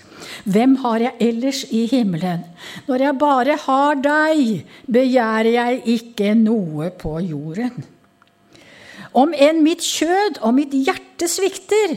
Hvem 0.45 0.75
har 0.83 1.01
jeg 1.01 1.17
ellers 1.27 1.63
i 1.73 1.85
himmelen? 1.89 2.43
Når 2.87 3.03
jeg 3.07 3.19
bare 3.21 3.57
har 3.65 3.99
deg, 4.01 4.65
begjærer 4.85 5.51
jeg 5.55 5.81
ikke 5.95 6.33
noe 6.37 6.91
på 6.93 7.17
jorden. 7.25 7.85
Om 9.15 9.31
enn 9.31 9.63
mitt 9.63 9.83
kjød 9.85 10.41
og 10.43 10.57
mitt 10.57 10.75
hjerte 10.75 11.29
svikter, 11.31 11.95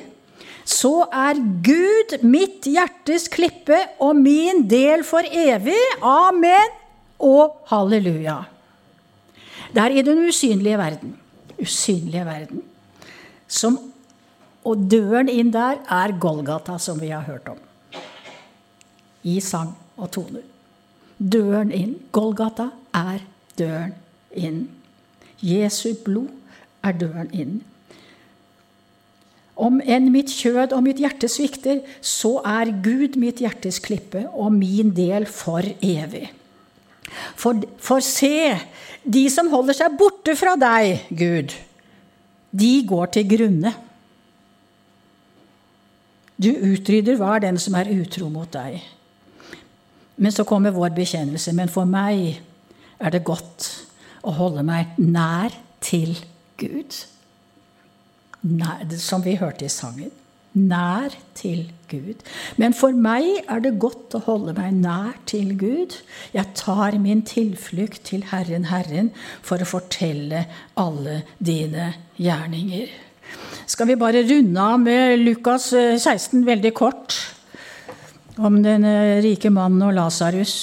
så 0.69 1.09
er 1.09 1.41
Gud 1.64 2.19
mitt 2.29 2.69
hjertes 2.69 3.27
klippe 3.33 3.79
og 4.05 4.19
min 4.21 4.66
del 4.71 5.03
for 5.07 5.25
evig. 5.25 5.81
Amen 6.05 6.75
og 7.25 7.64
halleluja. 7.71 8.43
Det 9.73 9.85
er 9.85 9.97
i 9.97 10.05
den 10.05 10.21
usynlige 10.29 10.81
verden. 10.81 11.14
Usynlige 11.59 12.25
verden. 12.29 12.62
Som, 13.49 13.81
og 14.64 14.85
døren 14.93 15.33
inn 15.33 15.51
der 15.53 15.81
er 15.89 16.14
Golgata, 16.21 16.77
som 16.79 17.01
vi 17.01 17.11
har 17.12 17.25
hørt 17.27 17.49
om 17.49 17.68
i 19.27 19.39
sang 19.45 19.75
og 19.97 20.11
toner. 20.14 20.45
Døren 21.19 21.73
inn. 21.75 21.97
Golgata 22.14 22.71
er 22.95 23.25
døren 23.59 23.97
inn. 24.35 24.69
Jesu 25.43 25.93
blod 26.05 26.31
er 26.87 26.95
døren 26.99 27.31
inn. 27.35 27.59
Om 29.59 29.81
enn 29.83 30.12
mitt 30.14 30.31
kjød 30.31 30.75
og 30.77 30.85
mitt 30.87 31.01
hjerte 31.03 31.27
svikter, 31.31 31.81
så 32.01 32.37
er 32.47 32.71
Gud 32.85 33.19
mitt 33.19 33.43
hjertes 33.43 33.81
klippe 33.83 34.29
og 34.31 34.53
min 34.55 34.93
del 34.95 35.27
for 35.27 35.66
evig. 35.83 36.29
For, 37.39 37.59
for 37.83 38.05
se, 38.05 38.55
de 39.03 39.25
som 39.33 39.51
holder 39.51 39.75
seg 39.81 39.97
borte 39.99 40.37
fra 40.39 40.55
deg, 40.61 41.09
Gud, 41.11 41.55
de 42.55 42.73
går 42.87 43.11
til 43.16 43.27
grunne. 43.33 43.73
Du 46.39 46.53
utrydder 46.53 47.19
hver 47.19 47.43
den 47.43 47.59
som 47.59 47.75
er 47.81 47.91
utro 47.91 48.31
mot 48.31 48.51
deg. 48.55 48.79
Men 50.19 50.35
så 50.35 50.45
kommer 50.47 50.75
vår 50.75 50.95
bekjennelse. 50.97 51.55
Men 51.57 51.71
for 51.73 51.89
meg 51.89 52.41
er 52.99 53.14
det 53.14 53.27
godt 53.27 53.69
å 54.27 54.35
holde 54.39 54.64
meg 54.66 54.99
nær 54.99 55.55
til 55.85 56.16
Gud. 56.59 57.05
Nær, 58.49 58.87
som 58.99 59.23
vi 59.25 59.39
hørte 59.39 59.66
i 59.66 59.73
sangen. 59.73 60.11
Nær 60.59 61.12
til 61.39 61.69
Gud. 61.91 62.25
Men 62.59 62.75
for 62.75 62.97
meg 62.97 63.45
er 63.47 63.62
det 63.62 63.77
godt 63.79 64.16
å 64.19 64.23
holde 64.27 64.57
meg 64.57 64.75
nær 64.81 65.14
til 65.29 65.53
Gud. 65.61 65.99
Jeg 66.35 66.55
tar 66.59 66.99
min 66.99 67.23
tilflukt 67.23 68.03
til 68.09 68.27
Herren, 68.33 68.66
Herren, 68.73 69.12
for 69.43 69.62
å 69.62 69.69
fortelle 69.69 70.47
alle 70.81 71.21
dine 71.39 71.93
gjerninger. 72.19 72.91
Skal 73.69 73.91
vi 73.91 73.99
bare 74.01 74.25
runde 74.25 74.64
av 74.64 74.81
med 74.81 75.21
Lukas 75.21 75.71
16 75.75 76.41
eh, 76.41 76.47
veldig 76.49 76.73
kort? 76.75 77.19
Om 78.39 78.61
den 78.62 78.84
eh, 78.86 79.18
rike 79.24 79.51
mannen 79.51 79.82
og 79.89 79.95
Lasarus. 79.97 80.59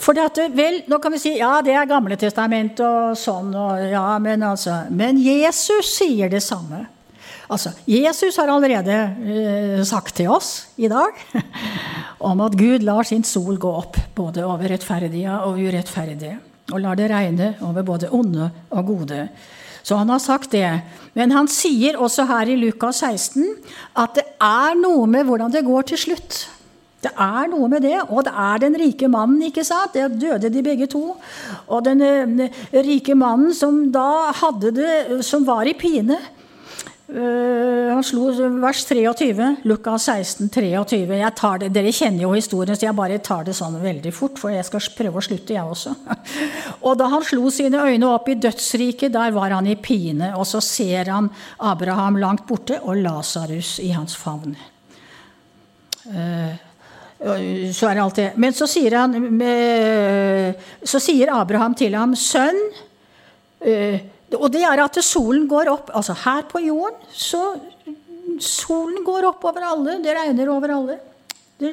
For 0.00 0.16
det 0.16 0.24
at, 0.30 0.40
vel, 0.54 0.80
Nå 0.90 0.98
kan 1.02 1.12
vi 1.14 1.20
si 1.20 1.34
ja, 1.38 1.58
det 1.64 1.74
er 1.76 1.88
Gamle 1.90 2.16
testament 2.20 2.80
og 2.84 3.18
sånn, 3.18 3.52
og, 3.54 3.82
ja, 3.90 4.06
men, 4.22 4.42
altså, 4.46 4.84
men 4.94 5.20
Jesus 5.20 5.92
sier 5.98 6.30
det 6.32 6.42
samme. 6.44 6.84
Altså, 7.50 7.72
Jesus 7.90 8.38
har 8.38 8.50
allerede 8.52 8.96
eh, 9.26 9.80
sagt 9.86 10.14
til 10.20 10.30
oss 10.30 10.70
i 10.78 10.88
dag 10.90 11.16
om 12.30 12.44
at 12.46 12.54
Gud 12.58 12.86
lar 12.86 13.06
sin 13.08 13.26
sol 13.26 13.58
gå 13.58 13.72
opp 13.80 13.98
både 14.14 14.44
over 14.46 14.70
rettferdige 14.70 15.40
og 15.42 15.58
urettferdige, 15.58 16.36
og 16.70 16.84
lar 16.84 16.98
det 16.98 17.10
regne 17.10 17.54
over 17.66 17.86
både 17.86 18.12
onde 18.14 18.52
og 18.70 18.86
gode. 18.86 19.24
Så 19.82 19.96
han 19.98 20.12
har 20.12 20.20
sagt 20.22 20.52
det. 20.54 20.68
Men 21.18 21.32
han 21.34 21.48
sier 21.50 21.98
også 21.98 22.28
her 22.28 22.52
i 22.52 22.58
Lukas 22.60 23.00
16 23.02 23.46
at 23.98 24.14
det 24.18 24.26
er 24.38 24.76
noe 24.78 25.08
med 25.10 25.26
hvordan 25.26 25.50
det 25.50 25.66
går 25.66 25.90
til 25.90 26.02
slutt. 26.04 26.44
Det 27.00 27.12
er 27.16 27.48
noe 27.48 27.68
med 27.72 27.84
det. 27.86 27.96
Og 28.10 28.24
det 28.26 28.32
er 28.36 28.60
den 28.66 28.76
rike 28.80 29.08
mannen, 29.08 29.40
ikke 29.48 29.64
sant? 29.64 29.96
Det 29.96 30.20
døde 30.20 30.50
de 30.52 30.64
begge 30.64 30.88
to. 30.90 31.14
Og 31.68 31.86
den 31.86 32.04
uh, 32.04 32.60
rike 32.76 33.16
mannen 33.16 33.54
som 33.56 33.86
da 33.92 34.34
hadde 34.42 34.74
det, 34.76 34.92
som 35.26 35.46
var 35.48 35.68
i 35.68 35.76
pine. 35.78 36.18
Uh, 37.10 37.88
han 37.90 38.04
slo 38.06 38.28
vers 38.62 38.84
23, 38.86 39.48
Lukas 39.66 40.04
16, 40.12 40.52
23. 40.52 41.00
Jeg 41.18 41.36
tar 41.40 41.64
det, 41.64 41.72
dere 41.74 41.90
kjenner 41.96 42.26
jo 42.26 42.36
historien, 42.36 42.76
så 42.76 42.86
jeg 42.86 42.98
bare 43.00 43.18
tar 43.24 43.48
det 43.48 43.56
sånn 43.56 43.80
veldig 43.82 44.12
fort. 44.14 44.36
For 44.38 44.52
jeg 44.52 44.68
skal 44.68 44.92
prøve 45.00 45.22
å 45.22 45.24
slutte, 45.24 45.56
jeg 45.56 45.64
også. 45.72 45.96
og 46.86 47.00
da 47.00 47.08
han 47.16 47.26
slo 47.26 47.48
sine 47.54 47.80
øyne 47.80 48.12
opp 48.12 48.28
i 48.28 48.38
dødsriket, 48.44 49.16
der 49.16 49.32
var 49.34 49.56
han 49.56 49.72
i 49.72 49.80
pine. 49.80 50.34
Og 50.36 50.44
så 50.52 50.60
ser 50.62 51.08
han 51.16 51.32
Abraham 51.58 52.20
langt 52.20 52.44
borte 52.46 52.78
og 52.84 53.00
Lasarus 53.00 53.78
i 53.80 53.94
hans 53.96 54.20
favn. 54.20 54.58
Uh, 56.04 56.69
så 57.20 57.88
er 57.90 57.98
det 57.98 58.02
alltid. 58.02 58.38
Men 58.40 58.54
så 58.56 58.66
sier, 58.70 58.96
han, 58.96 59.12
så 60.82 61.00
sier 61.02 61.32
Abraham 61.36 61.74
til 61.76 61.94
ham, 61.94 62.14
'Sønn' 62.16 62.62
eh, 63.60 64.00
Og 64.38 64.46
det 64.52 64.62
er 64.62 64.80
at 64.80 64.96
solen 65.04 65.48
går 65.48 65.68
opp. 65.68 65.90
Altså 65.92 66.14
her 66.24 66.42
på 66.48 66.62
jorden 66.64 66.96
så 67.12 67.58
Solen 68.40 69.04
går 69.04 69.26
opp 69.28 69.44
over 69.44 69.60
alle. 69.60 69.98
Det 70.00 70.14
regner 70.16 70.48
over 70.48 70.70
alle. 70.72 70.94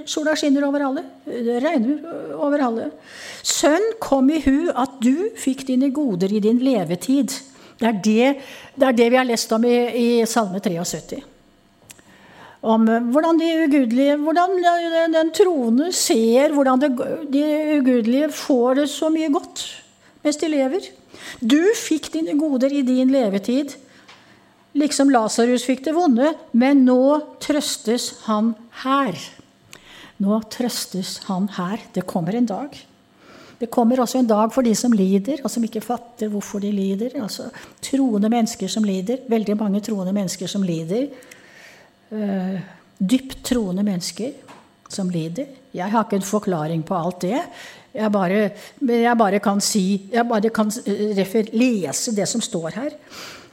Sola 0.05 0.33
skinner 0.35 0.65
over 0.67 0.83
alle. 0.83 1.03
Det 1.23 1.61
regner 1.63 2.33
over 2.35 2.59
alle. 2.65 2.89
Sønn, 3.39 3.93
kom 4.03 4.27
i 4.29 4.41
hu 4.43 4.67
at 4.75 4.97
du 4.99 5.29
fikk 5.39 5.63
dine 5.69 5.93
goder 5.95 6.33
i 6.33 6.41
din 6.43 6.59
levetid. 6.59 7.37
Det 7.79 7.87
er 7.87 8.01
det, 8.03 8.43
det, 8.75 8.87
er 8.89 8.99
det 8.99 9.09
vi 9.13 9.21
har 9.21 9.29
lest 9.29 9.53
om 9.55 9.63
i, 9.63 9.77
i 9.95 10.25
Salme 10.27 10.59
73 10.59 11.36
om 12.68 12.88
eh, 12.91 13.09
hvordan 13.13 13.39
de 13.39 13.49
ugudelige, 13.65 14.18
hvordan 14.22 14.55
den 15.15 15.34
troende 15.36 15.91
ser 15.95 16.55
hvordan 16.55 16.84
de 16.84 17.43
ugudelige 17.80 18.32
får 18.36 18.82
det 18.82 18.88
så 18.91 19.11
mye 19.13 19.32
godt 19.34 19.65
mens 20.26 20.39
de 20.41 20.49
lever. 20.51 20.88
Du 21.39 21.61
fikk 21.78 22.09
dine 22.11 22.34
goder 22.39 22.74
i 22.74 22.82
din 22.84 23.11
levetid, 23.13 23.78
liksom 24.76 25.11
Lasarus 25.13 25.63
fikk 25.68 25.86
det 25.86 25.93
vonde, 25.95 26.34
men 26.51 26.84
nå 26.88 27.38
trøstes 27.43 28.09
han 28.26 28.51
her. 28.84 29.15
Nå 30.24 30.41
trøstes 30.51 31.22
han 31.30 31.47
her. 31.55 31.86
Det 31.95 32.03
kommer 32.09 32.36
en 32.36 32.49
dag. 32.49 32.76
Det 33.57 33.70
kommer 33.74 34.01
også 34.03 34.20
en 34.20 34.30
dag 34.30 34.51
for 34.53 34.65
de 34.65 34.74
som 34.78 34.93
lider, 34.93 35.39
og 35.43 35.53
som 35.53 35.63
ikke 35.65 35.86
fatter 35.86 36.30
hvorfor 36.34 36.61
de 36.61 36.74
lider. 36.74 37.15
Altså 37.22 37.47
troende 37.82 38.30
mennesker 38.34 38.70
som 38.70 38.86
lider. 38.86 39.24
Veldig 39.30 39.55
mange 39.57 39.82
troende 39.86 40.13
mennesker 40.18 40.51
som 40.51 40.65
lider 40.65 41.07
uh, 42.12 42.60
dypt 42.97 43.41
troende 43.45 43.86
mennesker 43.86 44.36
som 44.89 45.10
lider. 45.12 45.49
Jeg 45.76 45.91
har 45.91 46.05
ikke 46.05 46.20
en 46.22 46.28
forklaring 46.28 46.84
på 46.88 46.95
alt 46.97 47.22
det. 47.26 47.41
Jeg 47.97 48.12
bare, 48.14 48.41
jeg 48.88 49.18
bare 49.18 49.39
kan 49.41 49.62
si 49.64 50.10
Jeg 50.12 50.28
bare 50.30 50.49
kan 50.53 50.70
eh, 50.86 51.18
refer, 51.18 51.49
lese 51.53 52.14
det 52.16 52.28
som 52.30 52.41
står 52.41 52.70
her. 52.76 52.97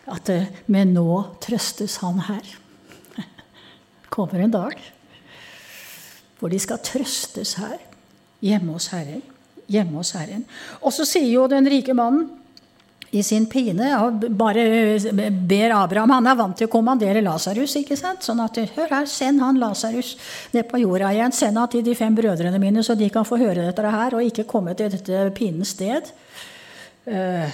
At 0.07 0.29
uh, 0.31 0.45
Men 0.67 0.95
nå 0.95 1.23
trøstes 1.41 1.97
han 2.05 2.21
her. 2.29 2.45
kommer 4.15 4.45
en 4.45 4.55
dag 4.55 4.91
hvor 6.39 6.51
de 6.53 6.59
skal 6.61 6.83
trøstes 6.85 7.55
her. 7.57 7.79
Hjemme 8.45 8.75
hos 8.77 8.91
Herren. 8.93 9.23
Hjemme 9.71 9.97
hos 9.97 10.11
Herren. 10.13 10.43
Og 10.85 10.93
så 10.93 11.07
sier 11.09 11.31
jo 11.31 11.47
den 11.49 11.65
rike 11.71 11.95
mannen 11.97 12.27
i 13.15 13.23
sin 13.23 13.47
pine 13.51 13.91
og 14.01 14.25
bare 14.35 14.65
ber 15.31 15.75
Abraham 15.77 16.15
Han 16.17 16.29
er 16.31 16.39
vant 16.39 16.57
til 16.59 16.69
å 16.69 16.73
kommandere 16.73 17.23
Lasarus. 17.25 17.77
Sånn 18.25 18.43
at 18.43 18.59
hør 18.75 18.91
her, 18.91 19.07
send 19.11 19.43
han 19.43 19.61
Lasarus 19.61 20.15
ned 20.55 20.67
på 20.71 20.83
jorda 20.83 21.13
igjen. 21.15 21.35
Send 21.35 21.61
han 21.61 21.71
til 21.71 21.85
de 21.87 21.95
fem 21.99 22.15
brødrene 22.15 22.61
mine, 22.63 22.83
så 22.83 22.97
de 22.99 23.09
kan 23.13 23.27
få 23.27 23.39
høre 23.41 23.69
dette 23.69 23.95
her, 23.97 24.17
og 24.17 24.27
ikke 24.27 24.47
komme 24.51 24.75
til 24.79 24.93
dette 24.93 25.29
pinens 25.37 25.75
sted. 25.77 26.11
Uh, 27.07 27.47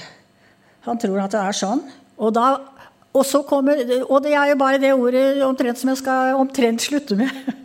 han 0.87 1.01
tror 1.01 1.25
at 1.25 1.35
det 1.35 1.43
er 1.43 1.57
sånn. 1.57 1.85
Og, 2.21 2.33
da, 2.37 2.49
og, 3.13 3.23
så 3.27 3.43
kommer, 3.49 3.81
og 4.07 4.21
det 4.25 4.35
er 4.37 4.53
jo 4.53 4.61
bare 4.61 4.81
det 4.81 4.95
ordet 4.95 5.43
omtrent 5.45 5.81
som 5.81 5.93
jeg 5.93 6.03
skal 6.03 6.41
omtrent 6.41 6.89
slutte 6.89 7.19
med. 7.21 7.31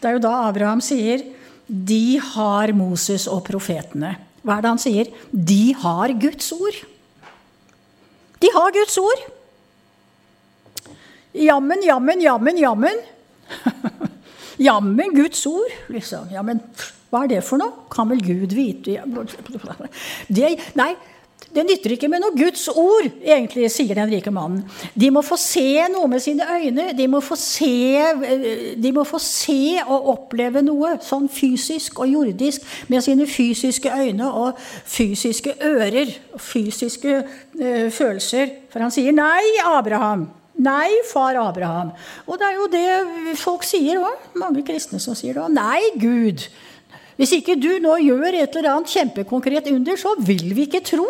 Det 0.00 0.08
er 0.08 0.14
jo 0.16 0.20
da 0.24 0.30
Abraham 0.46 0.80
sier 0.80 1.20
de 1.68 2.16
har 2.24 2.70
Moses 2.72 3.26
og 3.28 3.42
profetene. 3.44 4.14
Hva 4.40 4.56
er 4.56 4.64
det 4.64 4.70
han 4.70 4.80
sier? 4.80 5.10
De 5.28 5.74
har 5.76 6.14
Guds 6.16 6.48
ord. 6.56 6.78
De 8.42 8.50
har 8.54 8.72
Guds 8.74 8.98
ord. 8.98 9.24
Jammen, 11.32 11.82
jammen, 11.82 12.20
jammen, 12.22 12.58
jammen. 12.58 13.00
jammen 14.68 15.14
Guds 15.14 15.46
ord, 15.46 15.74
liksom. 15.92 16.30
Jammen, 16.32 16.62
hva 17.10 17.24
er 17.24 17.32
det 17.34 17.42
for 17.46 17.60
noe? 17.60 17.86
Kan 17.92 18.10
vel 18.12 18.22
Gud 18.24 18.54
vite 18.56 18.98
det, 20.38 20.54
Nei, 20.78 20.92
det 21.54 21.64
nytter 21.64 21.94
ikke 21.94 22.10
med 22.12 22.20
noe 22.20 22.36
Guds 22.36 22.66
ord, 22.68 23.06
egentlig, 23.24 23.70
sier 23.72 23.96
den 23.96 24.10
rike 24.12 24.30
mannen. 24.34 24.60
De 24.92 25.08
må 25.10 25.22
få 25.24 25.38
se 25.40 25.86
noe 25.90 26.08
med 26.10 26.20
sine 26.22 26.44
øyne. 26.44 26.90
De 26.96 27.06
må 27.08 27.22
få 27.24 27.38
se, 27.40 27.96
eh, 27.96 28.92
må 28.92 29.04
få 29.08 29.18
se 29.22 29.80
og 29.86 30.10
oppleve 30.12 30.62
noe 30.62 30.98
sånn 31.02 31.28
fysisk 31.32 32.02
og 32.04 32.12
jordisk 32.12 32.62
med 32.92 33.02
sine 33.02 33.26
fysiske 33.26 33.88
øyne 33.88 34.28
og 34.28 34.60
fysiske 34.84 35.56
ører 35.64 36.12
og 36.34 36.40
fysiske 36.40 37.16
uh, 37.24 37.88
følelser. 37.90 38.52
For 38.70 38.84
han 38.84 38.92
sier 38.92 39.16
nei, 39.16 39.42
Abraham. 39.64 40.28
Nei, 40.58 40.90
far 41.06 41.38
Abraham. 41.38 41.92
Og 42.26 42.38
det 42.38 42.46
er 42.46 42.56
jo 42.58 42.70
det 42.72 43.36
folk 43.38 43.64
sier 43.66 44.02
òg. 44.02 44.30
Mange 44.38 44.64
kristne 44.66 45.00
som 45.00 45.16
sier 45.18 45.38
det. 45.38 45.50
Nei, 45.54 45.80
Gud. 45.96 46.48
Hvis 47.18 47.34
ikke 47.34 47.58
du 47.58 47.72
nå 47.82 47.96
gjør 48.04 48.30
et 48.30 48.56
eller 48.56 48.76
annet 48.76 48.92
kjempekonkret 48.94 49.70
under, 49.72 49.98
så 49.98 50.14
vil 50.22 50.52
vi 50.54 50.68
ikke 50.68 50.84
tro. 50.86 51.08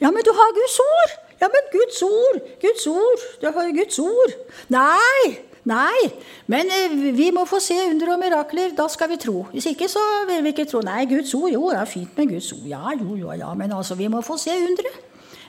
Ja, 0.00 0.10
men 0.10 0.24
du 0.24 0.32
har 0.34 0.54
Guds 0.56 0.78
ord! 0.82 1.16
Ja, 1.42 1.50
men 1.52 1.66
Guds 1.72 2.00
ord! 2.06 2.38
Guds 2.62 2.86
ord! 2.88 3.26
Du 3.42 3.50
har 3.52 3.74
Guds 3.76 3.98
ord. 4.00 4.38
Nei! 4.72 5.34
Nei, 5.64 6.10
men 6.52 6.68
eh, 6.68 6.92
vi 7.16 7.30
må 7.32 7.46
få 7.48 7.56
se 7.64 7.76
under 7.88 8.10
og 8.12 8.18
mirakler. 8.20 8.74
Da 8.76 8.84
skal 8.92 9.08
vi 9.14 9.16
tro. 9.20 9.46
Hvis 9.52 9.70
ikke, 9.70 9.88
så 9.88 10.02
vil 10.28 10.42
vi 10.44 10.52
ikke 10.52 10.66
tro. 10.68 10.82
Nei, 10.84 11.06
Guds 11.08 11.32
ord, 11.38 11.48
jo, 11.54 11.70
det 11.72 11.78
er 11.80 11.88
fint 11.88 12.18
med 12.20 12.34
Guds 12.34 12.50
ord. 12.52 12.66
Ja, 12.68 12.82
jo, 12.92 13.16
jo, 13.16 13.30
ja, 13.32 13.52
men 13.56 13.72
altså, 13.72 13.96
vi 13.96 14.10
må 14.12 14.20
få 14.24 14.36
se 14.40 14.52
underet. 14.60 14.98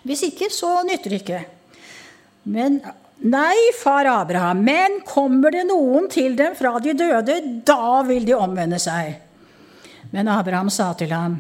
Hvis 0.08 0.24
ikke, 0.30 0.48
så 0.54 0.78
nytter 0.88 1.12
det 1.12 1.20
ikke. 1.24 1.42
Men 2.48 2.80
Nei, 3.26 3.72
far 3.80 4.06
Abraham, 4.12 4.60
men 4.68 4.98
kommer 5.08 5.54
det 5.56 5.64
noen 5.70 6.10
til 6.12 6.34
dem 6.36 6.52
fra 6.58 6.74
de 6.84 6.92
døde, 7.00 7.38
da 7.66 8.02
vil 8.04 8.26
de 8.28 8.36
omvende 8.36 8.76
seg. 8.82 9.14
Men 10.12 10.28
Abraham 10.28 10.70
sa 10.70 10.94
til 10.94 11.14
ham, 11.14 11.40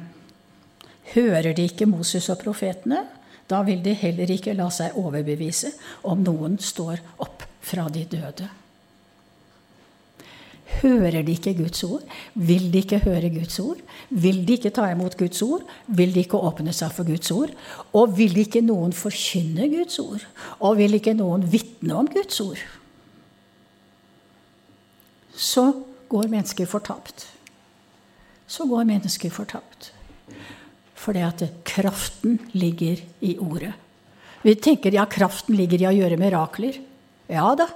Hører 1.14 1.54
de 1.54 1.68
ikke 1.70 1.86
Moses 1.86 2.30
og 2.34 2.40
profetene? 2.42 3.04
Da 3.50 3.62
vil 3.62 3.84
de 3.86 3.94
heller 3.94 4.32
ikke 4.34 4.56
la 4.58 4.72
seg 4.74 4.98
overbevise 4.98 5.70
om 6.10 6.24
noen 6.26 6.58
står 6.58 7.04
opp 7.22 7.46
fra 7.66 7.86
de 7.94 8.06
døde. 8.10 8.48
Hører 10.82 11.22
de 11.22 11.36
ikke 11.38 11.54
Guds 11.60 11.84
ord? 11.86 12.02
Vil 12.34 12.72
de 12.74 12.82
ikke 12.82 13.04
høre 13.06 13.30
Guds 13.30 13.60
ord? 13.62 13.84
Vil 14.10 14.42
de 14.48 14.58
ikke 14.58 14.74
ta 14.74 14.88
imot 14.92 15.14
Guds 15.18 15.44
ord? 15.46 15.62
Vil 15.86 16.14
de 16.16 16.24
ikke 16.26 16.42
åpne 16.42 16.74
seg 16.74 16.92
for 16.96 17.08
Guds 17.08 17.30
ord? 17.32 17.54
Og 17.94 18.18
vil 18.18 18.34
ikke 18.42 18.64
noen 18.66 18.96
forkynne 18.98 19.70
Guds 19.72 20.00
ord? 20.02 20.26
Og 20.60 20.80
vil 20.82 20.98
ikke 20.98 21.14
noen 21.14 21.46
vitne 21.54 22.02
om 22.02 22.10
Guds 22.10 22.42
ord? 22.42 22.66
Så 25.38 25.70
går 26.10 26.34
mennesker 26.34 26.66
fortapt. 26.66 27.28
Så 28.48 28.68
går 28.70 28.88
mennesker 28.88 29.34
fortapt. 29.34 29.92
Fordi 30.96 31.24
at 31.26 31.44
kraften 31.68 32.40
ligger 32.54 33.02
i 33.22 33.38
ordet. 33.42 33.74
Vi 34.46 34.54
tenker 34.62 34.94
ja, 34.94 35.08
kraften 35.10 35.58
ligger 35.58 35.82
i 35.82 35.90
å 35.90 35.96
gjøre 35.96 36.20
mirakler. 36.22 36.78
Ja 37.32 37.50
da. 37.58 37.68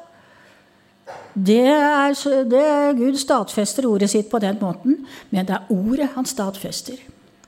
Det 1.33 1.65
er, 1.65 2.13
det, 2.49 2.65
Gud 2.99 3.17
stadfester 3.17 3.87
ordet 3.89 4.11
sitt 4.11 4.29
på 4.29 4.41
den 4.41 4.59
måten, 4.61 5.05
men 5.33 5.47
det 5.47 5.55
er 5.55 5.71
ordet 5.73 6.11
han 6.13 6.27
stadfester. 6.29 6.99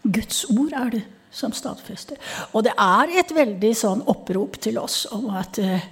Guds 0.01 0.45
ord 0.49 0.73
er 0.73 0.93
det 0.95 1.01
som 1.31 1.53
stadfester. 1.55 2.17
Og 2.53 2.65
det 2.65 2.73
er 2.73 3.13
et 3.21 3.33
veldig 3.35 3.71
sånn 3.77 4.01
opprop 4.09 4.57
til 4.61 4.79
oss 4.81 5.03
om 5.13 5.29
at 5.37 5.59
uh, 5.61 5.83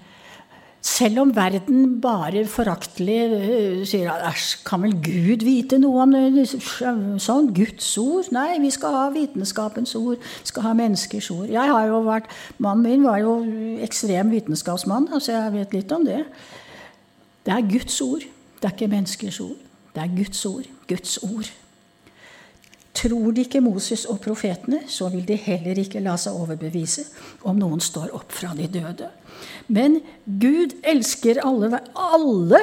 selv 0.81 1.19
om 1.25 1.31
verden 1.35 1.99
bare 2.01 2.45
foraktelig 2.47 3.17
uh, 3.33 3.81
sier 3.87 4.09
æsj, 4.29 4.63
kan 4.67 4.83
vel 4.85 4.95
Gud 5.03 5.43
vite 5.43 5.79
noe 5.81 6.05
om? 6.05 6.15
Sånn 7.19 7.51
Guds 7.55 7.89
ord? 7.99 8.31
Nei, 8.35 8.59
vi 8.63 8.71
skal 8.71 8.95
ha 8.95 9.05
vitenskapens 9.13 9.95
ord. 9.99 10.17
Vi 10.23 10.51
skal 10.53 10.69
ha 10.69 10.73
menneskers 10.79 11.29
ord. 11.35 11.47
Jeg 11.51 11.75
har 11.75 11.87
jo 11.91 12.01
vært, 12.07 12.31
Mannen 12.63 12.87
min 12.87 13.07
var 13.07 13.19
jo 13.23 13.39
ekstrem 13.83 14.31
vitenskapsmann, 14.31 15.09
altså 15.11 15.35
jeg 15.35 15.55
vet 15.57 15.79
litt 15.81 15.95
om 15.95 16.07
det. 16.07 16.23
Det 17.45 17.55
er 17.55 17.71
Guds 17.71 18.01
ord. 18.05 18.27
Det 18.59 18.67
er 18.67 18.75
ikke 18.75 18.91
menneskers 18.91 19.39
ord. 19.43 19.57
Det 19.95 20.03
er 20.03 20.15
Guds 20.15 20.45
ord. 20.45 20.69
Guds 20.87 21.17
ord. 21.23 21.51
Tror 22.99 23.31
de 23.31 23.45
ikke 23.45 23.61
Moses 23.61 24.05
og 24.05 24.19
profetene, 24.19 24.81
så 24.87 25.07
vil 25.09 25.27
de 25.27 25.35
heller 25.39 25.77
ikke 25.79 26.01
la 26.03 26.17
seg 26.19 26.35
overbevise 26.35 27.05
om 27.47 27.59
noen 27.59 27.79
står 27.79 28.11
opp 28.17 28.33
fra 28.35 28.51
de 28.57 28.67
døde. 28.67 29.07
Men 29.67 29.99
Gud 30.25 30.75
elsker 30.83 31.41
alle, 31.45 31.81
alle, 31.93 32.61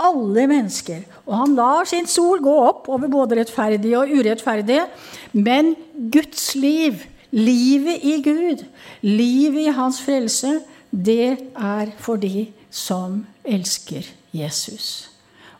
alle 0.00 0.46
mennesker. 0.50 1.04
Og 1.26 1.36
han 1.42 1.54
lar 1.58 1.88
sin 1.88 2.08
sol 2.10 2.42
gå 2.42 2.56
opp 2.64 2.88
over 2.90 3.10
både 3.12 3.40
rettferdige 3.40 3.98
og 4.00 4.10
urettferdige. 4.10 4.86
Men 5.32 5.74
Guds 6.12 6.54
liv, 6.58 7.04
livet 7.30 8.02
i 8.02 8.18
Gud, 8.24 8.64
livet 9.06 9.68
i 9.68 9.76
hans 9.76 10.00
frelse, 10.02 10.58
det 10.90 11.52
er 11.54 11.92
for 12.02 12.18
de 12.18 12.48
som 12.70 13.24
elsker 13.44 14.06
Jesus. 14.34 15.10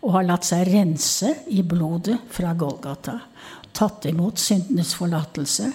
Og 0.00 0.16
har 0.16 0.26
latt 0.26 0.46
seg 0.48 0.70
rense 0.70 1.34
i 1.52 1.62
blodet 1.66 2.16
fra 2.32 2.54
Golgata. 2.58 3.18
Tatt 3.76 4.08
imot 4.10 4.40
syndenes 4.40 4.94
forlatelse. 4.98 5.70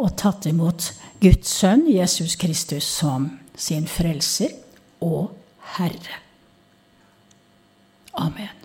Og 0.00 0.14
tatt 0.16 0.46
imot 0.48 0.92
Guds 1.20 1.50
sønn 1.60 1.86
Jesus 1.90 2.36
Kristus 2.40 2.86
som 3.00 3.28
sin 3.60 3.88
frelser 3.88 4.56
og 5.04 5.36
Herre. 5.76 6.20
Amen. 8.16 8.59